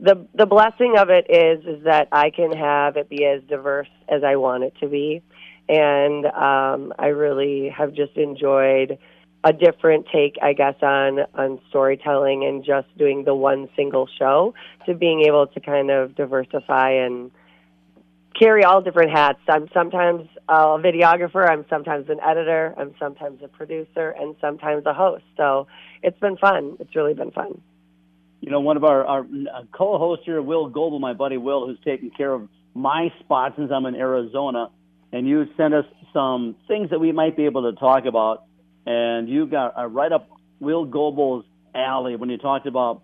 the 0.02 0.26
the 0.34 0.46
blessing 0.46 0.96
of 0.98 1.10
it 1.10 1.28
is 1.30 1.66
is 1.66 1.84
that 1.84 2.08
I 2.12 2.30
can 2.30 2.52
have 2.54 2.96
it 2.96 3.10
be 3.10 3.26
as 3.26 3.44
diverse 3.44 3.90
as 4.08 4.24
I 4.24 4.38
want 4.38 4.64
it 4.64 4.74
to 4.80 4.88
be, 4.88 5.22
and 5.68 6.26
um, 6.26 6.94
I 6.98 7.08
really 7.08 7.70
have 7.70 7.94
just 7.94 8.16
enjoyed 8.16 8.98
a 9.44 9.52
different 9.52 10.08
take, 10.12 10.38
I 10.42 10.54
guess, 10.54 10.76
on 10.82 11.20
on 11.36 11.60
storytelling 11.70 12.46
and 12.46 12.64
just 12.64 12.88
doing 12.98 13.24
the 13.26 13.36
one 13.36 13.70
single 13.76 14.08
show 14.20 14.54
to 14.86 14.94
being 14.94 15.24
able 15.28 15.48
to 15.48 15.60
kind 15.60 15.92
of 15.92 16.16
diversify 16.16 16.92
and 16.92 17.32
carry 18.38 18.64
all 18.64 18.82
different 18.82 19.12
hats. 19.12 19.40
I'm 19.48 19.70
sometimes 19.74 20.28
a 20.48 20.78
videographer, 20.80 21.48
I'm 21.48 21.66
sometimes 21.70 22.10
an 22.10 22.20
editor, 22.22 22.74
I'm 22.78 22.96
sometimes 23.00 23.42
a 23.44 23.48
producer, 23.48 24.10
and 24.20 24.36
sometimes 24.42 24.86
a 24.86 24.94
host. 24.94 25.24
So 25.38 25.68
it's 26.02 26.20
been 26.20 26.38
fun. 26.38 26.78
It's 26.80 26.96
really 26.96 27.14
been 27.14 27.32
fun. 27.32 27.62
You 28.42 28.50
know, 28.50 28.60
one 28.60 28.76
of 28.76 28.84
our, 28.84 29.06
our 29.06 29.22
uh, 29.22 29.64
co-hosts 29.72 30.26
here, 30.26 30.42
Will 30.42 30.68
Goebel, 30.68 31.00
my 31.00 31.14
buddy 31.14 31.38
Will, 31.38 31.66
who's 31.66 31.78
taking 31.86 32.10
care 32.10 32.34
of 32.34 32.50
my 32.74 33.10
spot 33.20 33.54
since 33.56 33.72
I'm 33.72 33.86
in 33.86 33.96
Arizona, 33.96 34.70
and 35.12 35.28
you 35.28 35.46
sent 35.56 35.74
us 35.74 35.86
some 36.12 36.56
things 36.68 36.90
that 36.90 37.00
we 37.00 37.12
might 37.12 37.38
be 37.38 37.46
able 37.46 37.72
to 37.72 37.80
talk 37.80 38.06
about, 38.06 38.44
and 38.86 39.30
you 39.30 39.46
got 39.46 39.78
uh, 39.78 39.86
right 39.88 40.12
up 40.12 40.30
Will 40.60 40.86
Goebel's 40.86 41.46
alley 41.76 42.16
when 42.16 42.30
you 42.30 42.38
talked 42.38 42.68
about 42.68 43.02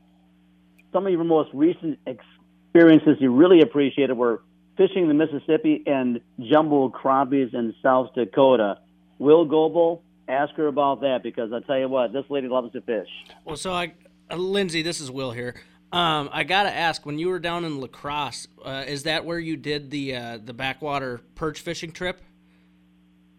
some 0.94 1.06
of 1.06 1.12
your 1.12 1.24
most 1.24 1.50
recent 1.54 2.00
experiences 2.06 3.18
you 3.20 3.34
really 3.34 3.62
appreciated 3.62 4.13
were 4.13 4.42
fishing 4.78 5.08
the 5.08 5.13
Mississippi 5.13 5.84
and 5.86 6.22
jumbo 6.39 6.89
crappies 6.89 7.54
in 7.54 7.76
South 7.84 8.13
Dakota. 8.15 8.80
Will 9.18 9.45
Goebel, 9.45 10.01
ask 10.28 10.53
her 10.56 10.68
about 10.68 11.01
that 11.01 11.22
because 11.24 11.51
I 11.51 11.60
tell 11.62 11.78
you 11.78 11.89
what, 11.89 12.14
this 12.14 12.24
lady 12.30 12.47
loves 12.47 12.72
to 12.74 12.82
fish. 12.82 13.10
Well, 13.43 13.58
so 13.58 13.74
I, 13.74 13.93
uh, 14.32 14.36
Lindsey, 14.36 14.82
this 14.82 15.01
is 15.01 15.12
Will 15.12 15.32
here. 15.32 15.56
Um, 15.91 16.30
I 16.32 16.43
gotta 16.43 16.74
ask, 16.74 17.06
when 17.06 17.18
you 17.18 17.30
were 17.30 17.39
down 17.39 17.66
in 17.66 17.82
La 17.82 17.88
Crosse, 17.88 18.47
uh, 18.64 18.84
is 18.88 19.03
that 19.03 19.26
where 19.26 19.39
you 19.39 19.58
did 19.58 19.89
the 19.89 20.16
uh, 20.16 20.38
the 20.38 20.53
backwater 20.53 21.22
perch 21.34 21.60
fishing 21.62 21.91
trip? 21.91 22.22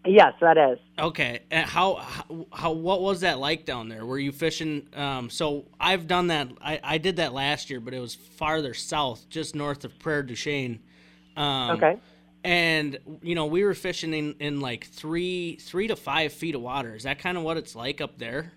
Yes, 0.07 0.33
that 0.41 0.57
is. 0.57 0.79
Okay, 0.99 1.41
and 1.51 1.69
how, 1.69 1.97
how 1.97 2.47
how 2.53 2.73
what 2.73 3.03
was 3.03 3.21
that 3.21 3.39
like 3.39 3.67
down 3.67 3.89
there? 3.89 4.07
Were 4.07 4.19
you 4.19 4.33
fishing? 4.33 4.89
Um, 4.95 5.29
so 5.29 5.67
I've 5.79 6.07
done 6.07 6.29
that. 6.29 6.49
I, 6.63 6.81
I 6.83 6.99
did 6.99 7.17
that 7.17 7.35
last 7.35 7.69
year, 7.69 7.81
but 7.81 7.93
it 7.93 8.01
was 8.01 8.15
farther 8.15 8.73
south, 8.73 9.29
just 9.29 9.55
north 9.55 9.85
of 9.85 9.99
Prairie 9.99 10.27
du 10.27 10.35
Chien. 10.35 10.81
Um, 11.37 11.71
Okay. 11.73 11.99
And 12.43 12.99
you 13.23 13.35
know, 13.35 13.45
we 13.47 13.65
were 13.65 13.75
fishing 13.75 14.15
in, 14.15 14.35
in 14.41 14.61
like 14.61 14.87
three 14.87 15.57
three 15.61 15.89
to 15.89 15.97
five 15.97 16.33
feet 16.33 16.55
of 16.55 16.63
water. 16.63 16.95
Is 16.95 17.03
that 17.03 17.19
kind 17.19 17.37
of 17.37 17.45
what 17.45 17.59
it's 17.59 17.77
like 17.77 18.01
up 18.01 18.17
there? 18.17 18.53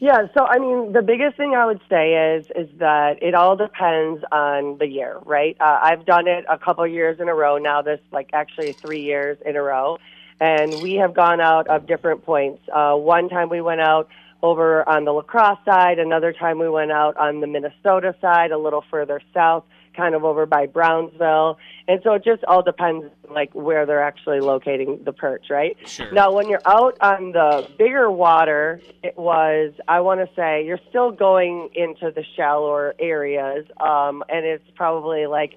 Yeah, 0.00 0.26
so 0.36 0.46
I 0.46 0.58
mean, 0.58 0.92
the 0.92 1.02
biggest 1.02 1.36
thing 1.36 1.54
I 1.54 1.64
would 1.64 1.80
say 1.88 2.34
is 2.34 2.46
is 2.56 2.68
that 2.78 3.22
it 3.22 3.34
all 3.34 3.56
depends 3.56 4.24
on 4.32 4.78
the 4.78 4.86
year, 4.86 5.18
right? 5.24 5.56
Uh, 5.60 5.78
I've 5.80 6.04
done 6.04 6.26
it 6.26 6.44
a 6.48 6.58
couple 6.58 6.84
years 6.86 7.20
in 7.20 7.28
a 7.28 7.34
row 7.34 7.58
now. 7.58 7.82
This 7.82 8.00
like 8.10 8.30
actually 8.32 8.72
three 8.72 9.02
years 9.02 9.38
in 9.46 9.54
a 9.54 9.62
row, 9.62 9.98
and 10.42 10.82
we 10.82 10.94
have 10.94 11.14
gone 11.14 11.40
out 11.40 11.68
of 11.68 11.86
different 11.86 12.24
points. 12.24 12.60
Uh, 12.74 12.94
one 12.94 13.28
time 13.28 13.48
we 13.48 13.60
went 13.60 13.80
out 13.80 14.08
over 14.42 14.86
on 14.88 15.04
the 15.04 15.12
La 15.12 15.22
Crosse 15.22 15.60
side. 15.64 16.00
Another 16.00 16.32
time 16.32 16.58
we 16.58 16.68
went 16.68 16.90
out 16.90 17.16
on 17.16 17.40
the 17.40 17.46
Minnesota 17.46 18.12
side, 18.20 18.50
a 18.50 18.58
little 18.58 18.82
further 18.90 19.20
south, 19.32 19.62
kind 19.96 20.16
of 20.16 20.24
over 20.24 20.44
by 20.44 20.66
Brownsville. 20.66 21.58
And 21.86 22.00
so 22.02 22.14
it 22.14 22.24
just 22.24 22.42
all 22.48 22.60
depends 22.60 23.06
like 23.30 23.54
where 23.54 23.86
they're 23.86 24.02
actually 24.02 24.40
locating 24.40 25.04
the 25.04 25.12
perch, 25.12 25.46
right? 25.48 25.76
Sure. 25.86 26.10
Now 26.12 26.32
when 26.32 26.48
you're 26.48 26.66
out 26.66 26.96
on 27.00 27.30
the 27.30 27.68
bigger 27.78 28.10
water, 28.10 28.80
it 29.04 29.16
was 29.16 29.72
I 29.86 30.00
want 30.00 30.28
to 30.28 30.34
say 30.34 30.66
you're 30.66 30.80
still 30.88 31.12
going 31.12 31.68
into 31.76 32.10
the 32.10 32.24
shallower 32.34 32.96
areas, 32.98 33.64
um, 33.80 34.24
and 34.28 34.44
it's 34.44 34.68
probably 34.74 35.26
like 35.26 35.52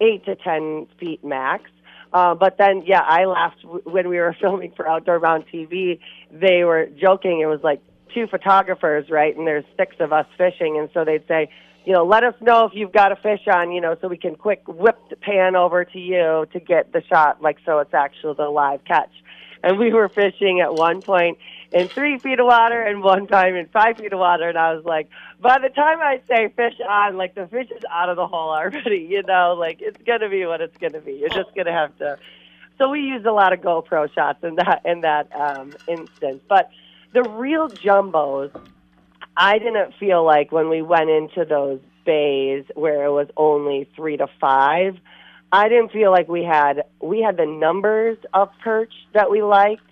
eight 0.00 0.24
to 0.26 0.36
ten 0.36 0.86
feet 1.00 1.24
max. 1.24 1.70
Uh, 2.12 2.34
but 2.34 2.56
then, 2.58 2.82
yeah, 2.86 3.02
I 3.02 3.24
laughed 3.26 3.64
when 3.84 4.08
we 4.08 4.18
were 4.18 4.34
filming 4.40 4.72
for 4.76 4.88
Outdoor 4.88 5.20
Bound 5.20 5.44
TV. 5.52 6.00
They 6.32 6.64
were 6.64 6.86
joking. 6.86 7.40
It 7.40 7.46
was 7.46 7.60
like 7.62 7.80
two 8.14 8.26
photographers, 8.26 9.10
right? 9.10 9.36
And 9.36 9.46
there's 9.46 9.64
six 9.76 9.96
of 10.00 10.12
us 10.12 10.26
fishing, 10.36 10.78
and 10.78 10.88
so 10.94 11.04
they'd 11.04 11.26
say, 11.28 11.50
you 11.84 11.92
know, 11.92 12.04
let 12.04 12.24
us 12.24 12.34
know 12.40 12.66
if 12.66 12.72
you've 12.74 12.92
got 12.92 13.12
a 13.12 13.16
fish 13.16 13.40
on, 13.52 13.72
you 13.72 13.80
know, 13.80 13.96
so 14.00 14.08
we 14.08 14.18
can 14.18 14.34
quick 14.34 14.62
whip 14.66 14.98
the 15.08 15.16
pan 15.16 15.56
over 15.56 15.84
to 15.84 15.98
you 15.98 16.46
to 16.52 16.60
get 16.60 16.92
the 16.92 17.02
shot, 17.08 17.40
like 17.40 17.58
so 17.64 17.78
it's 17.78 17.94
actually 17.94 18.34
the 18.36 18.48
live 18.48 18.84
catch. 18.84 19.12
And 19.62 19.78
we 19.78 19.92
were 19.92 20.08
fishing 20.08 20.60
at 20.60 20.74
one 20.74 21.02
point 21.02 21.38
in 21.72 21.88
three 21.90 22.18
feet 22.20 22.40
of 22.40 22.46
water 22.46 22.80
and 22.80 23.02
one 23.02 23.26
time 23.26 23.54
in 23.54 23.68
five 23.68 23.96
feet 23.96 24.12
of 24.12 24.18
water, 24.18 24.48
and 24.48 24.58
I 24.58 24.72
was 24.74 24.84
like, 24.84 25.08
by 25.40 25.58
the 25.60 25.68
time 25.68 25.98
I 26.00 26.22
say 26.28 26.48
fish 26.56 26.74
on, 26.88 27.16
like 27.16 27.34
the 27.34 27.46
fish 27.46 27.68
is 27.70 27.82
out 27.90 28.08
of 28.08 28.16
the 28.16 28.26
hole 28.26 28.50
already, 28.50 29.06
you 29.10 29.22
know, 29.22 29.56
like 29.58 29.78
it's 29.80 30.00
gonna 30.06 30.28
be 30.28 30.44
what 30.46 30.60
it's 30.60 30.76
gonna 30.80 31.00
be. 31.00 31.12
You're 31.14 31.28
just 31.30 31.54
gonna 31.56 31.72
have 31.72 31.96
to. 31.98 32.18
So 32.78 32.88
we 32.90 33.00
used 33.00 33.26
a 33.26 33.32
lot 33.32 33.52
of 33.52 33.60
GoPro 33.60 34.12
shots 34.14 34.38
in 34.42 34.54
that 34.56 34.82
in 34.84 35.00
that 35.02 35.28
um, 35.34 35.76
instance, 35.86 36.42
but 36.48 36.70
the 37.12 37.22
real 37.22 37.70
jumbos, 37.70 38.52
I 39.36 39.58
didn't 39.58 39.94
feel 39.98 40.24
like 40.24 40.52
when 40.52 40.68
we 40.68 40.82
went 40.82 41.10
into 41.10 41.44
those 41.48 41.80
bays 42.04 42.64
where 42.74 43.04
it 43.04 43.10
was 43.12 43.28
only 43.36 43.88
three 43.96 44.16
to 44.16 44.26
five, 44.40 44.94
I 45.50 45.68
didn't 45.68 45.92
feel 45.92 46.10
like 46.10 46.28
we 46.28 46.44
had 46.44 46.84
we 47.00 47.22
had 47.22 47.36
the 47.36 47.46
numbers 47.46 48.18
of 48.34 48.50
perch 48.62 48.92
that 49.14 49.30
we 49.30 49.42
liked, 49.42 49.82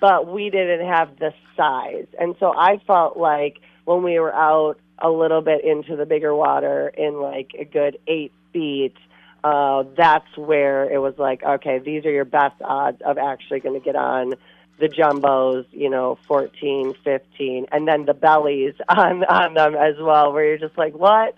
but 0.00 0.30
we 0.30 0.50
didn't 0.50 0.86
have 0.86 1.18
the 1.18 1.32
size. 1.56 2.06
And 2.18 2.36
so 2.38 2.52
I 2.56 2.80
felt 2.86 3.16
like 3.16 3.60
when 3.84 4.02
we 4.02 4.18
were 4.18 4.34
out 4.34 4.78
a 4.98 5.10
little 5.10 5.40
bit 5.40 5.64
into 5.64 5.96
the 5.96 6.04
bigger 6.04 6.34
water 6.34 6.88
in 6.88 7.20
like 7.20 7.52
a 7.58 7.64
good 7.64 7.98
eight 8.06 8.32
feet, 8.52 8.96
uh, 9.44 9.84
that's 9.96 10.36
where 10.36 10.92
it 10.92 10.98
was 10.98 11.14
like, 11.18 11.42
okay, 11.42 11.78
these 11.78 12.04
are 12.04 12.10
your 12.10 12.24
best 12.24 12.60
odds 12.62 13.00
of 13.04 13.16
actually 13.16 13.60
going 13.60 13.78
to 13.80 13.84
get 13.84 13.96
on 13.96 14.34
the 14.78 14.88
jumbos, 14.88 15.64
you 15.72 15.90
know, 15.90 16.18
14, 16.26 16.94
15, 17.02 17.66
and 17.72 17.88
then 17.88 18.04
the 18.04 18.14
bellies 18.14 18.74
on 18.88 19.24
on 19.24 19.54
them 19.54 19.74
as 19.74 19.94
well, 20.00 20.32
where 20.32 20.44
you're 20.44 20.58
just 20.58 20.78
like, 20.78 20.94
what? 20.94 21.34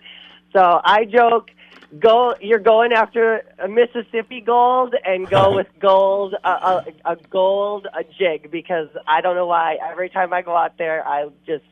So 0.53 0.59
I 0.59 1.05
joke, 1.05 1.51
go, 1.99 2.35
you're 2.39 2.59
going 2.59 2.93
after 2.93 3.43
a 3.59 3.67
Mississippi 3.67 4.41
gold, 4.41 4.95
and 5.05 5.29
go 5.29 5.55
with 5.55 5.67
gold, 5.79 6.35
a, 6.43 6.49
a, 6.49 6.85
a 7.05 7.15
gold, 7.29 7.87
a 7.93 8.03
jig, 8.03 8.51
because 8.51 8.89
I 9.07 9.21
don't 9.21 9.35
know 9.35 9.47
why. 9.47 9.77
Every 9.89 10.09
time 10.09 10.33
I 10.33 10.41
go 10.41 10.55
out 10.55 10.77
there, 10.77 11.07
I 11.07 11.27
just 11.45 11.63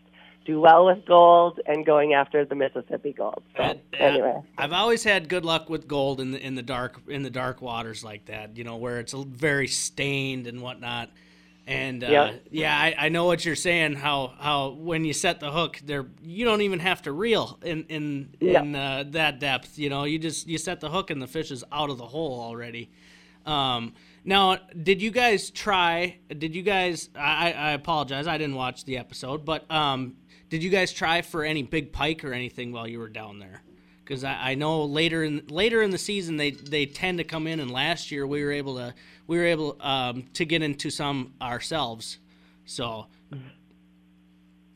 do 0.45 0.59
well 0.59 0.86
with 0.86 1.05
gold 1.05 1.59
and 1.65 1.86
going 1.86 2.13
after 2.13 2.43
the 2.43 2.55
Mississippi 2.55 3.13
gold. 3.13 3.43
So 3.55 3.63
uh, 3.63 3.74
anyway. 3.93 4.41
I've 4.57 4.74
always 4.74 5.03
had 5.03 5.30
good 5.30 5.45
luck 5.45 5.70
with 5.70 5.88
gold 5.88 6.20
in 6.20 6.32
the 6.32 6.43
in 6.43 6.55
the 6.55 6.63
dark 6.63 6.99
in 7.07 7.24
the 7.24 7.30
dark 7.30 7.61
waters 7.61 8.03
like 8.03 8.26
that. 8.26 8.57
You 8.57 8.63
know, 8.63 8.78
where 8.78 8.99
it's 8.99 9.13
very 9.13 9.67
stained 9.67 10.47
and 10.47 10.61
whatnot. 10.61 11.11
And 11.70 12.03
uh, 12.03 12.07
Yeah. 12.09 12.32
yeah, 12.49 12.76
I, 12.78 12.95
I 13.05 13.09
know 13.09 13.26
what 13.26 13.45
you're 13.45 13.55
saying. 13.55 13.93
How 13.93 14.34
how 14.39 14.70
when 14.70 15.05
you 15.05 15.13
set 15.13 15.39
the 15.39 15.51
hook, 15.51 15.80
there 15.86 16.07
you 16.24 16.43
don't 16.43 16.61
even 16.61 16.80
have 16.80 17.03
to 17.03 17.11
reel 17.11 17.59
in 17.63 17.84
in 17.89 18.30
Yeah. 18.39 18.61
in 18.61 18.76
uh, 18.76 19.03
that 19.11 19.39
depth. 19.39 19.78
You 19.78 19.89
know, 19.89 20.03
you 20.05 20.17
just 20.17 20.47
you 20.47 20.57
set 20.57 20.80
the 20.80 20.89
hook 20.89 21.11
and 21.11 21.22
the 21.22 21.28
fish 21.28 21.51
is 21.51 21.63
out 21.72 21.89
of 21.91 21.97
the 21.99 22.07
hole 22.07 22.41
already. 22.41 22.89
Um, 23.45 23.93
now, 24.26 24.57
did 24.82 25.01
you 25.01 25.11
guys 25.11 25.49
try? 25.51 26.17
Did 26.36 26.55
you 26.55 26.63
guys? 26.63 27.09
I, 27.15 27.53
I 27.53 27.72
apologize, 27.72 28.26
I 28.28 28.38
didn't 28.38 28.55
watch 28.55 28.86
the 28.86 28.97
episode, 28.97 29.45
but 29.45 29.70
um, 29.72 30.15
did 30.49 30.63
you 30.63 30.70
guys 30.72 30.91
try 30.91 31.22
for 31.22 31.43
any 31.43 31.61
big 31.63 31.93
pike 31.93 32.24
or 32.24 32.34
anything 32.34 32.72
while 32.72 32.88
you 32.88 32.97
were 32.99 33.09
down 33.09 33.39
there? 33.39 33.61
Because 34.03 34.24
I, 34.24 34.51
I 34.51 34.55
know 34.55 34.84
later 34.86 35.24
in 35.24 35.43
later 35.49 35.84
in 35.84 35.91
the 35.91 35.97
season 35.99 36.38
they, 36.38 36.51
they 36.51 36.86
tend 36.88 37.20
to 37.20 37.24
come 37.24 37.45
in, 37.47 37.59
and 37.59 37.70
last 37.72 38.09
year 38.11 38.26
we 38.26 38.43
were 38.43 38.51
able 38.51 38.76
to 38.78 38.93
we 39.30 39.38
were 39.38 39.46
able 39.46 39.78
um, 39.80 40.24
to 40.34 40.44
get 40.44 40.64
into 40.64 40.90
some 40.90 41.34
ourselves. 41.40 42.18
So 42.66 43.06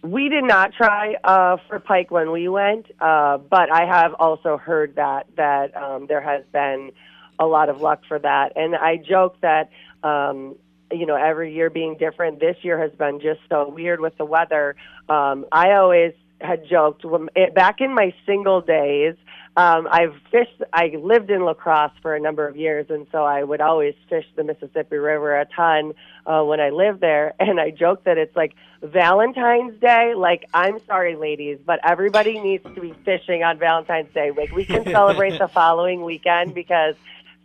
We 0.03 0.29
did 0.29 0.43
not 0.43 0.73
try 0.73 1.15
uh, 1.23 1.57
for 1.67 1.79
pike 1.79 2.11
when 2.11 2.31
we 2.31 2.47
went, 2.47 2.85
uh, 2.99 3.39
but 3.39 3.71
I 3.71 3.85
have 3.85 4.13
also 4.13 4.57
heard 4.57 4.95
that 4.95 5.25
that 5.37 5.75
um, 5.75 6.05
there 6.07 6.21
has 6.21 6.43
been 6.53 6.91
a 7.39 7.47
lot 7.47 7.69
of 7.69 7.81
luck 7.81 8.03
for 8.07 8.19
that. 8.19 8.53
And 8.55 8.75
I 8.75 8.97
joke 8.97 9.37
that 9.41 9.71
um, 10.03 10.55
you 10.91 11.07
know 11.07 11.15
every 11.15 11.55
year 11.55 11.71
being 11.71 11.97
different. 11.97 12.39
This 12.39 12.57
year 12.61 12.79
has 12.79 12.91
been 12.91 13.21
just 13.21 13.39
so 13.49 13.69
weird 13.69 14.01
with 14.01 14.15
the 14.17 14.25
weather. 14.25 14.75
Um, 15.09 15.47
I 15.51 15.71
always 15.71 16.13
had 16.43 16.67
joked 16.67 17.05
when, 17.05 17.29
it, 17.35 17.55
back 17.55 17.81
in 17.81 17.93
my 17.93 18.13
single 18.25 18.61
days. 18.61 19.15
Um, 19.55 19.87
I've 19.89 20.15
fished. 20.31 20.63
I 20.71 20.93
lived 20.99 21.29
in 21.29 21.41
La 21.45 21.53
Crosse 21.53 21.91
for 22.01 22.15
a 22.15 22.19
number 22.19 22.47
of 22.47 22.55
years, 22.55 22.87
and 22.89 23.05
so 23.11 23.23
I 23.23 23.43
would 23.43 23.61
always 23.61 23.93
fish 24.09 24.25
the 24.35 24.43
Mississippi 24.43 24.97
River 24.97 25.39
a 25.39 25.45
ton 25.45 25.93
uh, 26.25 26.41
when 26.41 26.59
I 26.59 26.69
lived 26.71 27.01
there. 27.01 27.33
And 27.39 27.59
I 27.59 27.69
joke 27.69 28.05
that 28.05 28.17
it's 28.17 28.35
like 28.35 28.55
Valentine's 28.81 29.79
Day. 29.79 30.13
Like, 30.15 30.45
I'm 30.53 30.79
sorry, 30.87 31.15
ladies, 31.15 31.59
but 31.63 31.79
everybody 31.87 32.39
needs 32.39 32.63
to 32.63 32.81
be 32.81 32.93
fishing 33.05 33.43
on 33.43 33.59
Valentine's 33.59 34.11
Day. 34.11 34.31
Like, 34.35 34.51
we 34.51 34.65
can 34.65 34.83
celebrate 34.91 35.37
the 35.37 35.47
following 35.47 36.03
weekend 36.03 36.55
because 36.55 36.95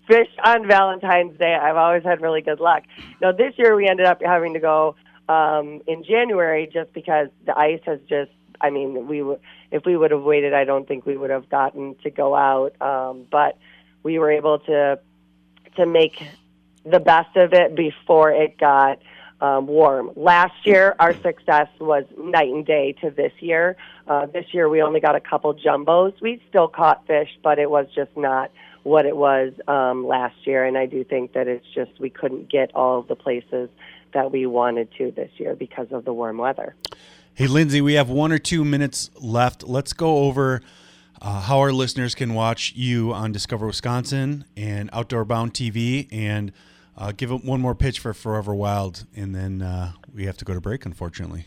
fish 0.06 0.28
on 0.42 0.66
Valentine's 0.66 1.38
Day. 1.38 1.54
I've 1.54 1.76
always 1.76 2.02
had 2.02 2.22
really 2.22 2.40
good 2.40 2.58
luck. 2.58 2.84
Now, 3.20 3.32
this 3.32 3.52
year 3.58 3.76
we 3.76 3.86
ended 3.86 4.06
up 4.06 4.22
having 4.24 4.54
to 4.54 4.60
go 4.60 4.96
um, 5.28 5.82
in 5.86 6.04
January 6.04 6.68
just 6.72 6.92
because 6.92 7.28
the 7.46 7.56
ice 7.56 7.80
has 7.84 8.00
just. 8.08 8.30
I 8.60 8.70
mean, 8.70 9.06
we 9.06 9.18
w- 9.18 9.38
if 9.70 9.84
we 9.84 9.96
would 9.96 10.10
have 10.10 10.22
waited, 10.22 10.54
I 10.54 10.64
don't 10.64 10.86
think 10.86 11.06
we 11.06 11.16
would 11.16 11.30
have 11.30 11.48
gotten 11.48 11.94
to 12.02 12.10
go 12.10 12.34
out. 12.34 12.80
Um, 12.80 13.26
but 13.30 13.58
we 14.02 14.18
were 14.18 14.30
able 14.30 14.58
to 14.60 14.98
to 15.76 15.86
make 15.86 16.22
the 16.84 17.00
best 17.00 17.36
of 17.36 17.52
it 17.52 17.74
before 17.74 18.30
it 18.32 18.58
got 18.58 19.00
um, 19.40 19.66
warm. 19.66 20.10
Last 20.16 20.54
year, 20.64 20.96
our 20.98 21.14
success 21.22 21.68
was 21.78 22.04
night 22.16 22.48
and 22.48 22.66
day 22.66 22.92
to 23.00 23.10
this 23.10 23.32
year. 23.40 23.76
Uh, 24.06 24.26
this 24.26 24.46
year, 24.52 24.68
we 24.68 24.82
only 24.82 25.00
got 25.00 25.14
a 25.14 25.20
couple 25.20 25.54
jumbos. 25.54 26.20
We 26.20 26.42
still 26.48 26.68
caught 26.68 27.06
fish, 27.06 27.28
but 27.42 27.58
it 27.58 27.70
was 27.70 27.86
just 27.94 28.16
not 28.16 28.50
what 28.82 29.06
it 29.06 29.16
was 29.16 29.52
um, 29.68 30.06
last 30.06 30.46
year. 30.46 30.64
And 30.64 30.76
I 30.76 30.86
do 30.86 31.04
think 31.04 31.34
that 31.34 31.46
it's 31.46 31.66
just 31.74 32.00
we 32.00 32.10
couldn't 32.10 32.50
get 32.50 32.74
all 32.74 33.00
of 33.00 33.08
the 33.08 33.16
places 33.16 33.68
that 34.14 34.32
we 34.32 34.46
wanted 34.46 34.88
to 34.98 35.10
this 35.10 35.30
year 35.36 35.54
because 35.54 35.88
of 35.92 36.04
the 36.04 36.12
warm 36.12 36.38
weather. 36.38 36.74
Hey, 37.38 37.46
Lindsey, 37.46 37.80
we 37.80 37.94
have 37.94 38.10
one 38.10 38.32
or 38.32 38.38
two 38.38 38.64
minutes 38.64 39.10
left. 39.20 39.62
Let's 39.62 39.92
go 39.92 40.24
over 40.24 40.60
uh, 41.22 41.42
how 41.42 41.60
our 41.60 41.70
listeners 41.70 42.16
can 42.16 42.34
watch 42.34 42.72
you 42.74 43.12
on 43.12 43.30
Discover 43.30 43.64
Wisconsin 43.68 44.44
and 44.56 44.90
Outdoor 44.92 45.24
Bound 45.24 45.54
TV, 45.54 46.08
and 46.10 46.50
uh, 46.96 47.12
give 47.16 47.30
it 47.30 47.44
one 47.44 47.60
more 47.60 47.76
pitch 47.76 48.00
for 48.00 48.12
Forever 48.12 48.56
Wild, 48.56 49.06
and 49.14 49.36
then 49.36 49.62
uh, 49.62 49.92
we 50.12 50.26
have 50.26 50.36
to 50.38 50.44
go 50.44 50.52
to 50.52 50.60
break, 50.60 50.84
unfortunately. 50.84 51.44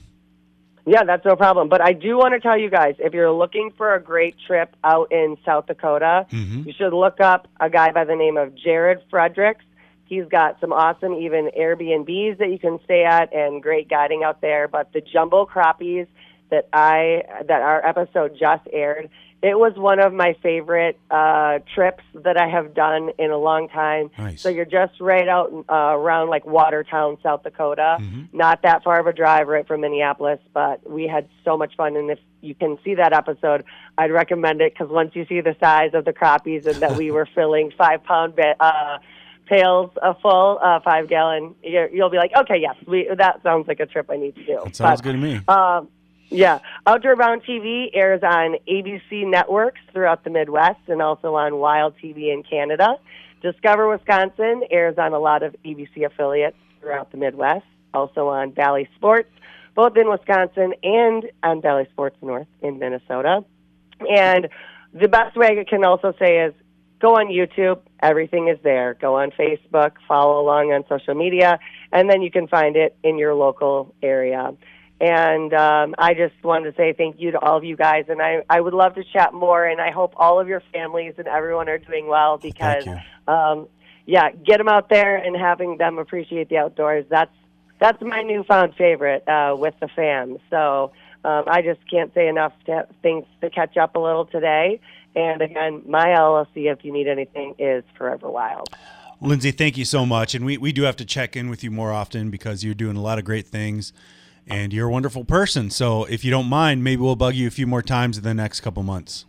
Yeah, 0.85 1.03
that's 1.03 1.25
no 1.25 1.35
problem. 1.35 1.67
But 1.67 1.81
I 1.81 1.91
do 1.91 2.17
want 2.17 2.35
to 2.35 2.39
tell 2.39 2.57
you 2.57 2.69
guys 2.69 2.95
if 2.99 3.13
you're 3.13 3.29
looking 3.33 3.71
for 3.75 3.93
a 3.93 4.01
great 4.01 4.35
trip 4.47 4.73
out 4.85 5.11
in 5.11 5.35
South 5.43 5.65
Dakota, 5.67 6.25
Mhm. 6.31 6.65
you 6.65 6.71
should 6.71 6.93
look 6.93 7.19
up 7.19 7.49
a 7.59 7.69
guy 7.69 7.91
by 7.91 8.05
the 8.05 8.15
name 8.15 8.37
of 8.37 8.55
Jared 8.55 8.99
Fredericks. 9.09 9.65
He's 10.11 10.25
got 10.25 10.59
some 10.59 10.73
awesome 10.73 11.13
even 11.13 11.51
Airbnbs 11.57 12.39
that 12.39 12.49
you 12.51 12.59
can 12.59 12.81
stay 12.83 13.05
at 13.05 13.33
and 13.33 13.63
great 13.63 13.87
guiding 13.87 14.23
out 14.25 14.41
there. 14.41 14.67
But 14.67 14.91
the 14.91 14.99
jumbo 14.99 15.45
crappies 15.45 16.05
that 16.49 16.67
I 16.73 17.23
that 17.47 17.61
our 17.61 17.85
episode 17.87 18.35
just 18.37 18.67
aired, 18.73 19.09
it 19.41 19.57
was 19.57 19.71
one 19.77 19.99
of 19.99 20.11
my 20.11 20.35
favorite 20.43 20.99
uh, 21.09 21.59
trips 21.73 22.03
that 22.13 22.35
I 22.35 22.49
have 22.49 22.73
done 22.73 23.11
in 23.17 23.31
a 23.31 23.37
long 23.37 23.69
time. 23.69 24.11
Nice. 24.17 24.41
So 24.41 24.49
you're 24.49 24.65
just 24.65 24.99
right 24.99 25.29
out 25.29 25.49
uh, 25.69 25.73
around 25.73 26.29
like 26.29 26.45
Watertown, 26.45 27.17
South 27.23 27.43
Dakota. 27.43 27.95
Not 28.33 28.63
that 28.63 28.83
far 28.83 28.99
of 28.99 29.07
a 29.07 29.13
drive 29.13 29.47
right 29.47 29.65
from 29.65 29.79
Minneapolis, 29.79 30.39
but 30.53 30.87
we 30.89 31.07
had 31.07 31.29
so 31.45 31.55
much 31.55 31.77
fun. 31.77 31.95
And 31.95 32.11
if 32.11 32.19
you 32.41 32.53
can 32.53 32.77
see 32.83 32.95
that 32.95 33.13
episode, 33.13 33.63
I'd 33.97 34.11
recommend 34.11 34.59
it 34.59 34.73
because 34.73 34.91
once 34.91 35.11
you 35.15 35.25
see 35.25 35.39
the 35.39 35.55
size 35.57 35.91
of 35.93 36.03
the 36.03 36.11
crappies 36.11 36.65
and 36.65 36.75
that 36.81 36.97
we 36.97 37.11
were 37.17 37.29
filling 37.33 37.71
five 37.77 38.03
pound 38.03 38.35
ba- 38.35 38.57
uh, 38.59 38.97
pails 39.51 39.91
uh, 40.01 40.13
full, 40.21 40.59
uh, 40.63 40.79
five 40.79 41.09
gallon, 41.09 41.53
you're, 41.61 41.89
you'll 41.89 42.09
be 42.09 42.17
like, 42.17 42.31
okay, 42.35 42.57
yes, 42.57 42.75
we, 42.87 43.09
that 43.17 43.43
sounds 43.43 43.67
like 43.67 43.79
a 43.81 43.85
trip 43.85 44.09
I 44.09 44.15
need 44.15 44.35
to 44.35 44.45
do. 44.45 44.59
That 44.63 44.75
sounds 44.75 45.01
But, 45.01 45.03
good 45.03 45.11
to 45.13 45.17
me. 45.17 45.41
um, 45.49 45.89
Yeah. 46.29 46.59
Outdoor 46.87 47.17
Bound 47.17 47.43
TV 47.43 47.89
airs 47.93 48.21
on 48.23 48.55
ABC 48.67 49.29
networks 49.29 49.81
throughout 49.91 50.23
the 50.23 50.29
Midwest 50.29 50.79
and 50.87 51.01
also 51.01 51.35
on 51.35 51.57
Wild 51.57 51.93
TV 52.01 52.31
in 52.33 52.43
Canada. 52.43 52.95
Discover 53.41 53.89
Wisconsin 53.89 54.63
airs 54.71 54.97
on 54.97 55.11
a 55.13 55.19
lot 55.19 55.43
of 55.43 55.53
ABC 55.65 56.05
affiliates 56.05 56.55
throughout 56.79 57.11
the 57.11 57.17
Midwest, 57.17 57.65
also 57.93 58.29
on 58.29 58.51
Bally 58.51 58.87
Sports, 58.95 59.29
both 59.75 59.97
in 59.97 60.09
Wisconsin 60.09 60.73
and 60.83 61.25
on 61.43 61.59
Bally 61.59 61.87
Sports 61.91 62.15
North 62.21 62.47
in 62.61 62.79
Minnesota. 62.79 63.43
And 64.09 64.47
the 64.93 65.07
best 65.07 65.35
way 65.35 65.59
I 65.59 65.63
can 65.69 65.83
also 65.83 66.13
say 66.19 66.39
is 66.45 66.53
go 67.01 67.15
on 67.17 67.27
YouTube. 67.27 67.79
Everything 68.01 68.47
is 68.47 68.57
there. 68.63 68.93
Go 68.93 69.17
on 69.17 69.31
Facebook, 69.31 69.93
follow 70.07 70.41
along 70.41 70.71
on 70.71 70.83
social 70.87 71.15
media, 71.15 71.59
and 71.91 72.09
then 72.09 72.21
you 72.21 72.31
can 72.31 72.47
find 72.47 72.75
it 72.75 72.95
in 73.03 73.17
your 73.17 73.33
local 73.33 73.93
area. 74.01 74.53
And 75.01 75.51
um, 75.55 75.95
I 75.97 76.13
just 76.13 76.35
wanted 76.43 76.71
to 76.71 76.77
say 76.77 76.93
thank 76.93 77.19
you 77.19 77.31
to 77.31 77.39
all 77.39 77.57
of 77.57 77.63
you 77.63 77.75
guys. 77.75 78.05
And 78.07 78.21
I, 78.21 78.43
I 78.47 78.61
would 78.61 78.75
love 78.75 78.93
to 78.95 79.03
chat 79.03 79.33
more. 79.33 79.65
And 79.65 79.81
I 79.81 79.89
hope 79.89 80.13
all 80.15 80.39
of 80.39 80.47
your 80.47 80.61
families 80.71 81.15
and 81.17 81.27
everyone 81.27 81.69
are 81.69 81.79
doing 81.79 82.07
well 82.07 82.37
because, 82.37 82.85
um, 83.27 83.67
yeah, 84.05 84.29
get 84.29 84.59
them 84.59 84.67
out 84.67 84.89
there 84.89 85.15
and 85.17 85.35
having 85.35 85.79
them 85.79 85.97
appreciate 85.97 86.49
the 86.49 86.59
outdoors. 86.59 87.05
That's 87.09 87.33
that's 87.79 87.99
my 88.03 88.21
newfound 88.21 88.75
favorite 88.75 89.27
uh, 89.27 89.55
with 89.57 89.73
the 89.79 89.87
fam. 89.87 90.37
So 90.51 90.91
um, 91.25 91.45
I 91.47 91.63
just 91.63 91.79
can't 91.89 92.13
say 92.13 92.27
enough 92.27 92.53
to, 92.67 92.87
things 93.01 93.25
to 93.41 93.49
catch 93.49 93.77
up 93.77 93.95
a 93.95 93.99
little 93.99 94.25
today. 94.25 94.79
And 95.15 95.41
again, 95.41 95.83
my 95.85 96.07
LLC, 96.07 96.71
if 96.71 96.83
you 96.83 96.93
need 96.93 97.07
anything, 97.07 97.55
is 97.59 97.83
Forever 97.97 98.29
Wild. 98.29 98.69
Lindsey, 99.19 99.51
thank 99.51 99.77
you 99.77 99.85
so 99.85 100.05
much. 100.05 100.33
And 100.33 100.45
we, 100.45 100.57
we 100.57 100.71
do 100.71 100.83
have 100.83 100.95
to 100.97 101.05
check 101.05 101.35
in 101.35 101.49
with 101.49 101.63
you 101.63 101.69
more 101.69 101.91
often 101.91 102.31
because 102.31 102.63
you're 102.63 102.73
doing 102.73 102.97
a 102.97 103.01
lot 103.01 103.19
of 103.19 103.25
great 103.25 103.47
things 103.47 103.93
and 104.47 104.73
you're 104.73 104.87
a 104.87 104.91
wonderful 104.91 105.23
person. 105.23 105.69
So 105.69 106.05
if 106.05 106.25
you 106.25 106.31
don't 106.31 106.47
mind, 106.47 106.83
maybe 106.83 107.01
we'll 107.01 107.15
bug 107.15 107.35
you 107.35 107.47
a 107.47 107.51
few 107.51 107.67
more 107.67 107.83
times 107.83 108.17
in 108.17 108.23
the 108.23 108.33
next 108.33 108.61
couple 108.61 108.81
months. 108.81 109.25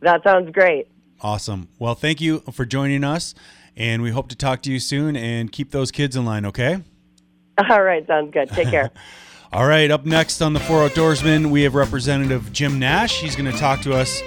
That 0.00 0.22
sounds 0.22 0.50
great. 0.52 0.88
Awesome. 1.20 1.68
Well, 1.78 1.94
thank 1.94 2.20
you 2.20 2.40
for 2.52 2.64
joining 2.64 3.04
us. 3.04 3.34
And 3.76 4.02
we 4.02 4.10
hope 4.10 4.28
to 4.28 4.36
talk 4.36 4.62
to 4.62 4.72
you 4.72 4.78
soon 4.78 5.16
and 5.16 5.50
keep 5.50 5.70
those 5.70 5.90
kids 5.90 6.16
in 6.16 6.24
line, 6.24 6.46
okay? 6.46 6.82
All 7.70 7.82
right, 7.82 8.06
sounds 8.06 8.32
good. 8.32 8.48
Take 8.50 8.68
care. 8.68 8.90
All 9.52 9.66
right, 9.66 9.90
up 9.90 10.04
next 10.04 10.40
on 10.42 10.52
the 10.52 10.60
Four 10.60 10.88
Outdoorsmen, 10.88 11.50
we 11.50 11.62
have 11.62 11.74
Representative 11.74 12.52
Jim 12.52 12.78
Nash. 12.78 13.20
He's 13.20 13.36
going 13.36 13.50
to 13.50 13.56
talk 13.56 13.82
to 13.82 13.92
us 13.92 14.20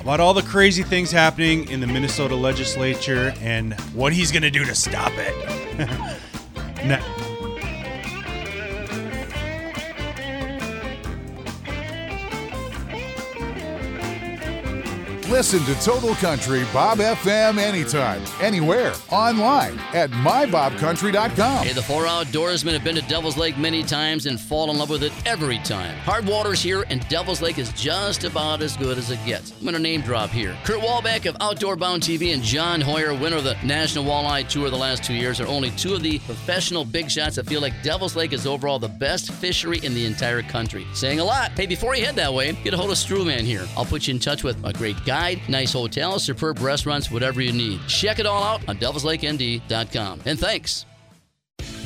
about 0.00 0.20
all 0.20 0.34
the 0.34 0.42
crazy 0.42 0.82
things 0.82 1.10
happening 1.10 1.68
in 1.68 1.80
the 1.80 1.86
Minnesota 1.86 2.34
legislature 2.34 3.34
and 3.40 3.74
what 3.92 4.12
he's 4.12 4.32
going 4.32 4.42
to 4.42 4.50
do 4.50 4.64
to 4.64 4.74
stop 4.74 5.12
it. 5.16 5.78
Ne- 6.84 7.29
Listen 15.30 15.64
to 15.64 15.74
Total 15.80 16.12
Country 16.16 16.64
Bob 16.72 16.98
FM 16.98 17.58
anytime, 17.58 18.20
anywhere, 18.40 18.92
online 19.10 19.78
at 19.94 20.10
mybobcountry.com. 20.10 21.64
Hey, 21.64 21.72
the 21.72 21.80
four 21.80 22.02
outdoorsmen 22.02 22.72
have 22.72 22.82
been 22.82 22.96
to 22.96 23.02
Devil's 23.02 23.36
Lake 23.36 23.56
many 23.56 23.84
times 23.84 24.26
and 24.26 24.40
fall 24.40 24.68
in 24.72 24.76
love 24.76 24.90
with 24.90 25.04
it 25.04 25.12
every 25.24 25.58
time. 25.58 25.96
Hard 25.98 26.26
water's 26.26 26.60
here, 26.60 26.84
and 26.90 27.08
Devil's 27.08 27.40
Lake 27.40 27.58
is 27.58 27.72
just 27.74 28.24
about 28.24 28.60
as 28.60 28.76
good 28.76 28.98
as 28.98 29.12
it 29.12 29.24
gets. 29.24 29.52
I'm 29.52 29.60
going 29.60 29.74
to 29.74 29.78
name 29.78 30.00
drop 30.00 30.30
here. 30.30 30.58
Kurt 30.64 30.80
Walbeck 30.80 31.26
of 31.26 31.36
Outdoor 31.40 31.76
Bound 31.76 32.02
TV 32.02 32.34
and 32.34 32.42
John 32.42 32.80
Hoyer, 32.80 33.14
winner 33.14 33.36
of 33.36 33.44
the 33.44 33.56
National 33.62 34.04
Walleye 34.04 34.48
Tour 34.48 34.68
the 34.68 34.76
last 34.76 35.04
two 35.04 35.14
years, 35.14 35.40
are 35.40 35.46
only 35.46 35.70
two 35.70 35.94
of 35.94 36.02
the 36.02 36.18
professional 36.20 36.84
big 36.84 37.08
shots 37.08 37.36
that 37.36 37.46
feel 37.46 37.60
like 37.60 37.84
Devil's 37.84 38.16
Lake 38.16 38.32
is 38.32 38.48
overall 38.48 38.80
the 38.80 38.88
best 38.88 39.30
fishery 39.30 39.78
in 39.84 39.94
the 39.94 40.04
entire 40.06 40.42
country. 40.42 40.88
Saying 40.92 41.20
a 41.20 41.24
lot. 41.24 41.52
Hey, 41.52 41.66
before 41.66 41.94
you 41.94 42.04
head 42.04 42.16
that 42.16 42.34
way, 42.34 42.52
get 42.64 42.74
a 42.74 42.76
hold 42.76 42.90
of 42.90 42.96
Strewman 42.96 43.42
here. 43.42 43.64
I'll 43.76 43.84
put 43.84 44.08
you 44.08 44.14
in 44.14 44.18
touch 44.18 44.42
with 44.42 44.58
a 44.64 44.72
great 44.72 44.96
nice 45.48 45.72
hotels, 45.72 46.24
superb 46.24 46.60
restaurants, 46.60 47.10
whatever 47.10 47.40
you 47.40 47.52
need. 47.52 47.80
Check 47.86 48.18
it 48.18 48.26
all 48.26 48.42
out 48.42 48.68
on 48.68 48.76
devilslakend.com. 48.78 50.20
And 50.24 50.38
thanks. 50.38 50.86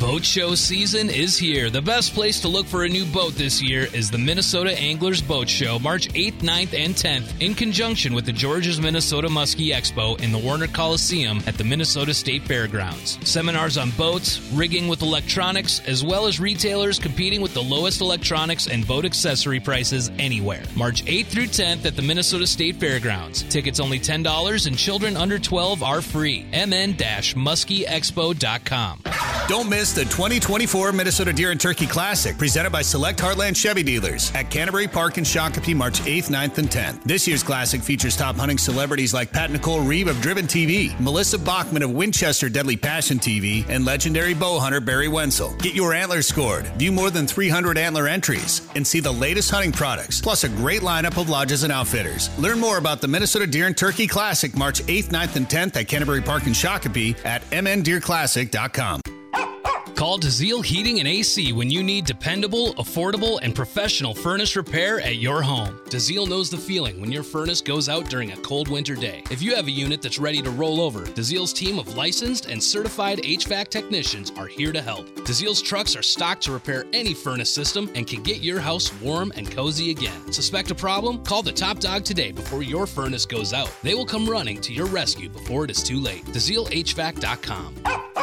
Boat 0.00 0.24
show 0.24 0.56
season 0.56 1.08
is 1.08 1.38
here. 1.38 1.70
The 1.70 1.80
best 1.80 2.14
place 2.14 2.40
to 2.40 2.48
look 2.48 2.66
for 2.66 2.82
a 2.82 2.88
new 2.88 3.04
boat 3.06 3.34
this 3.34 3.62
year 3.62 3.86
is 3.94 4.10
the 4.10 4.18
Minnesota 4.18 4.76
Anglers 4.76 5.22
Boat 5.22 5.48
Show, 5.48 5.78
March 5.78 6.08
8th, 6.08 6.40
9th, 6.40 6.74
and 6.74 6.92
10th, 6.94 7.40
in 7.40 7.54
conjunction 7.54 8.12
with 8.12 8.26
the 8.26 8.32
George's 8.32 8.80
Minnesota 8.80 9.28
Muskie 9.28 9.72
Expo 9.72 10.20
in 10.20 10.32
the 10.32 10.38
Warner 10.38 10.66
Coliseum 10.66 11.40
at 11.46 11.54
the 11.54 11.62
Minnesota 11.62 12.12
State 12.12 12.42
Fairgrounds. 12.42 13.20
Seminars 13.22 13.78
on 13.78 13.92
boats, 13.92 14.40
rigging 14.52 14.88
with 14.88 15.02
electronics, 15.02 15.80
as 15.86 16.02
well 16.02 16.26
as 16.26 16.40
retailers 16.40 16.98
competing 16.98 17.40
with 17.40 17.54
the 17.54 17.62
lowest 17.62 18.00
electronics 18.00 18.66
and 18.66 18.84
boat 18.88 19.04
accessory 19.04 19.60
prices 19.60 20.10
anywhere. 20.18 20.64
March 20.74 21.04
8th 21.04 21.26
through 21.26 21.46
10th 21.46 21.86
at 21.86 21.94
the 21.94 22.02
Minnesota 22.02 22.48
State 22.48 22.74
Fairgrounds. 22.76 23.44
Tickets 23.44 23.78
only 23.78 24.00
$10 24.00 24.66
and 24.66 24.76
children 24.76 25.16
under 25.16 25.38
12 25.38 25.84
are 25.84 26.02
free. 26.02 26.44
mn-muskieexpo.com. 26.52 29.02
Don't 29.46 29.68
miss 29.68 29.83
the 29.92 30.04
2024 30.04 30.92
Minnesota 30.92 31.32
Deer 31.32 31.50
and 31.50 31.60
Turkey 31.60 31.86
Classic, 31.86 32.38
presented 32.38 32.70
by 32.70 32.80
Select 32.80 33.18
Heartland 33.18 33.56
Chevy 33.56 33.82
Dealers 33.82 34.32
at 34.34 34.50
Canterbury 34.50 34.88
Park 34.88 35.18
in 35.18 35.24
Shakopee, 35.24 35.74
March 35.74 36.00
8th, 36.02 36.30
9th, 36.30 36.58
and 36.58 36.68
10th. 36.68 37.02
This 37.02 37.26
year's 37.28 37.42
Classic 37.42 37.80
features 37.80 38.16
top 38.16 38.36
hunting 38.36 38.58
celebrities 38.58 39.12
like 39.12 39.32
Pat 39.32 39.50
Nicole 39.50 39.80
Reeve 39.80 40.08
of 40.08 40.20
Driven 40.20 40.46
TV, 40.46 40.98
Melissa 41.00 41.38
Bachman 41.38 41.82
of 41.82 41.90
Winchester 41.90 42.48
Deadly 42.48 42.76
Passion 42.76 43.18
TV, 43.18 43.68
and 43.68 43.84
legendary 43.84 44.32
bow 44.32 44.58
hunter 44.58 44.80
Barry 44.80 45.08
Wensel. 45.08 45.58
Get 45.60 45.74
your 45.74 45.92
antlers 45.92 46.26
scored, 46.26 46.66
view 46.78 46.92
more 46.92 47.10
than 47.10 47.26
300 47.26 47.76
antler 47.76 48.06
entries, 48.06 48.66
and 48.76 48.86
see 48.86 49.00
the 49.00 49.12
latest 49.12 49.50
hunting 49.50 49.72
products, 49.72 50.20
plus 50.20 50.44
a 50.44 50.48
great 50.48 50.82
lineup 50.82 51.20
of 51.20 51.28
lodges 51.28 51.62
and 51.62 51.72
outfitters. 51.72 52.30
Learn 52.38 52.58
more 52.58 52.78
about 52.78 53.00
the 53.00 53.08
Minnesota 53.08 53.46
Deer 53.46 53.66
and 53.66 53.76
Turkey 53.76 54.06
Classic, 54.06 54.56
March 54.56 54.82
8th, 54.84 55.08
9th, 55.08 55.36
and 55.36 55.48
10th 55.48 55.76
at 55.76 55.88
Canterbury 55.88 56.22
Park 56.22 56.46
in 56.46 56.52
Shakopee 56.52 57.16
at 57.24 57.42
mndeerclassic.com. 57.50 59.13
Call 59.94 60.18
DeZiel 60.18 60.64
Heating 60.64 60.98
and 60.98 61.06
AC 61.06 61.52
when 61.52 61.70
you 61.70 61.80
need 61.80 62.04
dependable, 62.04 62.74
affordable, 62.74 63.38
and 63.42 63.54
professional 63.54 64.12
furnace 64.12 64.56
repair 64.56 65.00
at 65.00 65.16
your 65.16 65.40
home. 65.40 65.78
DeZiel 65.84 66.28
knows 66.28 66.50
the 66.50 66.56
feeling 66.56 67.00
when 67.00 67.12
your 67.12 67.22
furnace 67.22 67.60
goes 67.60 67.88
out 67.88 68.10
during 68.10 68.32
a 68.32 68.36
cold 68.38 68.66
winter 68.66 68.96
day. 68.96 69.22
If 69.30 69.40
you 69.40 69.54
have 69.54 69.68
a 69.68 69.70
unit 69.70 70.02
that's 70.02 70.18
ready 70.18 70.42
to 70.42 70.50
roll 70.50 70.80
over, 70.80 71.02
DeZiel's 71.02 71.52
team 71.52 71.78
of 71.78 71.96
licensed 71.96 72.46
and 72.46 72.60
certified 72.60 73.18
HVAC 73.18 73.68
technicians 73.68 74.32
are 74.36 74.48
here 74.48 74.72
to 74.72 74.82
help. 74.82 75.06
DeZiel's 75.20 75.62
trucks 75.62 75.94
are 75.94 76.02
stocked 76.02 76.42
to 76.42 76.52
repair 76.52 76.84
any 76.92 77.14
furnace 77.14 77.50
system 77.50 77.88
and 77.94 78.04
can 78.04 78.20
get 78.24 78.38
your 78.38 78.58
house 78.58 78.92
warm 79.00 79.32
and 79.36 79.48
cozy 79.48 79.92
again. 79.92 80.32
Suspect 80.32 80.72
a 80.72 80.74
problem? 80.74 81.22
Call 81.22 81.42
the 81.42 81.52
top 81.52 81.78
dog 81.78 82.04
today 82.04 82.32
before 82.32 82.64
your 82.64 82.88
furnace 82.88 83.26
goes 83.26 83.52
out. 83.52 83.72
They 83.84 83.94
will 83.94 84.06
come 84.06 84.28
running 84.28 84.60
to 84.62 84.72
your 84.72 84.86
rescue 84.86 85.28
before 85.28 85.64
it 85.64 85.70
is 85.70 85.84
too 85.84 86.00
late. 86.00 86.24
DeZielHVAC.com. 86.26 88.13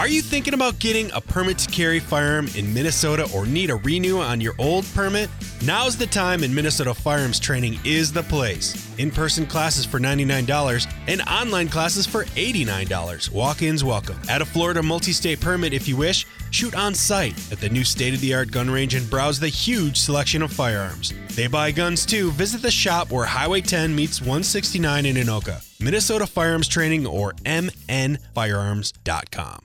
Are 0.00 0.06
you 0.06 0.22
thinking 0.22 0.54
about 0.54 0.78
getting 0.78 1.10
a 1.10 1.20
permit 1.20 1.58
to 1.58 1.70
carry 1.72 1.98
firearm 1.98 2.46
in 2.54 2.72
Minnesota 2.72 3.28
or 3.34 3.46
need 3.46 3.68
a 3.68 3.74
renew 3.74 4.18
on 4.18 4.40
your 4.40 4.54
old 4.56 4.86
permit? 4.94 5.28
Now's 5.64 5.96
the 5.96 6.06
time 6.06 6.44
and 6.44 6.54
Minnesota 6.54 6.94
Firearms 6.94 7.40
Training 7.40 7.80
is 7.84 8.12
the 8.12 8.22
place. 8.22 8.96
In 8.98 9.10
person 9.10 9.44
classes 9.44 9.84
for 9.84 9.98
$99 9.98 10.88
and 11.08 11.20
online 11.22 11.68
classes 11.68 12.06
for 12.06 12.26
$89. 12.26 13.32
Walk 13.32 13.62
ins 13.62 13.82
welcome. 13.82 14.16
Add 14.28 14.40
a 14.40 14.44
Florida 14.44 14.84
multi 14.84 15.10
state 15.10 15.40
permit 15.40 15.72
if 15.72 15.88
you 15.88 15.96
wish. 15.96 16.28
Shoot 16.52 16.76
on 16.76 16.94
site 16.94 17.36
at 17.50 17.58
the 17.58 17.68
new 17.68 17.82
state 17.82 18.14
of 18.14 18.20
the 18.20 18.34
art 18.34 18.52
gun 18.52 18.70
range 18.70 18.94
and 18.94 19.10
browse 19.10 19.40
the 19.40 19.48
huge 19.48 19.96
selection 19.96 20.42
of 20.42 20.52
firearms. 20.52 21.12
They 21.30 21.48
buy 21.48 21.72
guns 21.72 22.06
too. 22.06 22.30
Visit 22.30 22.62
the 22.62 22.70
shop 22.70 23.10
where 23.10 23.24
Highway 23.24 23.62
10 23.62 23.96
meets 23.96 24.20
169 24.20 25.06
in 25.06 25.16
Anoka. 25.16 25.67
Minnesota 25.80 26.26
Firearms 26.26 26.66
Training 26.66 27.06
or 27.06 27.34
mnfirearms.com. 27.44 29.60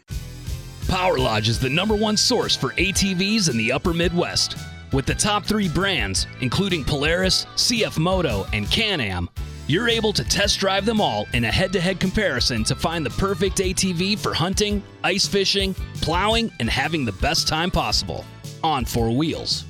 Power 0.87 1.17
Lodge 1.17 1.49
is 1.49 1.59
the 1.59 1.69
number 1.69 1.95
one 1.95 2.17
source 2.17 2.55
for 2.55 2.69
ATVs 2.73 3.49
in 3.49 3.57
the 3.57 3.71
upper 3.71 3.93
Midwest. 3.93 4.55
With 4.91 5.07
the 5.07 5.15
top 5.15 5.43
three 5.43 5.67
brands, 5.67 6.27
including 6.41 6.83
Polaris, 6.83 7.47
CF 7.55 7.97
Moto, 7.97 8.45
and 8.53 8.69
Can 8.69 9.01
Am, 9.01 9.27
you're 9.65 9.89
able 9.89 10.13
to 10.13 10.23
test 10.23 10.59
drive 10.59 10.85
them 10.85 11.01
all 11.01 11.25
in 11.33 11.45
a 11.45 11.51
head 11.51 11.73
to 11.73 11.81
head 11.81 11.99
comparison 11.99 12.63
to 12.65 12.75
find 12.75 13.03
the 13.03 13.09
perfect 13.11 13.57
ATV 13.57 14.19
for 14.19 14.35
hunting, 14.35 14.83
ice 15.03 15.25
fishing, 15.25 15.73
plowing, 16.01 16.51
and 16.59 16.69
having 16.69 17.05
the 17.05 17.11
best 17.13 17.47
time 17.47 17.71
possible 17.71 18.23
on 18.61 18.85
four 18.85 19.09
wheels. 19.09 19.65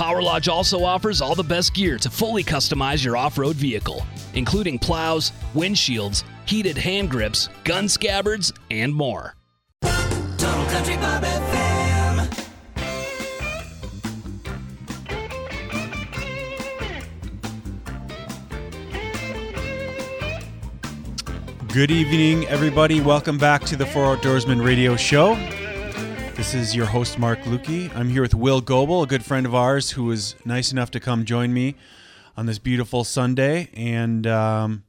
Power 0.00 0.22
Lodge 0.22 0.48
also 0.48 0.82
offers 0.82 1.20
all 1.20 1.34
the 1.34 1.42
best 1.42 1.74
gear 1.74 1.98
to 1.98 2.08
fully 2.08 2.42
customize 2.42 3.04
your 3.04 3.18
off 3.18 3.36
road 3.36 3.56
vehicle, 3.56 4.02
including 4.32 4.78
plows, 4.78 5.30
windshields, 5.52 6.24
heated 6.46 6.78
hand 6.78 7.10
grips, 7.10 7.50
gun 7.64 7.86
scabbards, 7.86 8.50
and 8.70 8.94
more. 8.94 9.34
Total 9.82 10.64
Country 10.70 10.96
Bob 10.96 11.22
FM. 11.22 12.48
Good 21.74 21.90
evening, 21.90 22.48
everybody. 22.48 23.02
Welcome 23.02 23.36
back 23.36 23.64
to 23.64 23.76
the 23.76 23.84
Four 23.84 24.16
Outdoorsmen 24.16 24.64
Radio 24.64 24.96
Show. 24.96 25.36
This 26.40 26.54
is 26.54 26.74
your 26.74 26.86
host, 26.86 27.18
Mark 27.18 27.40
Lukey. 27.40 27.94
I'm 27.94 28.08
here 28.08 28.22
with 28.22 28.34
Will 28.34 28.62
Goebel, 28.62 29.02
a 29.02 29.06
good 29.06 29.22
friend 29.22 29.44
of 29.44 29.54
ours 29.54 29.90
who 29.90 30.04
was 30.04 30.34
nice 30.42 30.72
enough 30.72 30.90
to 30.92 30.98
come 30.98 31.26
join 31.26 31.52
me 31.52 31.74
on 32.34 32.46
this 32.46 32.58
beautiful 32.58 33.04
Sunday. 33.04 33.68
And 33.74 34.26
um, 34.26 34.84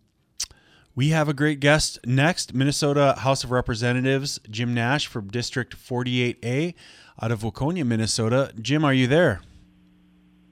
we 0.96 1.10
have 1.10 1.28
a 1.28 1.34
great 1.34 1.60
guest 1.60 2.00
next 2.06 2.54
Minnesota 2.54 3.16
House 3.18 3.44
of 3.44 3.52
Representatives, 3.52 4.40
Jim 4.50 4.74
Nash 4.74 5.08
from 5.08 5.28
District 5.28 5.76
48A 5.78 6.74
out 7.22 7.34
of 7.34 7.42
Waconia, 7.42 7.86
Minnesota. 7.86 8.54
Jim, 8.62 8.86
are 8.86 8.94
you 8.94 9.08
there? 9.08 9.42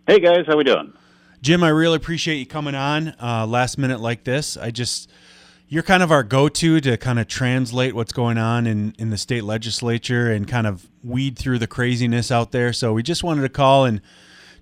Hey, 0.05 0.19
guys, 0.19 0.43
how 0.47 0.57
we 0.57 0.65
doing? 0.65 0.91
Jim, 1.41 1.63
I 1.63 1.69
really 1.69 1.95
appreciate 1.95 2.39
you 2.39 2.45
coming 2.45 2.75
on 2.75 3.15
uh, 3.23 3.47
last 3.47 3.77
minute 3.77 4.01
like 4.01 4.25
this. 4.25 4.57
I 4.57 4.69
just 4.69 5.09
you're 5.69 5.83
kind 5.83 6.01
of 6.01 6.11
our 6.11 6.23
go-to 6.23 6.81
to 6.81 6.97
kind 6.97 7.19
of 7.19 7.27
translate 7.27 7.93
what's 7.93 8.11
going 8.11 8.39
on 8.39 8.65
in, 8.65 8.93
in 8.97 9.11
the 9.11 9.17
state 9.17 9.43
legislature 9.43 10.31
and 10.31 10.47
kind 10.47 10.65
of 10.65 10.89
weed 11.03 11.37
through 11.37 11.59
the 11.59 11.67
craziness 11.67 12.31
out 12.31 12.51
there. 12.51 12.73
So 12.73 12.91
we 12.93 13.03
just 13.03 13.23
wanted 13.23 13.43
to 13.43 13.49
call 13.49 13.85
and 13.85 14.01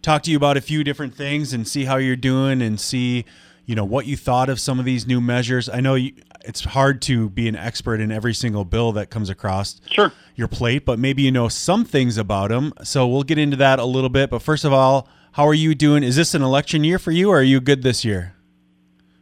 talk 0.01 0.21
to 0.23 0.31
you 0.31 0.35
about 0.35 0.57
a 0.57 0.61
few 0.61 0.83
different 0.83 1.15
things 1.15 1.53
and 1.53 1.65
see 1.65 1.85
how 1.85 1.95
you're 1.95 2.17
doing 2.17 2.61
and 2.61 2.77
see, 2.77 3.23
you 3.65 3.73
know, 3.73 3.85
what 3.85 4.05
you 4.05 4.17
thought 4.17 4.49
of 4.49 4.59
some 4.59 4.79
of 4.79 4.85
these 4.85 5.07
new 5.07 5.21
measures. 5.21 5.69
I 5.69 5.79
know 5.79 5.95
you, 5.95 6.11
it's 6.43 6.65
hard 6.65 7.01
to 7.03 7.29
be 7.29 7.47
an 7.47 7.55
expert 7.55 8.01
in 8.01 8.11
every 8.11 8.33
single 8.33 8.65
bill 8.65 8.91
that 8.91 9.09
comes 9.09 9.29
across 9.29 9.79
sure. 9.89 10.11
your 10.35 10.49
plate, 10.49 10.83
but 10.85 10.99
maybe 10.99 11.21
you 11.21 11.31
know 11.31 11.47
some 11.47 11.85
things 11.85 12.17
about 12.17 12.49
them. 12.49 12.73
So 12.83 13.07
we'll 13.07 13.23
get 13.23 13.37
into 13.37 13.55
that 13.57 13.79
a 13.79 13.85
little 13.85 14.09
bit. 14.09 14.29
But 14.29 14.41
first 14.41 14.65
of 14.65 14.73
all, 14.73 15.07
how 15.31 15.47
are 15.47 15.53
you 15.53 15.73
doing? 15.73 16.03
Is 16.03 16.17
this 16.17 16.33
an 16.33 16.41
election 16.41 16.83
year 16.83 16.99
for 16.99 17.11
you, 17.11 17.29
or 17.29 17.39
are 17.39 17.43
you 17.43 17.61
good 17.61 17.81
this 17.81 18.03
year? 18.03 18.33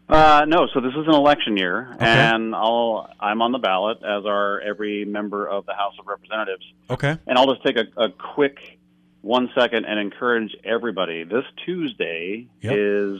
Uh, 0.07 0.45
no, 0.47 0.67
so 0.73 0.81
this 0.81 0.91
is 0.91 1.07
an 1.07 1.15
election 1.15 1.57
year, 1.57 1.89
okay. 1.95 2.05
and 2.05 2.53
I'll 2.53 3.11
I'm 3.19 3.41
on 3.41 3.51
the 3.51 3.57
ballot 3.57 3.97
as 4.03 4.25
are 4.25 4.61
every 4.61 5.03
member 5.03 5.47
of 5.47 5.65
the 5.65 5.73
House 5.73 5.93
of 5.99 6.05
Representatives. 6.05 6.63
Okay. 6.89 7.17
And 7.25 7.37
I'll 7.37 7.51
just 7.51 7.65
take 7.65 7.77
a, 7.77 7.85
a 7.97 8.09
quick 8.09 8.77
one 9.21 9.49
second 9.55 9.85
and 9.85 9.99
encourage 9.99 10.55
everybody. 10.63 11.23
This 11.23 11.43
Tuesday 11.65 12.47
yep. 12.61 12.73
is 12.77 13.19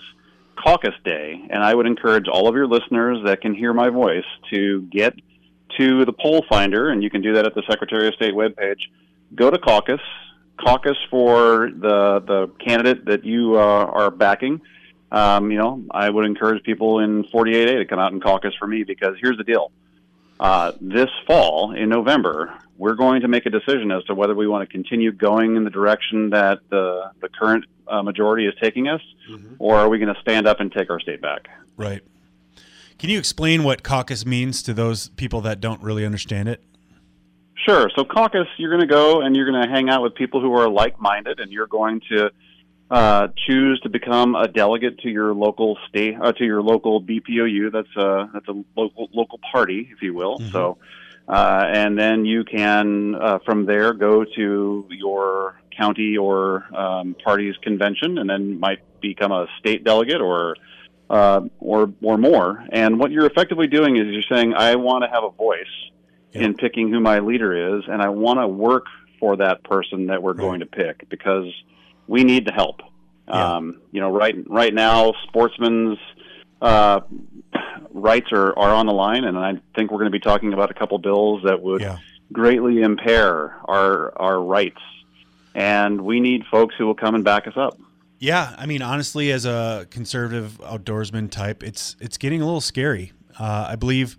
caucus 0.64 0.94
day, 1.04 1.42
and 1.50 1.64
I 1.64 1.74
would 1.74 1.88
encourage 1.88 2.28
all 2.28 2.48
of 2.48 2.56
your 2.56 2.68
listeners 2.68 3.18
that 3.26 3.42
can 3.42 3.56
hear 3.56 3.74
my 3.74 3.90
voice 3.90 4.26
to 4.52 4.84
get 4.84 5.16
to 5.80 6.06
the 6.06 6.14
poll 6.14 6.46
finder, 6.48 6.90
and 6.90 7.02
you 7.02 7.10
can 7.10 7.24
do 7.24 7.34
that 7.34 7.48
at 7.48 7.56
the 7.56 7.64
Secretary 7.68 8.08
of 8.08 8.14
State 8.14 8.36
webpage. 8.36 8.90
Go 9.34 9.50
to 9.50 9.58
caucus, 9.58 10.02
caucus 10.64 10.98
for 11.10 11.72
the 11.72 12.20
the 12.20 12.52
candidate 12.64 13.06
that 13.06 13.26
you 13.26 13.56
uh, 13.56 13.86
are 13.86 14.12
backing 14.12 14.62
um, 15.16 15.50
you 15.50 15.58
know, 15.58 15.82
I 15.92 16.10
would 16.10 16.26
encourage 16.26 16.62
people 16.64 17.00
in 17.00 17.24
48A 17.24 17.78
to 17.78 17.86
come 17.86 18.00
out 18.00 18.12
and 18.12 18.22
caucus 18.22 18.54
for 18.60 18.68
me 18.68 18.84
because 18.84 19.16
here's 19.22 19.38
the 19.38 19.46
deal. 19.46 19.72
Uh, 20.42 20.74
this 20.82 21.10
fall, 21.26 21.72
in 21.72 21.88
November, 21.88 22.54
we're 22.78 22.96
going 22.96 23.22
to 23.22 23.30
make 23.30 23.46
a 23.46 23.50
decision 23.50 23.92
as 23.92 24.04
to 24.04 24.14
whether 24.14 24.36
we 24.36 24.46
want 24.46 24.68
to 24.68 24.72
continue 24.72 25.14
going 25.14 25.56
in 25.56 25.64
the 25.64 25.70
direction 25.70 26.32
that 26.32 26.60
the, 26.70 27.12
the 27.22 27.30
current 27.30 27.64
uh, 27.88 28.04
majority 28.04 28.46
is 28.46 28.54
taking 28.62 28.90
us, 28.90 29.00
mm-hmm. 29.32 29.56
or 29.58 29.78
are 29.78 29.88
we 29.88 30.00
going 30.00 30.14
to 30.14 30.20
stand 30.20 30.46
up 30.48 30.60
and 30.60 30.70
take 30.74 30.90
our 30.90 31.00
state 31.00 31.22
back? 31.22 31.48
Right. 31.78 32.02
Can 33.00 33.10
you 33.10 33.18
explain 33.18 33.64
what 33.64 33.84
caucus 33.84 34.26
means 34.26 34.62
to 34.64 34.74
those 34.74 35.08
people 35.10 35.40
that 35.42 35.62
don't 35.62 35.82
really 35.82 36.06
understand 36.06 36.50
it? 36.50 36.62
Sure. 37.66 37.90
So, 37.96 38.04
caucus, 38.04 38.48
you're 38.58 38.70
going 38.70 38.86
to 38.86 38.94
go 38.94 39.22
and 39.22 39.34
you're 39.34 39.50
going 39.50 39.64
to 39.64 39.70
hang 39.70 39.90
out 39.90 40.02
with 40.02 40.14
people 40.14 40.42
who 40.42 40.54
are 40.54 40.68
like 40.68 41.00
minded, 41.00 41.40
and 41.40 41.54
you're 41.54 41.68
going 41.68 42.02
to 42.10 42.32
uh, 42.90 43.30
choose 43.48 43.80
to 43.82 43.90
become 43.90 44.36
a 44.36 44.48
delegate 44.48 45.00
to 45.00 45.10
your 45.10 45.34
local 45.34 45.78
state 45.90 46.16
uh, 46.22 46.32
to 46.34 46.46
your 46.46 46.62
local 46.62 47.02
BPOU. 47.02 47.72
That's 47.72 47.96
a 47.96 48.30
that's 48.34 48.48
a 48.48 48.64
local 48.76 49.10
local 49.14 49.40
party, 49.52 49.90
if 49.92 50.02
you 50.02 50.14
will. 50.14 50.38
Mm-hmm. 50.38 50.52
So, 50.52 50.78
uh, 51.28 51.66
and 51.68 51.98
then 51.98 52.26
you 52.26 52.44
can 52.44 53.16
uh, 53.16 53.40
from 53.46 53.66
there 53.66 53.94
go 53.94 54.24
to 54.24 54.88
your 54.92 55.60
county 55.76 56.18
or 56.18 56.64
um, 56.76 57.16
party's 57.24 57.56
convention, 57.58 58.18
and 58.18 58.30
then 58.30 58.60
might 58.60 58.80
become 59.02 59.32
a 59.32 59.48
state 59.60 59.84
delegate 59.84 60.22
or 60.22 60.56
uh, 61.10 61.42
or 61.60 61.92
or 62.04 62.18
more. 62.18 62.66
And 62.72 63.00
what 63.00 63.12
you're 63.12 63.26
effectively 63.26 63.68
doing 63.68 63.98
is 63.98 64.06
you're 64.08 64.22
saying, 64.38 64.54
I 64.54 64.76
want 64.76 65.04
to 65.04 65.10
have 65.10 65.24
a 65.24 65.32
voice 65.32 65.66
Yeah. 66.34 66.44
in 66.44 66.54
picking 66.56 66.92
who 66.92 67.00
my 67.00 67.20
leader 67.20 67.78
is, 67.78 67.84
and 67.88 68.02
I 68.02 68.10
want 68.10 68.40
to 68.40 68.48
work 68.48 68.86
for 69.20 69.38
that 69.38 69.64
person 69.64 70.08
that 70.08 70.22
we're 70.22 70.34
going 70.34 70.60
to 70.60 70.66
pick 70.66 71.10
because 71.10 71.46
we 72.08 72.24
need 72.24 72.46
the 72.46 72.54
help. 72.54 72.82
Yeah. 73.28 73.56
Um, 73.56 73.82
you 73.92 74.02
know, 74.02 74.12
right 74.12 74.36
right 74.48 74.74
now, 74.74 75.14
sportsmen's 75.28 75.98
uh, 76.62 77.02
rights 77.92 78.28
are, 78.32 78.58
are 78.58 78.74
on 78.74 78.86
the 78.86 78.94
line, 78.94 79.24
and 79.24 79.38
I 79.38 79.54
think 79.76 79.92
we're 79.92 79.98
going 80.00 80.12
to 80.12 80.18
be 80.18 80.20
talking 80.20 80.54
about 80.54 80.72
a 80.72 80.74
couple 80.74 80.98
bills 81.00 81.44
that 81.44 81.62
would 81.62 81.82
Yeah. 81.82 81.98
greatly 82.32 82.82
impair 82.82 83.56
our 83.66 84.14
our 84.20 84.42
rights. 84.42 84.82
And 85.54 86.02
we 86.02 86.20
need 86.20 86.44
folks 86.52 86.76
who 86.78 86.86
will 86.86 86.96
come 86.96 87.16
and 87.16 87.24
back 87.24 87.48
us 87.48 87.54
up. 87.56 87.80
Yeah, 88.20 88.54
I 88.58 88.66
mean, 88.66 88.82
honestly, 88.82 89.32
as 89.32 89.46
a 89.46 89.88
conservative 89.90 90.60
outdoorsman 90.64 91.32
type, 91.32 91.64
it's 91.64 91.96
it's 92.00 92.18
getting 92.18 92.42
a 92.42 92.46
little 92.46 92.62
scary. 92.62 93.12
Uh, 93.40 93.68
I 93.70 93.76
believe, 93.76 94.18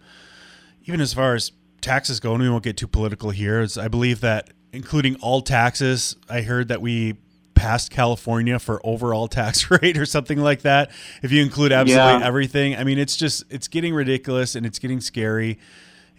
even 0.85 1.01
as 1.01 1.15
far 1.15 1.35
as 1.35 1.53
taxes 1.81 2.21
go, 2.21 2.33
and 2.35 2.43
we 2.43 2.49
won't 2.51 2.65
get 2.65 2.77
too 2.77 2.87
political 2.89 3.31
here. 3.31 3.67
I 3.81 3.89
believe 3.89 4.21
that 4.21 4.51
including 4.73 5.17
all 5.17 5.41
taxes, 5.43 6.17
I 6.29 6.43
heard 6.43 6.69
that 6.69 6.81
we 6.83 7.17
passed 7.57 7.91
California 7.91 8.59
for 8.61 8.81
overall 8.85 9.27
tax 9.27 9.69
rate 9.83 9.97
or 9.99 10.07
something 10.07 10.39
like 10.39 10.63
that. 10.63 10.91
If 11.23 11.33
you 11.33 11.43
include 11.43 11.73
absolutely 11.73 12.21
Yeah. 12.21 12.27
everything, 12.27 12.77
I 12.77 12.85
mean, 12.85 12.99
it's 12.99 13.17
just 13.17 13.43
it's 13.51 13.67
getting 13.67 13.93
ridiculous 13.95 14.55
and 14.55 14.65
it's 14.65 14.79
getting 14.79 15.01
scary. 15.01 15.59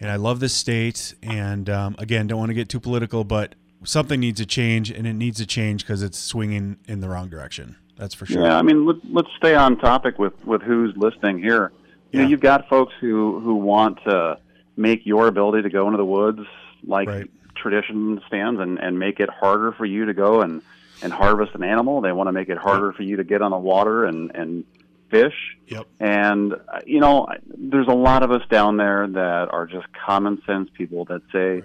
And 0.00 0.10
I 0.10 0.16
love 0.16 0.40
this 0.40 0.52
state. 0.54 1.14
And 1.22 1.70
um, 1.70 1.96
again, 1.98 2.26
don't 2.26 2.38
want 2.38 2.50
to 2.50 2.54
get 2.54 2.68
too 2.68 2.80
political, 2.80 3.24
but 3.24 3.54
something 3.84 4.20
needs 4.20 4.40
to 4.40 4.46
change, 4.46 4.90
and 4.90 5.06
it 5.06 5.14
needs 5.14 5.38
to 5.38 5.46
change 5.46 5.84
because 5.84 6.02
it's 6.02 6.18
swinging 6.18 6.76
in 6.86 7.00
the 7.00 7.08
wrong 7.08 7.28
direction. 7.30 7.76
That's 7.96 8.14
for 8.14 8.26
sure. 8.26 8.42
Yeah, 8.44 8.56
I 8.56 8.62
mean, 8.62 8.86
let, 8.86 8.96
let's 9.10 9.28
stay 9.36 9.54
on 9.54 9.76
topic 9.78 10.18
with, 10.18 10.44
with 10.44 10.62
who's 10.62 10.96
listening 10.96 11.38
here. 11.38 11.72
You 12.12 12.22
know, 12.22 12.28
you've 12.28 12.40
got 12.40 12.68
folks 12.68 12.94
who, 13.00 13.40
who 13.40 13.56
want 13.56 13.98
to 14.04 14.38
make 14.76 15.04
your 15.04 15.26
ability 15.26 15.62
to 15.62 15.68
go 15.68 15.86
into 15.86 15.98
the 15.98 16.04
woods 16.04 16.40
like 16.86 17.08
tradition 17.54 18.20
stands 18.28 18.60
and, 18.60 18.78
and 18.78 18.98
make 18.98 19.18
it 19.20 19.28
harder 19.28 19.72
for 19.72 19.84
you 19.84 20.06
to 20.06 20.14
go 20.14 20.40
and, 20.42 20.62
and 21.02 21.12
harvest 21.12 21.54
an 21.54 21.62
animal. 21.62 22.00
They 22.00 22.12
want 22.12 22.28
to 22.28 22.32
make 22.32 22.48
it 22.48 22.58
harder 22.58 22.92
for 22.92 23.02
you 23.02 23.16
to 23.16 23.24
get 23.24 23.42
on 23.42 23.50
the 23.50 23.58
water 23.58 24.04
and, 24.04 24.30
and 24.34 24.64
fish. 25.10 25.56
Yep. 25.68 25.86
And, 26.00 26.54
you 26.86 27.00
know, 27.00 27.26
there's 27.46 27.88
a 27.88 27.94
lot 27.94 28.22
of 28.22 28.30
us 28.30 28.42
down 28.50 28.76
there 28.76 29.06
that 29.06 29.48
are 29.50 29.66
just 29.66 29.86
common 29.92 30.42
sense 30.46 30.68
people 30.76 31.04
that 31.06 31.22
say, 31.32 31.62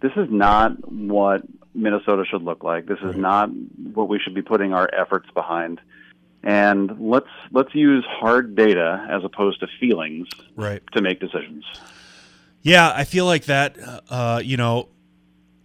this 0.00 0.12
is 0.16 0.28
not 0.30 0.90
what 0.90 1.42
Minnesota 1.74 2.24
should 2.28 2.42
look 2.42 2.64
like. 2.64 2.86
This 2.86 2.98
is 3.02 3.16
not 3.16 3.48
what 3.94 4.08
we 4.08 4.18
should 4.18 4.34
be 4.34 4.42
putting 4.42 4.74
our 4.74 4.90
efforts 4.92 5.28
behind. 5.32 5.80
And 6.42 7.08
let's 7.08 7.28
let's 7.52 7.72
use 7.72 8.04
hard 8.08 8.56
data 8.56 9.06
as 9.08 9.22
opposed 9.22 9.60
to 9.60 9.68
feelings 9.78 10.26
Right. 10.56 10.82
to 10.92 11.00
make 11.00 11.20
decisions. 11.20 11.64
Yeah, 12.62 12.92
I 12.94 13.04
feel 13.04 13.26
like 13.26 13.44
that. 13.44 13.76
Uh, 14.10 14.40
you 14.44 14.56
know, 14.56 14.88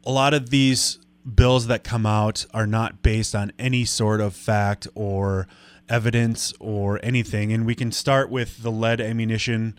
a 0.06 0.12
lot 0.12 0.34
of 0.36 0.50
these 0.52 1.00
bills 1.36 1.68
that 1.68 1.84
come 1.84 2.06
out 2.06 2.46
are 2.54 2.68
not 2.68 3.02
based 3.02 3.36
on 3.36 3.52
any 3.60 3.86
sort 3.86 4.22
of 4.22 4.34
fact 4.34 4.88
or 4.96 5.48
evidence 5.90 6.54
or 6.60 7.00
anything. 7.04 7.52
And 7.52 7.66
we 7.66 7.76
can 7.76 7.92
start 7.92 8.30
with 8.30 8.64
the 8.64 8.72
lead 8.72 9.02
ammunition 9.02 9.78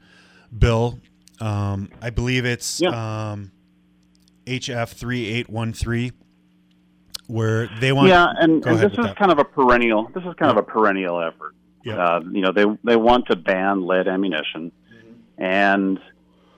bill. 0.57 1.01
Um, 1.41 1.91
I 2.03 2.11
believe 2.11 2.45
it's 2.45 2.83
um, 2.83 3.53
HF 4.47 4.89
three 4.89 5.27
eight 5.27 5.49
one 5.49 5.73
three, 5.73 6.13
where 7.27 7.69
they 7.81 7.93
want. 7.93 8.09
yeah, 8.09 8.27
and, 8.39 8.65
and 8.67 8.79
this 8.79 8.93
is 8.93 8.99
that. 8.99 9.17
kind 9.17 9.31
of 9.31 9.39
a 9.39 9.45
perennial. 9.45 10.09
This 10.15 10.25
is 10.25 10.35
kind 10.35 10.51
of 10.51 10.57
a 10.57 10.63
perennial 10.63 11.21
effort. 11.21 11.55
Uh, 11.89 12.21
you 12.33 12.43
know, 12.43 12.53
they 12.53 12.65
they 12.85 12.97
want 12.97 13.27
to 13.29 13.37
ban 13.37 13.87
lead 13.87 14.09
ammunition, 14.09 14.73
and 15.39 15.99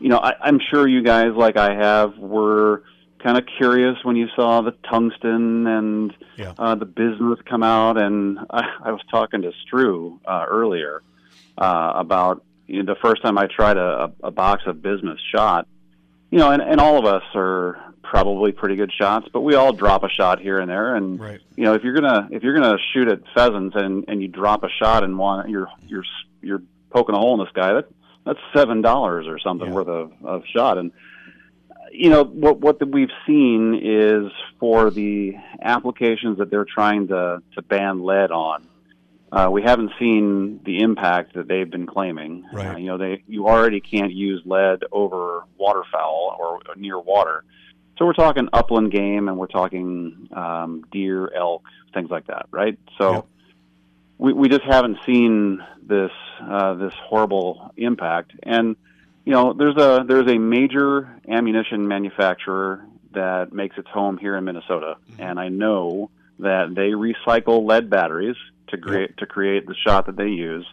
you 0.01 0.09
know, 0.09 0.18
I, 0.18 0.32
I'm 0.41 0.59
sure 0.70 0.88
you 0.88 1.03
guys, 1.03 1.34
like 1.36 1.57
I 1.57 1.74
have, 1.74 2.16
were 2.18 2.82
kind 3.22 3.38
of 3.38 3.44
curious 3.58 3.96
when 4.02 4.16
you 4.16 4.28
saw 4.34 4.62
the 4.62 4.72
tungsten 4.88 5.66
and 5.66 6.14
Yeah. 6.36 6.54
uh, 6.58 6.74
the 6.74 6.86
bismuth 6.86 7.44
come 7.44 7.62
out. 7.62 7.96
And 7.98 8.38
I, 8.50 8.62
I 8.84 8.92
was 8.92 9.02
talking 9.10 9.42
to 9.42 9.52
Stru 9.64 10.18
uh, 10.26 10.44
earlier 10.48 11.02
uh, 11.58 11.92
about 11.94 12.42
you 12.66 12.82
know, 12.82 12.94
the 12.94 13.00
first 13.00 13.22
time 13.22 13.36
I 13.36 13.46
tried 13.46 13.76
a, 13.76 14.12
a, 14.22 14.30
box 14.30 14.62
of 14.66 14.80
bismuth 14.80 15.18
shot. 15.34 15.66
You 16.30 16.38
know, 16.38 16.50
and, 16.52 16.62
and 16.62 16.80
all 16.80 16.96
of 16.98 17.04
us 17.04 17.24
are 17.34 17.76
probably 18.02 18.52
pretty 18.52 18.76
good 18.76 18.92
shots, 18.92 19.26
but 19.32 19.40
we 19.40 19.56
all 19.56 19.72
drop 19.72 20.04
a 20.04 20.08
shot 20.08 20.40
here 20.40 20.58
and 20.60 20.70
there. 20.70 20.94
And 20.94 21.18
Right. 21.18 21.40
you 21.56 21.64
know, 21.64 21.74
if 21.74 21.82
you're 21.82 21.94
gonna 21.94 22.28
if 22.30 22.42
you're 22.44 22.54
gonna 22.54 22.78
shoot 22.92 23.08
at 23.08 23.20
pheasants 23.34 23.74
and 23.76 24.04
and 24.06 24.22
you 24.22 24.28
drop 24.28 24.62
a 24.62 24.68
shot 24.68 25.02
and 25.02 25.18
one 25.18 25.50
you're 25.50 25.68
you're 25.86 26.04
you're 26.40 26.62
poking 26.90 27.14
a 27.16 27.18
hole 27.18 27.34
in 27.34 27.40
the 27.40 27.50
sky, 27.50 27.72
that 27.74 27.88
that's 28.24 28.38
seven 28.54 28.80
dollars 28.80 29.26
or 29.26 29.38
something 29.40 29.72
worth 29.72 29.88
of, 29.88 30.12
of 30.24 30.42
shot. 30.54 30.78
And 30.78 30.92
you 31.91 32.11
know 32.11 32.24
what 32.24 32.61
what 32.61 32.91
we've 32.91 33.12
seen 33.26 33.80
is 33.82 34.32
for 34.59 34.91
the 34.91 35.34
applications 35.62 36.38
that 36.38 36.51
they're 36.51 36.66
trying 36.66 37.09
to 37.09 37.43
to 37.55 37.62
ban 37.62 38.03
lead 38.03 38.30
on. 38.30 38.66
Uh, 39.32 39.49
we 39.51 39.62
haven't 39.62 39.93
seen 39.99 40.61
the 40.64 40.80
impact 40.80 41.34
that 41.34 41.47
they've 41.47 41.70
been 41.70 41.86
claiming. 41.86 42.45
Right. 42.53 42.74
Uh, 42.74 42.78
you 42.78 42.86
know, 42.86 42.99
they 42.99 43.22
you 43.28 43.47
already 43.47 43.80
can't 43.80 44.12
use 44.12 44.43
lead 44.45 44.82
over 44.91 45.45
waterfowl 45.57 46.36
or 46.38 46.61
near 46.76 46.99
water. 46.99 47.45
So 47.99 48.07
we're 48.07 48.14
talking 48.14 48.49
upland 48.53 48.91
game, 48.93 49.28
and 49.28 49.36
we're 49.36 49.47
talking 49.47 50.28
um, 50.32 50.84
deer, 50.91 51.30
elk, 51.34 51.62
things 51.93 52.11
like 52.11 52.26
that, 52.28 52.47
right? 52.51 52.78
So 52.99 53.26
we 54.18 54.32
we 54.32 54.49
just 54.49 54.64
haven't 54.64 54.99
seen 55.07 55.62
this 55.82 56.11
uh, 56.43 56.74
this 56.74 56.95
horrible 57.05 57.72
impact. 57.76 58.32
And 58.43 58.76
you 59.30 59.36
know, 59.36 59.52
there's 59.52 59.76
a 59.76 60.04
there's 60.08 60.26
a 60.26 60.38
major 60.38 61.08
ammunition 61.28 61.86
manufacturer 61.86 62.84
that 63.12 63.52
makes 63.52 63.78
its 63.78 63.86
home 63.86 64.18
here 64.18 64.36
in 64.36 64.42
Minnesota, 64.42 64.96
mm-hmm. 65.08 65.22
and 65.22 65.38
I 65.38 65.46
know 65.46 66.10
that 66.40 66.74
they 66.74 66.90
recycle 66.90 67.64
lead 67.64 67.88
batteries 67.88 68.34
to 68.70 68.76
create 68.76 69.16
to 69.18 69.26
create 69.26 69.68
the 69.68 69.76
shot 69.86 70.06
that 70.06 70.16
they 70.16 70.30
use. 70.30 70.66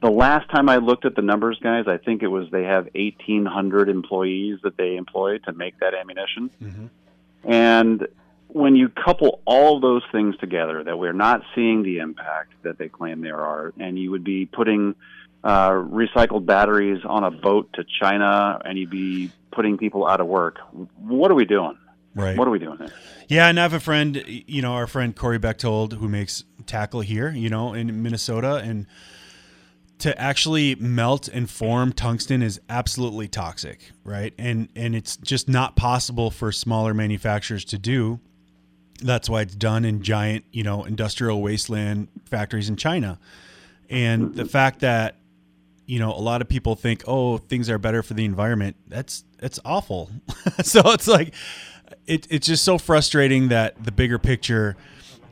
The 0.00 0.12
last 0.12 0.48
time 0.48 0.68
I 0.68 0.76
looked 0.76 1.04
at 1.06 1.16
the 1.16 1.22
numbers, 1.22 1.58
guys, 1.60 1.88
I 1.88 1.96
think 1.96 2.22
it 2.22 2.28
was 2.28 2.48
they 2.52 2.62
have 2.62 2.88
1,800 2.94 3.88
employees 3.88 4.60
that 4.62 4.76
they 4.76 4.94
employ 4.94 5.38
to 5.38 5.52
make 5.52 5.80
that 5.80 5.92
ammunition. 5.92 6.50
Mm-hmm. 6.62 7.50
And 7.50 8.06
when 8.46 8.76
you 8.76 8.90
couple 8.90 9.40
all 9.44 9.80
those 9.80 10.02
things 10.12 10.36
together, 10.36 10.84
that 10.84 11.00
we're 11.00 11.12
not 11.12 11.42
seeing 11.56 11.82
the 11.82 11.98
impact 11.98 12.52
that 12.62 12.78
they 12.78 12.88
claim 12.88 13.22
there 13.22 13.40
are, 13.40 13.72
and 13.80 13.98
you 13.98 14.12
would 14.12 14.22
be 14.22 14.46
putting 14.46 14.94
uh, 15.44 15.70
recycled 15.70 16.46
batteries 16.46 17.02
on 17.04 17.24
a 17.24 17.30
boat 17.30 17.72
to 17.74 17.84
China, 18.00 18.60
and 18.64 18.78
you'd 18.78 18.90
be 18.90 19.30
putting 19.50 19.76
people 19.76 20.06
out 20.06 20.20
of 20.20 20.26
work. 20.26 20.58
What 20.98 21.30
are 21.30 21.34
we 21.34 21.44
doing? 21.44 21.76
Right. 22.14 22.36
What 22.36 22.46
are 22.46 22.50
we 22.50 22.58
doing 22.58 22.78
here? 22.78 22.92
Yeah, 23.28 23.48
and 23.48 23.58
I 23.58 23.62
have 23.62 23.72
a 23.72 23.80
friend, 23.80 24.22
you 24.26 24.60
know, 24.60 24.74
our 24.74 24.86
friend 24.86 25.16
Corey 25.16 25.38
Bechtold, 25.38 25.94
who 25.94 26.08
makes 26.08 26.44
tackle 26.66 27.00
here, 27.00 27.30
you 27.30 27.48
know, 27.48 27.72
in 27.72 28.02
Minnesota, 28.02 28.56
and 28.56 28.86
to 29.98 30.20
actually 30.20 30.74
melt 30.74 31.28
and 31.28 31.48
form 31.48 31.92
tungsten 31.92 32.42
is 32.42 32.60
absolutely 32.68 33.28
toxic, 33.28 33.92
right? 34.04 34.34
And 34.36 34.68
and 34.76 34.94
it's 34.94 35.16
just 35.16 35.48
not 35.48 35.76
possible 35.76 36.30
for 36.30 36.52
smaller 36.52 36.92
manufacturers 36.92 37.64
to 37.66 37.78
do. 37.78 38.20
That's 39.00 39.30
why 39.30 39.42
it's 39.42 39.54
done 39.54 39.84
in 39.84 40.02
giant, 40.02 40.44
you 40.52 40.64
know, 40.64 40.84
industrial 40.84 41.40
wasteland 41.40 42.08
factories 42.26 42.68
in 42.68 42.76
China. 42.76 43.18
And 43.88 44.34
the 44.34 44.44
fact 44.44 44.80
that 44.80 45.16
you 45.86 45.98
know, 45.98 46.12
a 46.12 46.20
lot 46.20 46.40
of 46.40 46.48
people 46.48 46.74
think, 46.76 47.02
"Oh, 47.06 47.38
things 47.38 47.68
are 47.68 47.78
better 47.78 48.02
for 48.02 48.14
the 48.14 48.24
environment." 48.24 48.76
That's 48.88 49.24
that's 49.38 49.58
awful. 49.64 50.10
so 50.62 50.80
it's 50.86 51.08
like 51.08 51.34
it, 52.06 52.26
it's 52.30 52.46
just 52.46 52.64
so 52.64 52.78
frustrating 52.78 53.48
that 53.48 53.82
the 53.82 53.92
bigger 53.92 54.18
picture 54.18 54.76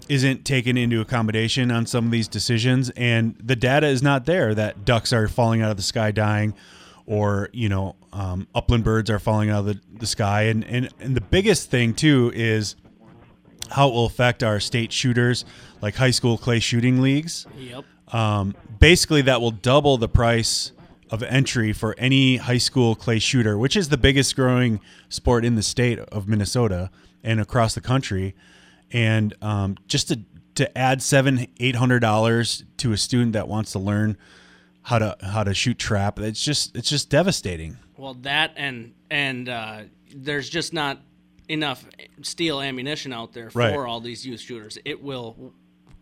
isn't 0.09 0.45
taken 0.45 0.77
into 0.77 1.01
accommodation 1.01 1.71
on 1.71 1.87
some 1.87 2.07
of 2.07 2.11
these 2.11 2.27
decisions 2.27 2.91
and 2.91 3.37
the 3.41 3.55
data 3.55 3.87
is 3.87 4.03
not 4.03 4.27
there 4.27 4.55
that 4.57 4.85
ducks 4.85 5.13
are 5.13 5.29
falling 5.29 5.63
out 5.63 5.71
of 5.71 5.77
the 5.77 5.83
sky 5.85 6.11
dying 6.11 6.53
or 7.07 7.49
you 7.53 7.69
know 7.69 7.95
um, 8.13 8.49
upland 8.53 8.83
birds 8.83 9.09
are 9.09 9.21
falling 9.21 9.51
out 9.51 9.61
of 9.61 9.67
the, 9.67 9.81
the 9.99 10.07
sky 10.07 10.43
and, 10.43 10.65
and 10.65 10.89
and 10.99 11.17
the 11.17 11.21
biggest 11.21 11.71
thing 11.71 11.95
too 11.95 12.33
is 12.35 12.75
how 13.71 13.89
it 13.89 13.93
will 13.93 14.07
affect 14.07 14.43
our 14.43 14.59
state 14.59 14.91
shooters 14.93 15.45
like 15.81 15.95
high 15.95 16.11
school 16.11 16.37
clay 16.37 16.59
shooting 16.59 17.01
leagues 17.01 17.47
Yep. 17.57 17.85
Um, 18.13 18.55
basically 18.79 19.23
that 19.23 19.41
will 19.41 19.51
double 19.51 19.97
the 19.97 20.09
price 20.09 20.73
of 21.11 21.23
entry 21.25 21.73
for 21.73 21.95
any 21.99 22.37
high 22.37 22.59
school 22.59 22.95
clay 22.95 23.19
shooter, 23.19 23.59
which 23.59 23.77
is 23.77 23.89
the 23.89 23.97
biggest 23.99 24.37
growing 24.37 24.81
sport 25.09 25.45
in 25.45 25.55
the 25.57 25.63
state 25.63 25.99
of 25.99 26.29
Minnesota 26.29 26.91
and 27.25 27.41
across 27.41 27.75
the 27.75 27.81
country. 27.81 28.35
And 28.93 29.35
um, 29.43 29.77
just 29.87 30.09
to 30.09 30.21
to 30.57 30.77
add 30.79 31.01
seven 31.03 31.47
eight 31.59 31.77
hundred 31.77 32.01
dollars 32.01 32.65
to 32.79 32.93
a 32.93 32.97
student 32.97 33.33
that 33.33 33.49
wants 33.49 33.73
to 33.73 33.79
learn 33.79 34.17
how 34.83 34.99
to 34.99 35.17
how 35.23 35.45
to 35.45 35.55
shoot 35.55 35.79
trap, 35.79 36.19
it's 36.19 36.45
just 36.45 36.77
it's 36.77 36.89
just 36.89 37.09
devastating. 37.11 37.77
Well, 37.97 38.15
that 38.23 38.53
and 38.57 38.95
and 39.11 39.49
uh, 39.49 39.83
there's 40.15 40.49
just 40.49 40.73
not 40.73 40.99
enough 41.49 41.85
steel 42.23 42.61
ammunition 42.61 43.13
out 43.13 43.33
there 43.33 43.51
for 43.51 43.59
Right. 43.59 43.75
all 43.77 44.01
these 44.01 44.25
youth 44.27 44.41
shooters. 44.41 44.79
It 44.85 45.03
will 45.03 45.53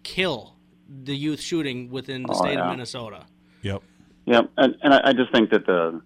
kill 0.03 0.55
the 0.89 1.15
youth 1.17 1.41
shooting 1.41 1.91
within 1.91 2.23
the 2.23 2.33
Oh, 2.33 2.41
state 2.43 2.59
of. 2.59 2.71
Minnesota. 2.71 3.25
Yep. 3.63 3.83
Yep, 4.27 4.51
and, 4.57 4.77
and 4.83 4.95
I 4.95 5.01
I 5.05 5.13
just 5.13 5.33
think 5.33 5.51
that 5.51 5.65
the 5.67 6.01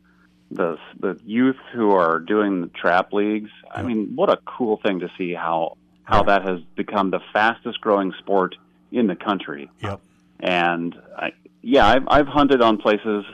the 0.50 0.76
the 1.00 1.18
youth 1.24 1.56
who 1.72 1.90
are 1.92 2.18
doing 2.20 2.60
the 2.60 2.68
trap 2.68 3.12
leagues. 3.12 3.50
I 3.70 3.82
mean, 3.82 4.12
what 4.14 4.30
a 4.30 4.36
cool 4.44 4.78
thing 4.84 5.00
to 5.00 5.10
see 5.18 5.32
how 5.34 5.76
how 6.04 6.22
that 6.24 6.42
has 6.46 6.60
become 6.76 7.10
the 7.10 7.20
fastest 7.32 7.80
growing 7.80 8.12
sport 8.18 8.54
in 8.92 9.06
the 9.06 9.16
country. 9.16 9.70
Yep. 9.80 10.00
And 10.40 10.94
I, 11.16 11.32
yeah, 11.62 11.86
I've 11.86 12.04
I've 12.08 12.26
hunted 12.28 12.60
on 12.62 12.76
places. 12.78 13.24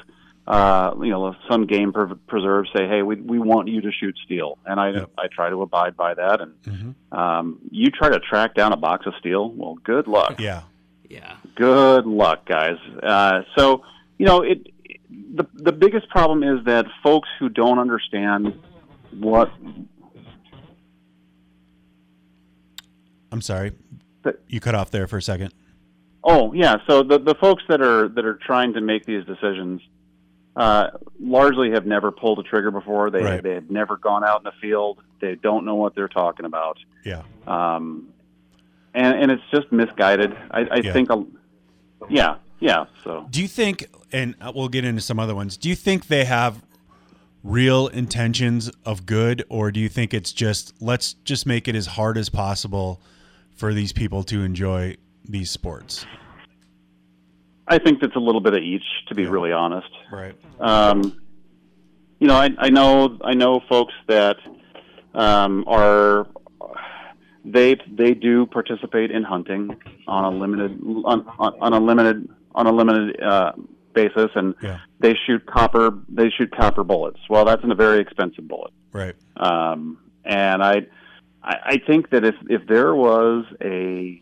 Uh, 0.47 0.95
you 1.03 1.11
know, 1.11 1.35
some 1.51 1.67
game 1.67 1.93
preserves 2.27 2.71
say, 2.75 2.89
"Hey, 2.89 3.03
we 3.03 3.17
we 3.17 3.39
want 3.39 3.69
you 3.69 3.83
to 3.83 3.93
shoot 3.93 4.17
steel," 4.25 4.57
and 4.65 4.81
I 4.81 5.05
I 5.19 5.27
try 5.31 5.51
to 5.51 5.61
abide 5.61 5.97
by 5.99 6.15
that. 6.15 6.41
And 6.41 6.95
um, 7.13 7.59
you 7.71 7.91
try 7.91 8.09
to 8.09 8.19
track 8.21 8.55
down 8.55 8.73
a 8.73 8.77
box 8.79 9.05
of 9.07 9.13
steel, 9.21 9.51
well, 9.51 9.75
good 9.85 10.07
luck. 10.09 10.41
Yeah. 10.41 10.63
Yeah. 11.09 11.37
Good 11.55 12.07
luck, 12.07 12.45
guys. 12.47 12.77
Uh, 13.03 13.43
so, 13.57 13.83
you 14.19 14.27
know, 14.27 14.43
it 14.43 14.67
the 15.35 15.47
the 15.55 15.73
biggest 15.73 16.09
problem 16.11 16.43
is 16.43 16.65
that 16.67 16.87
folks 17.03 17.29
who 17.39 17.49
don't 17.49 17.79
understand 17.79 18.59
what 19.13 19.51
I'm 23.33 23.41
sorry. 23.41 23.73
You 24.49 24.61
cut 24.61 24.75
off 24.75 24.91
there 24.91 25.07
for 25.07 25.17
a 25.17 25.23
second. 25.23 25.53
Oh 26.25 26.53
yeah, 26.53 26.77
so 26.87 27.03
the 27.03 27.19
the 27.19 27.35
folks 27.35 27.63
that 27.69 27.81
are 27.81 28.09
that 28.09 28.25
are 28.25 28.35
trying 28.45 28.75
to 28.75 28.81
make 28.81 29.05
these 29.07 29.25
decisions 29.25 29.81
uh, 30.57 30.89
largely 31.21 31.71
have 31.71 31.87
never 31.87 32.11
pulled 32.11 32.39
a 32.39 32.43
trigger 32.43 32.71
before. 32.71 33.11
They 33.11 33.23
Right. 33.23 33.43
they 33.43 33.55
have 33.55 33.71
never 33.71 33.97
gone 33.97 34.25
out 34.25 34.39
in 34.41 34.45
the 34.45 34.53
field. 34.61 34.99
They 35.21 35.37
don't 35.37 35.65
know 35.65 35.77
what 35.77 35.95
they're 35.95 36.09
talking 36.09 36.45
about. 36.47 36.79
Yeah. 37.05 37.23
Um, 37.47 38.09
and 38.95 39.15
and 39.21 39.31
it's 39.31 39.43
just 39.53 39.71
misguided. 39.73 40.33
I, 40.51 40.61
I 40.71 40.77
Yeah. 40.83 40.93
think. 40.93 41.11
A, 41.11 41.25
yeah, 42.09 42.37
yeah. 42.61 42.87
So 43.05 43.27
Do 43.31 43.43
you 43.43 43.49
think, 43.49 43.87
and 44.13 44.35
we'll 44.55 44.69
get 44.69 44.85
into 44.85 45.01
some 45.03 45.19
other 45.19 45.35
ones, 45.35 45.57
do 45.57 45.69
you 45.69 45.75
think 45.75 46.07
they 46.07 46.25
have 46.25 46.63
real 47.43 47.89
intentions 47.89 48.71
of 48.85 49.07
good, 49.07 49.45
or 49.49 49.71
do 49.71 49.81
you 49.81 49.89
think 49.89 50.13
it's 50.15 50.33
just 50.33 50.75
let's 50.81 51.15
just 51.15 51.47
make 51.47 51.69
it 51.69 51.75
as 51.77 51.87
hard 51.87 52.17
as 52.19 52.29
possible 52.29 53.01
for 53.57 53.75
these 53.75 53.93
people 53.93 54.23
to 54.25 54.43
enjoy 54.43 54.97
these 55.25 55.51
sports? 55.51 56.07
I 57.67 57.79
think 57.79 58.01
that's 58.01 58.17
a 58.17 58.21
little 58.21 58.41
bit 58.41 58.55
of 58.55 58.63
each, 58.63 58.85
to 59.09 59.15
be 59.15 59.27
really 59.27 59.53
honest. 59.53 59.91
Right. 60.11 60.35
Um, 60.59 61.21
you 62.19 62.27
know, 62.27 62.35
I, 62.37 62.51
I 62.59 62.71
know 62.71 63.19
I 63.23 63.35
know 63.35 63.61
folks 63.69 63.93
that 64.07 64.37
um, 65.15 65.65
are 65.67 66.27
they 67.45 67.77
they 67.91 68.15
do 68.15 68.47
participate 68.47 69.11
in 69.11 69.23
hunting 69.23 69.77
on 70.07 70.25
a 70.25 70.31
limited 70.31 70.81
on, 70.83 71.27
on, 71.39 71.55
on 71.61 71.73
a 71.73 71.81
limited 71.81 72.29
on 72.55 72.67
a 72.67 72.73
limited 72.73 73.21
uh, 73.23 73.53
basis, 73.95 74.31
and 74.35 74.55
Yeah. 74.63 74.79
they 75.01 75.15
shoot 75.27 75.47
copper 75.47 75.99
they 76.09 76.31
shoot 76.31 76.51
copper 76.55 76.85
bullets. 76.85 77.21
Well, 77.29 77.45
that's 77.45 77.63
a 77.65 77.75
very 77.75 78.01
expensive 78.01 78.47
bullet. 78.49 78.73
Right. 78.93 79.15
Um, 79.37 79.99
and 80.25 80.63
I, 80.63 80.87
I 81.43 81.57
I 81.65 81.79
think 81.87 82.11
that 82.11 82.25
if 82.25 82.35
if 82.49 82.67
there 82.67 82.95
was 82.95 83.45
a 83.63 84.21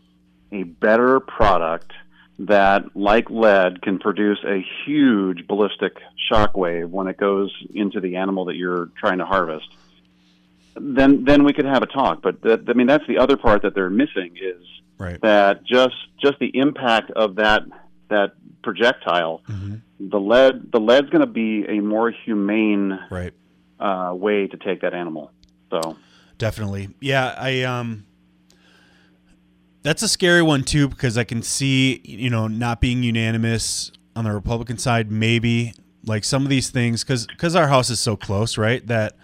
a 0.53 0.63
better 0.63 1.21
product 1.21 1.93
that, 2.39 2.95
like 2.95 3.31
lead, 3.31 3.81
can 3.81 3.99
produce 3.99 4.39
a 4.47 4.63
huge 4.85 5.47
ballistic 5.47 5.97
shock 6.29 6.55
wave 6.57 6.91
when 6.91 7.09
it 7.09 7.17
goes 7.17 7.51
into 7.75 7.99
the 7.99 8.17
animal 8.17 8.45
that 8.45 8.57
you're 8.57 8.91
trying 8.99 9.19
to 9.19 9.25
harvest, 9.25 9.67
then 10.81 11.25
then 11.25 11.45
we 11.45 11.53
could 11.53 11.65
have 11.65 11.83
a 11.83 11.87
talk. 11.87 12.23
But 12.23 12.43
that, 12.43 12.65
I 12.69 12.73
mean, 12.75 12.87
that's 12.87 13.07
the 13.07 13.19
other 13.19 13.37
part 13.37 13.63
that 13.63 13.75
they're 13.75 13.91
missing 13.91 14.37
is 14.41 14.63
Right. 14.99 15.21
that 15.21 15.65
just 15.65 15.95
just 16.23 16.39
the 16.39 16.51
impact 16.57 17.11
of 17.13 17.37
that 17.37 17.63
that 18.09 18.33
projectile, 18.63 19.43
the 20.01 20.19
lead 20.21 20.73
the 20.73 20.81
lead's 20.81 21.11
going 21.11 21.21
to 21.21 21.27
be 21.27 21.65
a 21.69 21.81
more 21.81 22.11
humane 22.11 22.99
right 23.11 23.33
uh, 23.79 24.13
way 24.15 24.47
to 24.47 24.57
take 24.57 24.81
that 24.81 24.95
animal. 24.95 25.31
So 25.71 25.97
Definitely. 26.39 26.91
Yeah, 27.01 27.35
I 27.39 27.63
um 27.63 28.05
that's 29.83 30.03
a 30.03 30.09
scary 30.09 30.43
one 30.43 30.65
too 30.65 30.89
because 30.89 31.17
I 31.17 31.25
can 31.25 31.43
see, 31.43 32.01
you 32.05 32.29
know, 32.31 32.49
not 32.49 32.81
being 32.81 33.03
unanimous 33.03 33.93
on 34.15 34.25
the 34.25 34.33
Republican 34.33 34.79
side 34.79 35.11
maybe 35.11 35.75
like 36.05 36.25
some 36.25 36.43
of 36.43 36.49
these 36.49 36.71
things 36.71 37.05
cuz 37.05 37.27
cuz 37.39 37.55
our 37.55 37.69
house 37.69 37.91
is 37.91 38.01
so 38.01 38.17
close, 38.17 38.59
right? 38.59 38.87
That 38.87 39.17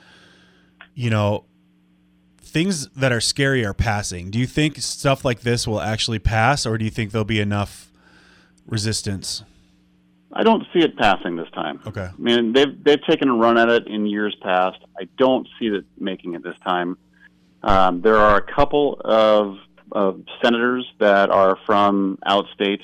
you 0.94 1.10
know, 1.10 1.44
things 2.38 2.88
that 2.88 3.12
are 3.12 3.20
scary 3.20 3.64
are 3.64 3.74
passing. 3.74 4.30
Do 4.30 4.38
you 4.38 4.46
think 4.46 4.76
stuff 4.78 5.24
like 5.24 5.40
this 5.40 5.66
will 5.66 5.80
actually 5.80 6.18
pass 6.18 6.66
or 6.66 6.76
do 6.76 6.84
you 6.84 6.90
think 6.90 7.12
there'll 7.12 7.24
be 7.24 7.40
enough 7.40 7.90
resistance? 8.66 9.42
I 10.32 10.42
don't 10.42 10.64
see 10.72 10.80
it 10.80 10.96
passing 10.96 11.36
this 11.36 11.50
time. 11.50 11.80
Okay. 11.86 12.08
I 12.08 12.18
mean, 12.18 12.52
they've 12.52 12.82
they've 12.82 13.04
taken 13.04 13.28
a 13.28 13.34
run 13.34 13.58
at 13.58 13.68
it 13.68 13.86
in 13.86 14.06
years 14.06 14.34
past. 14.40 14.78
I 14.98 15.08
don't 15.18 15.46
see 15.58 15.66
it 15.66 15.84
making 15.98 16.34
it 16.34 16.42
this 16.42 16.56
time. 16.64 16.96
Um, 17.62 18.00
there 18.00 18.16
are 18.16 18.36
a 18.36 18.42
couple 18.42 19.00
of, 19.04 19.58
of 19.92 20.22
senators 20.42 20.90
that 20.98 21.30
are 21.30 21.56
from 21.64 22.18
outstate, 22.26 22.80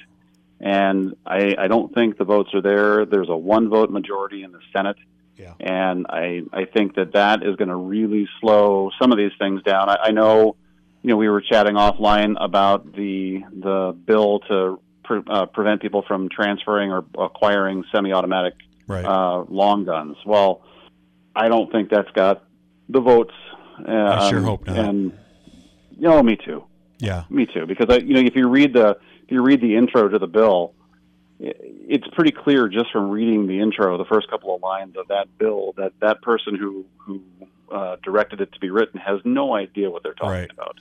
and 0.60 1.16
I, 1.26 1.56
I 1.58 1.68
don't 1.68 1.92
think 1.92 2.16
the 2.16 2.24
votes 2.24 2.54
are 2.54 2.60
there. 2.60 3.04
There's 3.04 3.28
a 3.28 3.36
one 3.36 3.68
vote 3.68 3.90
majority 3.90 4.44
in 4.44 4.52
the 4.52 4.60
Senate, 4.72 4.96
Yeah. 5.38 5.54
And 5.60 6.06
I 6.08 6.42
I 6.52 6.64
think 6.64 6.96
that 6.96 7.12
that 7.12 7.42
is 7.42 7.56
going 7.56 7.68
to 7.68 7.76
really 7.76 8.28
slow 8.40 8.90
some 9.00 9.12
of 9.12 9.18
these 9.18 9.32
things 9.38 9.62
down. 9.62 9.88
I, 9.88 9.96
I 10.04 10.10
know, 10.10 10.56
you 11.02 11.10
know, 11.10 11.16
we 11.16 11.28
were 11.28 11.40
chatting 11.40 11.76
offline 11.76 12.36
about 12.40 12.92
the 12.92 13.42
the 13.52 13.96
bill 14.04 14.40
to 14.48 14.80
pre- 15.04 15.22
uh, 15.28 15.46
prevent 15.46 15.80
people 15.80 16.02
from 16.02 16.28
transferring 16.28 16.90
or 16.90 17.04
acquiring 17.18 17.84
semi-automatic 17.92 18.54
Right. 18.88 19.04
uh, 19.04 19.44
long 19.48 19.84
guns. 19.84 20.16
Well, 20.24 20.62
I 21.36 21.48
don't 21.48 21.70
think 21.70 21.90
that's 21.90 22.10
got 22.12 22.44
the 22.88 23.00
votes. 23.00 23.34
Uh, 23.86 23.92
I 23.92 24.30
sure 24.30 24.38
um, 24.38 24.44
hope 24.44 24.66
not. 24.66 24.78
And 24.78 25.12
you 25.92 26.08
know, 26.08 26.22
me 26.22 26.36
too. 26.36 26.64
Yeah. 26.98 27.24
Me 27.30 27.46
too. 27.46 27.66
Because 27.66 27.86
I, 27.90 27.98
you 27.98 28.14
know, 28.14 28.20
if 28.20 28.34
you 28.34 28.48
read 28.48 28.72
the 28.72 28.98
if 29.24 29.30
you 29.30 29.42
read 29.42 29.60
the 29.60 29.76
intro 29.76 30.08
to 30.08 30.18
the 30.18 30.26
bill, 30.26 30.74
it's 31.40 32.06
pretty 32.14 32.32
clear 32.32 32.68
just 32.68 32.90
from 32.90 33.10
reading 33.10 33.46
the 33.46 33.60
intro, 33.60 33.96
the 33.96 34.04
first 34.04 34.28
couple 34.30 34.54
of 34.54 34.62
lines 34.62 34.96
of 34.96 35.06
that 35.08 35.26
bill, 35.38 35.72
that 35.76 35.92
that 36.00 36.20
person 36.22 36.54
who 36.56 36.84
who 36.96 37.22
uh, 37.72 37.96
directed 38.02 38.40
it 38.40 38.50
to 38.52 38.60
be 38.60 38.70
written 38.70 38.98
has 38.98 39.20
no 39.24 39.54
idea 39.54 39.90
what 39.90 40.02
they're 40.02 40.14
talking 40.14 40.30
Right. 40.30 40.50
about. 40.50 40.76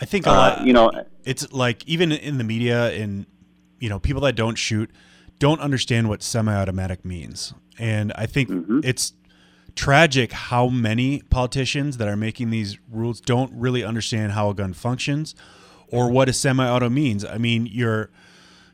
I 0.00 0.04
think 0.04 0.26
a 0.26 0.30
Uh, 0.30 0.34
lot. 0.34 0.66
you 0.66 0.72
know, 0.72 0.90
it's 1.24 1.52
like 1.52 1.86
even 1.88 2.12
in 2.12 2.38
the 2.38 2.44
media 2.44 2.92
and 2.92 3.26
you 3.80 3.88
know 3.88 3.98
people 3.98 4.22
that 4.22 4.34
don't 4.36 4.56
shoot 4.56 4.90
don't 5.38 5.60
understand 5.60 6.08
what 6.08 6.22
semi-automatic 6.22 7.04
means, 7.04 7.52
and 7.78 8.12
I 8.16 8.26
think 8.26 8.48
Mm-hmm. 8.48 8.80
it's 8.84 9.12
tragic 9.76 10.32
how 10.32 10.68
many 10.68 11.20
politicians 11.30 11.98
that 11.98 12.08
are 12.08 12.16
making 12.16 12.50
these 12.50 12.78
rules 12.90 13.20
don't 13.20 13.52
really 13.52 13.84
understand 13.84 14.32
how 14.32 14.50
a 14.50 14.54
gun 14.54 14.72
functions 14.72 15.34
or 15.92 16.10
what 16.10 16.28
a 16.28 16.32
semi-auto 16.32 16.88
means. 16.90 17.24
I 17.24 17.38
mean, 17.38 17.66
you're, 17.70 18.10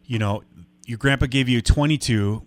you 0.07 0.19
know 0.19 0.43
your 0.87 0.99
grandpa 0.99 1.27
gave 1.27 1.49
you 1.49 1.59
a 1.59 1.63
22 1.63 2.43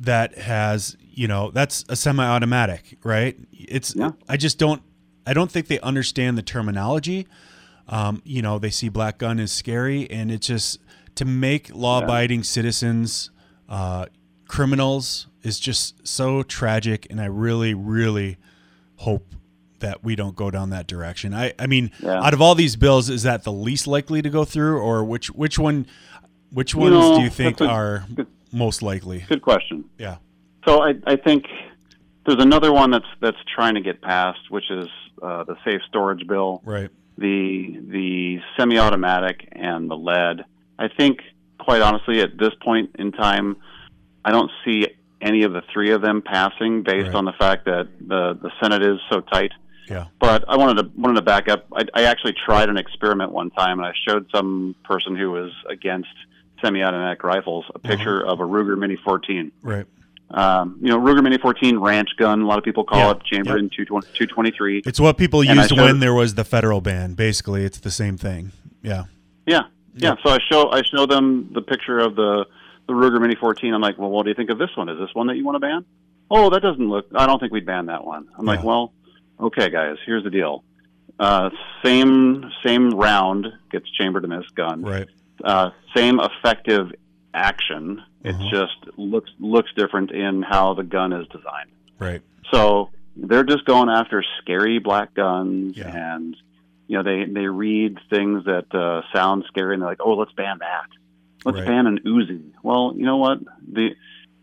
that 0.00 0.36
has 0.38 0.96
you 1.00 1.28
know 1.28 1.50
that's 1.52 1.84
a 1.88 1.96
semi-automatic 1.96 2.98
right? 3.04 3.36
It's 3.52 3.94
i 4.28 4.36
just 4.36 4.58
don't 4.58 4.82
i 5.26 5.32
don't 5.32 5.50
think 5.50 5.68
they 5.68 5.80
understand 5.80 6.36
the 6.38 6.42
terminology. 6.42 7.26
Um, 7.86 8.22
you 8.24 8.40
know 8.42 8.58
they 8.58 8.70
see 8.70 8.88
black 8.88 9.18
gun 9.18 9.38
is 9.38 9.52
scary 9.52 10.10
and 10.10 10.30
it's 10.32 10.46
just 10.46 10.78
to 11.16 11.24
make 11.26 11.70
law-abiding 11.74 12.42
citizens 12.42 13.30
uh, 13.68 14.06
criminals 14.48 15.26
is 15.42 15.60
just 15.60 16.06
so 16.06 16.42
tragic 16.42 17.06
and 17.10 17.20
i 17.20 17.26
really 17.26 17.74
really 17.74 18.38
hope 18.96 19.34
that 19.80 20.02
we 20.02 20.16
don't 20.16 20.34
go 20.34 20.50
down 20.50 20.70
that 20.70 20.86
direction. 20.86 21.34
I 21.34 21.52
i 21.58 21.66
mean 21.66 21.90
Yeah. 22.00 22.22
out 22.22 22.32
of 22.32 22.40
all 22.40 22.54
these 22.54 22.74
bills 22.74 23.10
is 23.10 23.22
that 23.24 23.44
the 23.44 23.52
least 23.52 23.86
likely 23.86 24.22
to 24.22 24.30
go 24.30 24.44
through 24.46 24.78
or 24.78 25.04
which 25.04 25.28
which 25.30 25.58
one 25.58 25.86
which 26.54 26.72
You 26.74 26.80
ones 26.80 26.92
know, 26.94 27.16
do 27.18 27.22
you 27.22 27.30
think 27.30 27.60
a 27.60 27.66
are 27.68 28.06
most 28.52 28.82
likely 28.82 29.24
Good 29.28 29.42
question. 29.42 29.84
yeah 29.98 30.16
So 30.66 30.82
I, 30.82 30.94
I 31.06 31.16
think 31.16 31.44
there's 32.24 32.42
another 32.42 32.72
one 32.72 32.90
that's 32.90 33.10
that's 33.20 33.36
trying 33.54 33.74
to 33.74 33.80
get 33.82 34.00
passed, 34.00 34.50
which 34.50 34.70
is 34.70 34.88
uh, 35.22 35.44
the 35.44 35.56
safe 35.64 35.82
storage 35.88 36.26
bill. 36.26 36.62
Right. 36.64 36.90
The 37.18 37.78
the 37.96 38.38
semi-automatic 38.56 39.46
and 39.52 39.90
the 39.90 39.96
lead. 39.96 40.44
I 40.78 40.88
think, 40.88 41.18
quite 41.60 41.82
honestly, 41.82 42.20
at 42.20 42.36
this 42.38 42.52
point 42.62 42.96
in 42.98 43.12
time, 43.12 43.56
I 44.24 44.30
don't 44.32 44.50
see 44.64 44.88
any 45.20 45.42
of 45.44 45.52
the 45.52 45.62
three 45.72 45.90
of 45.92 46.00
them 46.02 46.22
passing 46.22 46.82
based 46.82 47.08
Right. 47.08 47.14
on 47.14 47.24
the 47.26 47.32
fact 47.38 47.66
that 47.66 47.88
the 48.00 48.38
the 48.40 48.50
Senate 48.60 48.82
is 48.82 48.98
so 49.10 49.20
tight. 49.20 49.52
Yeah. 49.88 50.06
But 50.18 50.44
I 50.48 50.56
wanted 50.56 50.82
to 50.82 50.90
wanted 50.96 51.16
to 51.16 51.22
back 51.22 51.48
up. 51.48 51.66
I, 51.74 51.82
I 51.94 52.02
actually 52.04 52.34
tried 52.46 52.68
an 52.70 52.78
experiment 52.78 53.32
one 53.32 53.50
time, 53.50 53.78
and 53.80 53.86
I 53.86 53.92
showed 54.08 54.26
some 54.34 54.74
person 54.84 55.14
who 55.14 55.30
was 55.30 55.52
against 55.68 56.08
semi-automatic 56.64 57.22
rifles 57.24 57.64
a 57.74 57.78
picture 57.78 58.24
of 58.24 58.40
a 58.40 58.42
Ruger 58.44 58.76
Mini 58.78 58.96
14 59.04 59.52
right 59.62 59.86
um, 60.30 60.78
you 60.80 60.88
know, 60.88 60.98
Ruger 60.98 61.22
Mini 61.22 61.38
14 61.38 61.78
ranch 61.78 62.08
gun. 62.16 62.40
A 62.40 62.46
lot 62.46 62.58
of 62.58 62.64
people 62.64 62.82
call 62.82 62.98
Yeah, 62.98 63.10
it 63.12 63.22
chambered 63.24 63.60
in 63.60 63.68
220 63.70 64.06
223. 64.14 64.82
it's 64.86 64.98
what 64.98 65.16
people 65.18 65.40
And 65.42 65.50
used 65.50 65.68
showed- 65.70 65.78
when 65.78 66.00
there 66.00 66.14
was 66.14 66.34
the 66.34 66.44
federal 66.44 66.80
ban 66.80 67.14
basically 67.14 67.64
it's 67.64 67.78
the 67.78 67.90
same 67.90 68.16
thing 68.16 68.50
yeah 68.82 69.04
Yeah, 69.46 69.62
yeah. 69.94 70.14
So 70.24 70.30
I 70.30 70.38
show 70.50 70.70
I 70.72 70.82
show 70.82 71.06
them 71.06 71.50
the 71.52 71.62
picture 71.62 71.98
of 71.98 72.16
the 72.16 72.46
the 72.86 72.92
Ruger 72.94 73.20
Mini 73.20 73.34
14. 73.34 73.72
I'm 73.72 73.80
like, 73.80 73.96
well, 73.98 74.10
what 74.10 74.24
do 74.24 74.28
you 74.30 74.34
think 74.34 74.50
of 74.50 74.58
this 74.58 74.68
one? 74.76 74.90
Is 74.90 74.98
this 74.98 75.08
one 75.14 75.26
that 75.28 75.36
you 75.36 75.44
want 75.44 75.54
to 75.56 75.60
ban? 75.60 75.86
Oh, 76.30 76.50
that 76.50 76.60
doesn't 76.60 76.86
look. 76.86 77.06
I 77.14 77.26
don't 77.26 77.38
think 77.38 77.50
we'd 77.50 77.64
ban 77.64 77.86
that 77.86 78.04
one. 78.04 78.26
I'm 78.36 78.44
like, 78.44 78.62
well, 78.62 78.92
okay, 79.40 79.70
guys. 79.70 79.96
Here's 80.04 80.22
the 80.22 80.28
deal. 80.30 80.64
Uh, 81.18 81.48
same 81.82 82.50
same 82.66 82.90
round 82.90 83.46
gets 83.70 83.88
chambered 83.92 84.24
in 84.24 84.30
this 84.30 84.44
gun. 84.54 84.82
Right. 84.82 85.08
Uh, 85.42 85.70
same 85.96 86.20
effective 86.20 86.92
action. 87.32 88.02
It 88.22 88.34
Uh-huh. 88.34 88.48
just 88.50 88.98
looks 88.98 89.30
looks 89.40 89.70
different 89.76 90.10
in 90.12 90.42
how 90.42 90.74
the 90.74 90.82
gun 90.84 91.12
is 91.12 91.26
designed. 91.28 91.70
right 91.98 92.22
So 92.52 92.90
they're 93.16 93.44
just 93.44 93.64
going 93.64 93.88
after 93.88 94.24
scary 94.40 94.78
black 94.78 95.14
guns, 95.14 95.76
and 95.78 96.36
you 96.88 96.96
know 96.96 97.02
they 97.02 97.24
they 97.30 97.46
read 97.46 97.98
things 98.10 98.44
that 98.44 98.72
uh, 98.74 99.02
sound 99.14 99.44
scary, 99.48 99.74
and 99.74 99.82
they're 99.82 99.88
like, 99.90 100.00
"Oh, 100.04 100.14
let's 100.14 100.32
ban 100.32 100.58
that. 100.60 100.88
Let's 101.44 101.58
Right. 101.58 101.66
ban 101.66 101.86
an 101.86 101.98
Uzi." 102.06 102.42
Well, 102.62 102.94
you 102.96 103.04
know 103.04 103.16
what 103.18 103.38
the 103.70 103.90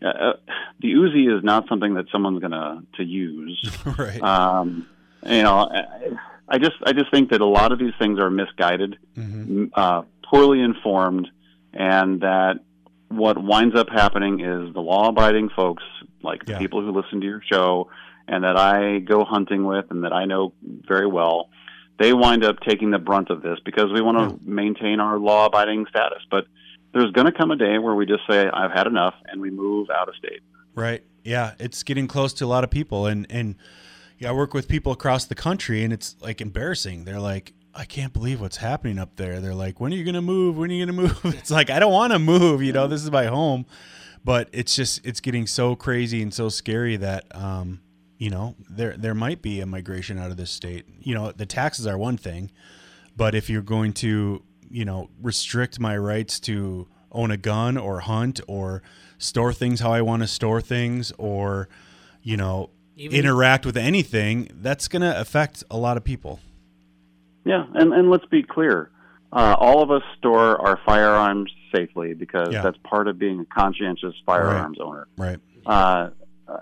uh, 0.02 0.08
uh, 0.08 0.32
the 0.80 0.92
Uzi 0.92 1.34
is 1.36 1.42
not 1.44 1.68
something 1.68 1.94
that 1.94 2.06
someone's 2.10 2.40
gonna 2.40 2.82
to 2.94 3.02
use. 3.04 3.58
right 3.98 4.22
Um, 4.22 4.86
you 5.26 5.42
know, 5.42 5.68
I, 5.70 6.10
I 6.48 6.58
just 6.58 6.76
I 6.84 6.92
just 6.92 7.10
think 7.10 7.30
that 7.30 7.40
a 7.40 7.46
lot 7.46 7.72
of 7.72 7.78
these 7.78 7.94
things 7.98 8.18
are 8.18 8.30
misguided, 8.30 8.98
Mhm. 9.16 9.70
uh, 9.74 10.02
poorly 10.32 10.60
informed, 10.60 11.28
and 11.72 12.20
that 12.22 12.60
what 13.08 13.42
winds 13.42 13.76
up 13.76 13.88
happening 13.90 14.40
is 14.40 14.72
the 14.72 14.80
law-abiding 14.80 15.50
folks, 15.50 15.82
like 16.22 16.44
the 16.46 16.52
Yeah. 16.52 16.58
people 16.58 16.80
who 16.80 16.90
listen 16.92 17.20
to 17.20 17.26
your 17.26 17.42
show, 17.42 17.90
and 18.26 18.42
that 18.44 18.56
I 18.56 19.00
go 19.00 19.24
hunting 19.24 19.64
with, 19.64 19.90
and 19.90 20.04
that 20.04 20.12
I 20.12 20.24
know 20.24 20.52
very 20.62 21.06
well, 21.06 21.50
they 21.98 22.12
wind 22.14 22.42
up 22.44 22.60
taking 22.60 22.90
the 22.90 22.98
brunt 22.98 23.28
of 23.30 23.42
this 23.42 23.58
because 23.64 23.92
we 23.92 24.00
want 24.00 24.18
to 24.18 24.48
maintain 24.48 24.98
our 25.00 25.18
law-abiding 25.18 25.86
status. 25.90 26.22
But 26.30 26.46
there's 26.92 27.10
going 27.12 27.26
to 27.26 27.32
come 27.32 27.50
a 27.50 27.56
day 27.56 27.78
where 27.78 27.94
we 27.94 28.06
just 28.06 28.26
say, 28.28 28.48
"I've 28.48 28.72
had 28.72 28.86
enough," 28.86 29.14
and 29.26 29.40
we 29.40 29.50
move 29.50 29.88
out 29.90 30.08
of 30.08 30.14
state. 30.16 30.40
Right. 30.74 31.02
Yeah, 31.24 31.52
it's 31.58 31.82
getting 31.82 32.08
close 32.08 32.32
to 32.34 32.44
a 32.44 32.46
lot 32.46 32.64
of 32.64 32.70
people 32.70 33.06
and 33.06 33.26
and 33.30 33.54
yeah, 34.18 34.30
I 34.30 34.32
work 34.32 34.54
with 34.54 34.68
people 34.68 34.92
across 34.92 35.24
the 35.26 35.34
country 35.34 35.84
and 35.84 35.92
it's 35.92 36.16
like 36.20 36.40
embarrassing. 36.40 37.04
They're 37.04 37.20
like, 37.20 37.52
I 37.74 37.84
can't 37.84 38.12
believe 38.12 38.40
what's 38.40 38.58
happening 38.58 38.98
up 38.98 39.16
there. 39.16 39.40
They're 39.40 39.54
like, 39.54 39.80
when 39.80 39.92
are 39.92 39.96
you 39.96 40.04
going 40.04 40.14
to 40.14 40.20
move? 40.22 40.58
When 40.58 40.70
are 40.70 40.74
you 40.74 40.84
going 40.86 40.96
to 40.96 41.02
move? 41.02 41.34
It's 41.38 41.50
like, 41.50 41.70
I 41.70 41.78
don't 41.78 41.92
want 41.92 42.12
to 42.12 42.18
move, 42.18 42.62
you 42.62 42.72
know, 42.72 42.86
this 42.86 43.02
is 43.02 43.10
my 43.10 43.26
home. 43.26 43.66
But 44.24 44.48
it's 44.52 44.76
just 44.76 45.04
it's 45.04 45.20
getting 45.20 45.48
so 45.48 45.74
crazy 45.74 46.22
and 46.22 46.32
so 46.32 46.48
scary 46.48 46.96
that 46.96 47.24
um, 47.34 47.80
you 48.18 48.30
know, 48.30 48.54
there 48.70 48.96
there 48.96 49.14
might 49.14 49.42
be 49.42 49.60
a 49.60 49.66
migration 49.66 50.16
out 50.16 50.30
of 50.30 50.36
this 50.36 50.52
state. 50.52 50.86
You 51.00 51.14
know, 51.16 51.32
the 51.32 51.44
taxes 51.44 51.88
are 51.88 51.98
one 51.98 52.16
thing, 52.16 52.52
but 53.16 53.34
if 53.34 53.50
you're 53.50 53.62
going 53.62 53.92
to, 53.94 54.44
you 54.70 54.84
know, 54.84 55.10
restrict 55.20 55.80
my 55.80 55.96
rights 55.96 56.38
to 56.40 56.86
own 57.10 57.32
a 57.32 57.36
gun 57.36 57.76
or 57.76 57.98
hunt 57.98 58.40
or 58.46 58.82
store 59.18 59.52
things 59.52 59.80
how 59.80 59.92
I 59.92 60.02
want 60.02 60.22
to 60.22 60.28
store 60.28 60.60
things 60.60 61.12
or, 61.18 61.68
you 62.22 62.36
know, 62.36 62.70
Even- 62.96 63.18
interact 63.18 63.66
with 63.66 63.76
anything, 63.76 64.50
that's 64.54 64.86
going 64.86 65.02
to 65.02 65.20
affect 65.20 65.64
a 65.68 65.76
lot 65.76 65.96
of 65.96 66.04
people. 66.04 66.38
Yeah, 67.44 67.64
and 67.74 67.92
and 67.92 68.10
let's 68.10 68.24
be 68.26 68.42
clear, 68.42 68.90
uh, 69.32 69.56
all 69.58 69.82
of 69.82 69.90
us 69.90 70.02
store 70.18 70.60
our 70.60 70.78
firearms 70.86 71.50
safely 71.74 72.14
because 72.14 72.52
Yeah. 72.52 72.62
that's 72.62 72.78
part 72.84 73.08
of 73.08 73.18
being 73.18 73.40
a 73.40 73.44
conscientious 73.46 74.14
firearms 74.24 74.78
owner. 74.80 75.08
Right. 75.16 75.38
Uh, 75.66 76.10
uh, 76.48 76.58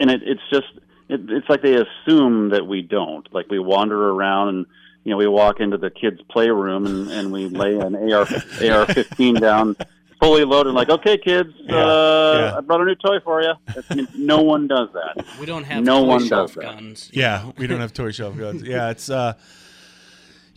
and 0.00 0.10
it, 0.10 0.22
it's 0.24 0.40
just 0.50 0.66
it, 1.08 1.20
it's 1.28 1.48
like 1.48 1.60
they 1.62 1.74
assume 1.74 2.50
that 2.50 2.66
we 2.66 2.80
don't. 2.82 3.26
Like 3.34 3.50
we 3.50 3.58
wander 3.58 4.08
around 4.10 4.48
and 4.48 4.66
you 5.04 5.10
know 5.10 5.16
we 5.18 5.26
walk 5.26 5.60
into 5.60 5.76
the 5.76 5.90
kids' 5.90 6.20
playroom 6.30 6.86
and, 6.86 7.10
and 7.10 7.32
we 7.32 7.48
lay 7.48 7.74
an 7.78 7.94
AR 7.94 8.22
AR-15 8.22 9.40
down, 9.40 9.76
fully 10.20 10.44
loaded. 10.44 10.72
Like, 10.72 10.88
okay, 10.88 11.18
kids, 11.18 11.50
uh, 11.68 11.74
Yeah. 11.74 12.54
I 12.56 12.60
brought 12.62 12.80
a 12.80 12.84
new 12.86 12.94
toy 12.94 13.20
for 13.20 13.42
you. 13.42 13.52
I 13.90 13.94
mean, 13.94 14.08
no 14.16 14.40
one 14.40 14.66
does 14.68 14.88
that. 14.94 15.26
We 15.38 15.44
don't 15.44 15.64
have 15.64 15.84
no 15.84 16.00
toy 16.00 16.06
one 16.06 16.26
shelf 16.26 16.54
does 16.54 16.62
that. 16.64 16.76
guns. 16.76 17.10
Yeah, 17.12 17.50
we 17.58 17.66
don't 17.66 17.80
have 17.80 17.92
toy 17.92 18.12
shelf 18.12 18.38
guns. 18.38 18.62
Yeah, 18.62 18.88
it's 18.90 19.10
uh 19.10 19.34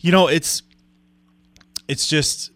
you 0.00 0.12
know, 0.12 0.28
it's 0.28 0.62
it's 1.88 2.06
just 2.08 2.50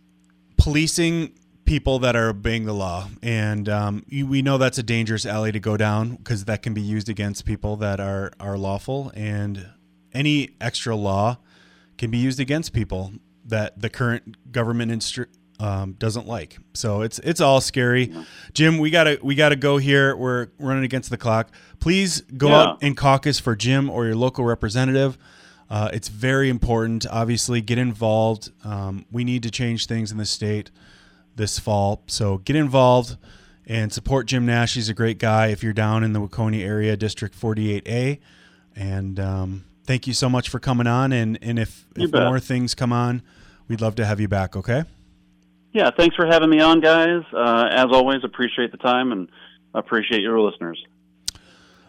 policing 0.57 1.33
people 1.65 1.99
that 2.01 2.17
are 2.17 2.29
obeying 2.29 2.65
the 2.67 2.73
law 2.73 3.09
and 3.23 3.69
um, 3.69 4.05
you, 4.09 4.27
we 4.27 4.43
know 4.43 4.59
that's 4.59 4.79
a 4.79 4.83
dangerous 4.83 5.25
alley 5.25 5.53
to 5.53 5.61
go 5.61 5.77
down 5.77 6.17
because 6.17 6.45
that 6.45 6.61
can 6.61 6.75
be 6.75 6.81
used 6.83 7.09
against 7.09 7.45
people 7.47 7.77
that 7.77 8.01
are 8.01 8.33
are 8.41 8.59
lawful 8.59 9.11
and 9.15 9.67
any 10.13 10.51
extra 10.61 10.95
law 10.95 11.39
can 11.97 12.11
be 12.11 12.19
used 12.19 12.41
against 12.41 12.73
people 12.73 13.13
that 13.45 13.81
the 13.81 13.89
current 13.89 14.53
government 14.53 14.91
instru- 14.93 15.29
um, 15.61 15.93
doesn't 15.93 16.27
like. 16.27 16.59
So 16.75 17.03
it's 17.03 17.19
it's 17.21 17.41
all 17.41 17.61
scary. 17.61 18.13
Jim, 18.53 18.79
we 18.79 18.91
gotta 18.91 19.19
we 19.23 19.35
gotta 19.37 19.57
go 19.57 19.79
here. 19.79 20.17
We're 20.17 20.49
running 20.59 20.83
against 20.85 21.11
the 21.11 21.17
clock. 21.17 21.51
Please 21.79 22.21
go 22.23 22.49
Yeah. 22.49 22.57
out 22.63 22.79
and 22.83 22.97
caucus 22.97 23.39
for 23.39 23.55
Jim 23.55 23.89
or 23.89 24.05
your 24.05 24.17
local 24.17 24.45
representative. 24.45 25.17
Uh, 25.71 25.89
it's 25.93 26.09
very 26.09 26.49
important. 26.49 27.07
Obviously, 27.11 27.61
get 27.61 27.79
involved. 27.79 28.51
Um, 28.65 29.07
we 29.11 29.25
need 29.25 29.43
to 29.45 29.51
change 29.51 29.87
things 29.87 30.13
in 30.13 30.19
the 30.19 30.27
state 30.27 30.71
this 31.37 31.59
fall. 31.59 32.03
So 32.07 32.39
get 32.39 32.57
involved 32.57 33.17
and 33.67 33.93
support 33.93 34.27
Jim 34.27 34.45
Nash. 34.47 34.75
He's 34.75 34.89
a 34.89 34.95
great 34.95 35.19
guy 35.19 35.49
if 35.49 35.63
you're 35.63 35.73
down 35.73 36.05
in 36.05 36.13
the 36.13 36.21
Waconia 36.21 36.63
area, 36.63 36.97
District 36.97 37.39
48A. 37.39 38.19
And 38.77 39.21
um, 39.21 39.65
thank 39.85 40.07
you 40.07 40.13
so 40.13 40.29
much 40.29 40.49
for 40.49 40.59
coming 40.59 40.87
on. 40.87 41.13
And, 41.13 41.39
and 41.43 41.59
if, 41.59 41.87
if 41.97 42.13
more 42.13 42.41
things 42.41 42.75
come 42.75 42.93
on, 42.93 43.23
we'd 43.69 43.81
love 43.81 43.95
to 43.97 44.05
have 44.05 44.21
you 44.21 44.29
back, 44.29 44.57
okay? 44.57 44.85
Yeah, 45.73 45.91
thanks 45.97 46.15
for 46.17 46.27
having 46.27 46.51
me 46.51 46.61
on, 46.61 46.81
guys. 46.81 47.23
Uh, 47.33 47.69
as 47.71 47.87
always, 47.93 48.25
appreciate 48.25 48.73
the 48.73 48.79
time 48.79 49.11
and 49.11 49.29
appreciate 49.75 50.21
your 50.21 50.39
listeners. 50.41 50.83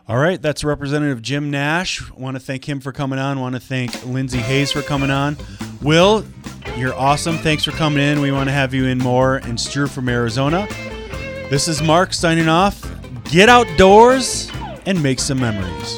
All 0.05 0.17
right, 0.17 0.41
that's 0.41 0.65
Representative 0.65 1.21
Jim 1.21 1.49
Nash. 1.49 2.11
Want 2.11 2.35
to 2.35 2.39
thank 2.39 2.67
him 2.67 2.81
for 2.81 2.91
coming 2.91 3.19
on. 3.19 3.39
Want 3.39 3.55
to 3.55 3.61
thank 3.61 4.05
Lindsey 4.05 4.39
Hayes 4.39 4.69
for 4.69 4.81
coming 4.81 5.09
on. 5.09 5.37
Will, 5.81 6.25
you're 6.75 6.93
awesome. 6.93 7.37
Thanks 7.37 7.63
for 7.63 7.71
coming 7.71 8.03
in. 8.03 8.19
We 8.19 8.31
want 8.31 8.49
to 8.49 8.53
have 8.53 8.73
you 8.73 8.85
in 8.85 8.97
more. 8.97 9.37
And 9.37 9.57
Stu 9.57 9.87
from 9.87 10.09
Arizona. 10.09 10.67
This 11.49 11.69
is 11.69 11.81
Mark 11.81 12.13
signing 12.13 12.49
off. 12.49 12.85
Get 13.31 13.47
outdoors 13.47 14.51
and 14.85 15.01
make 15.01 15.19
some 15.19 15.39
memories. 15.39 15.97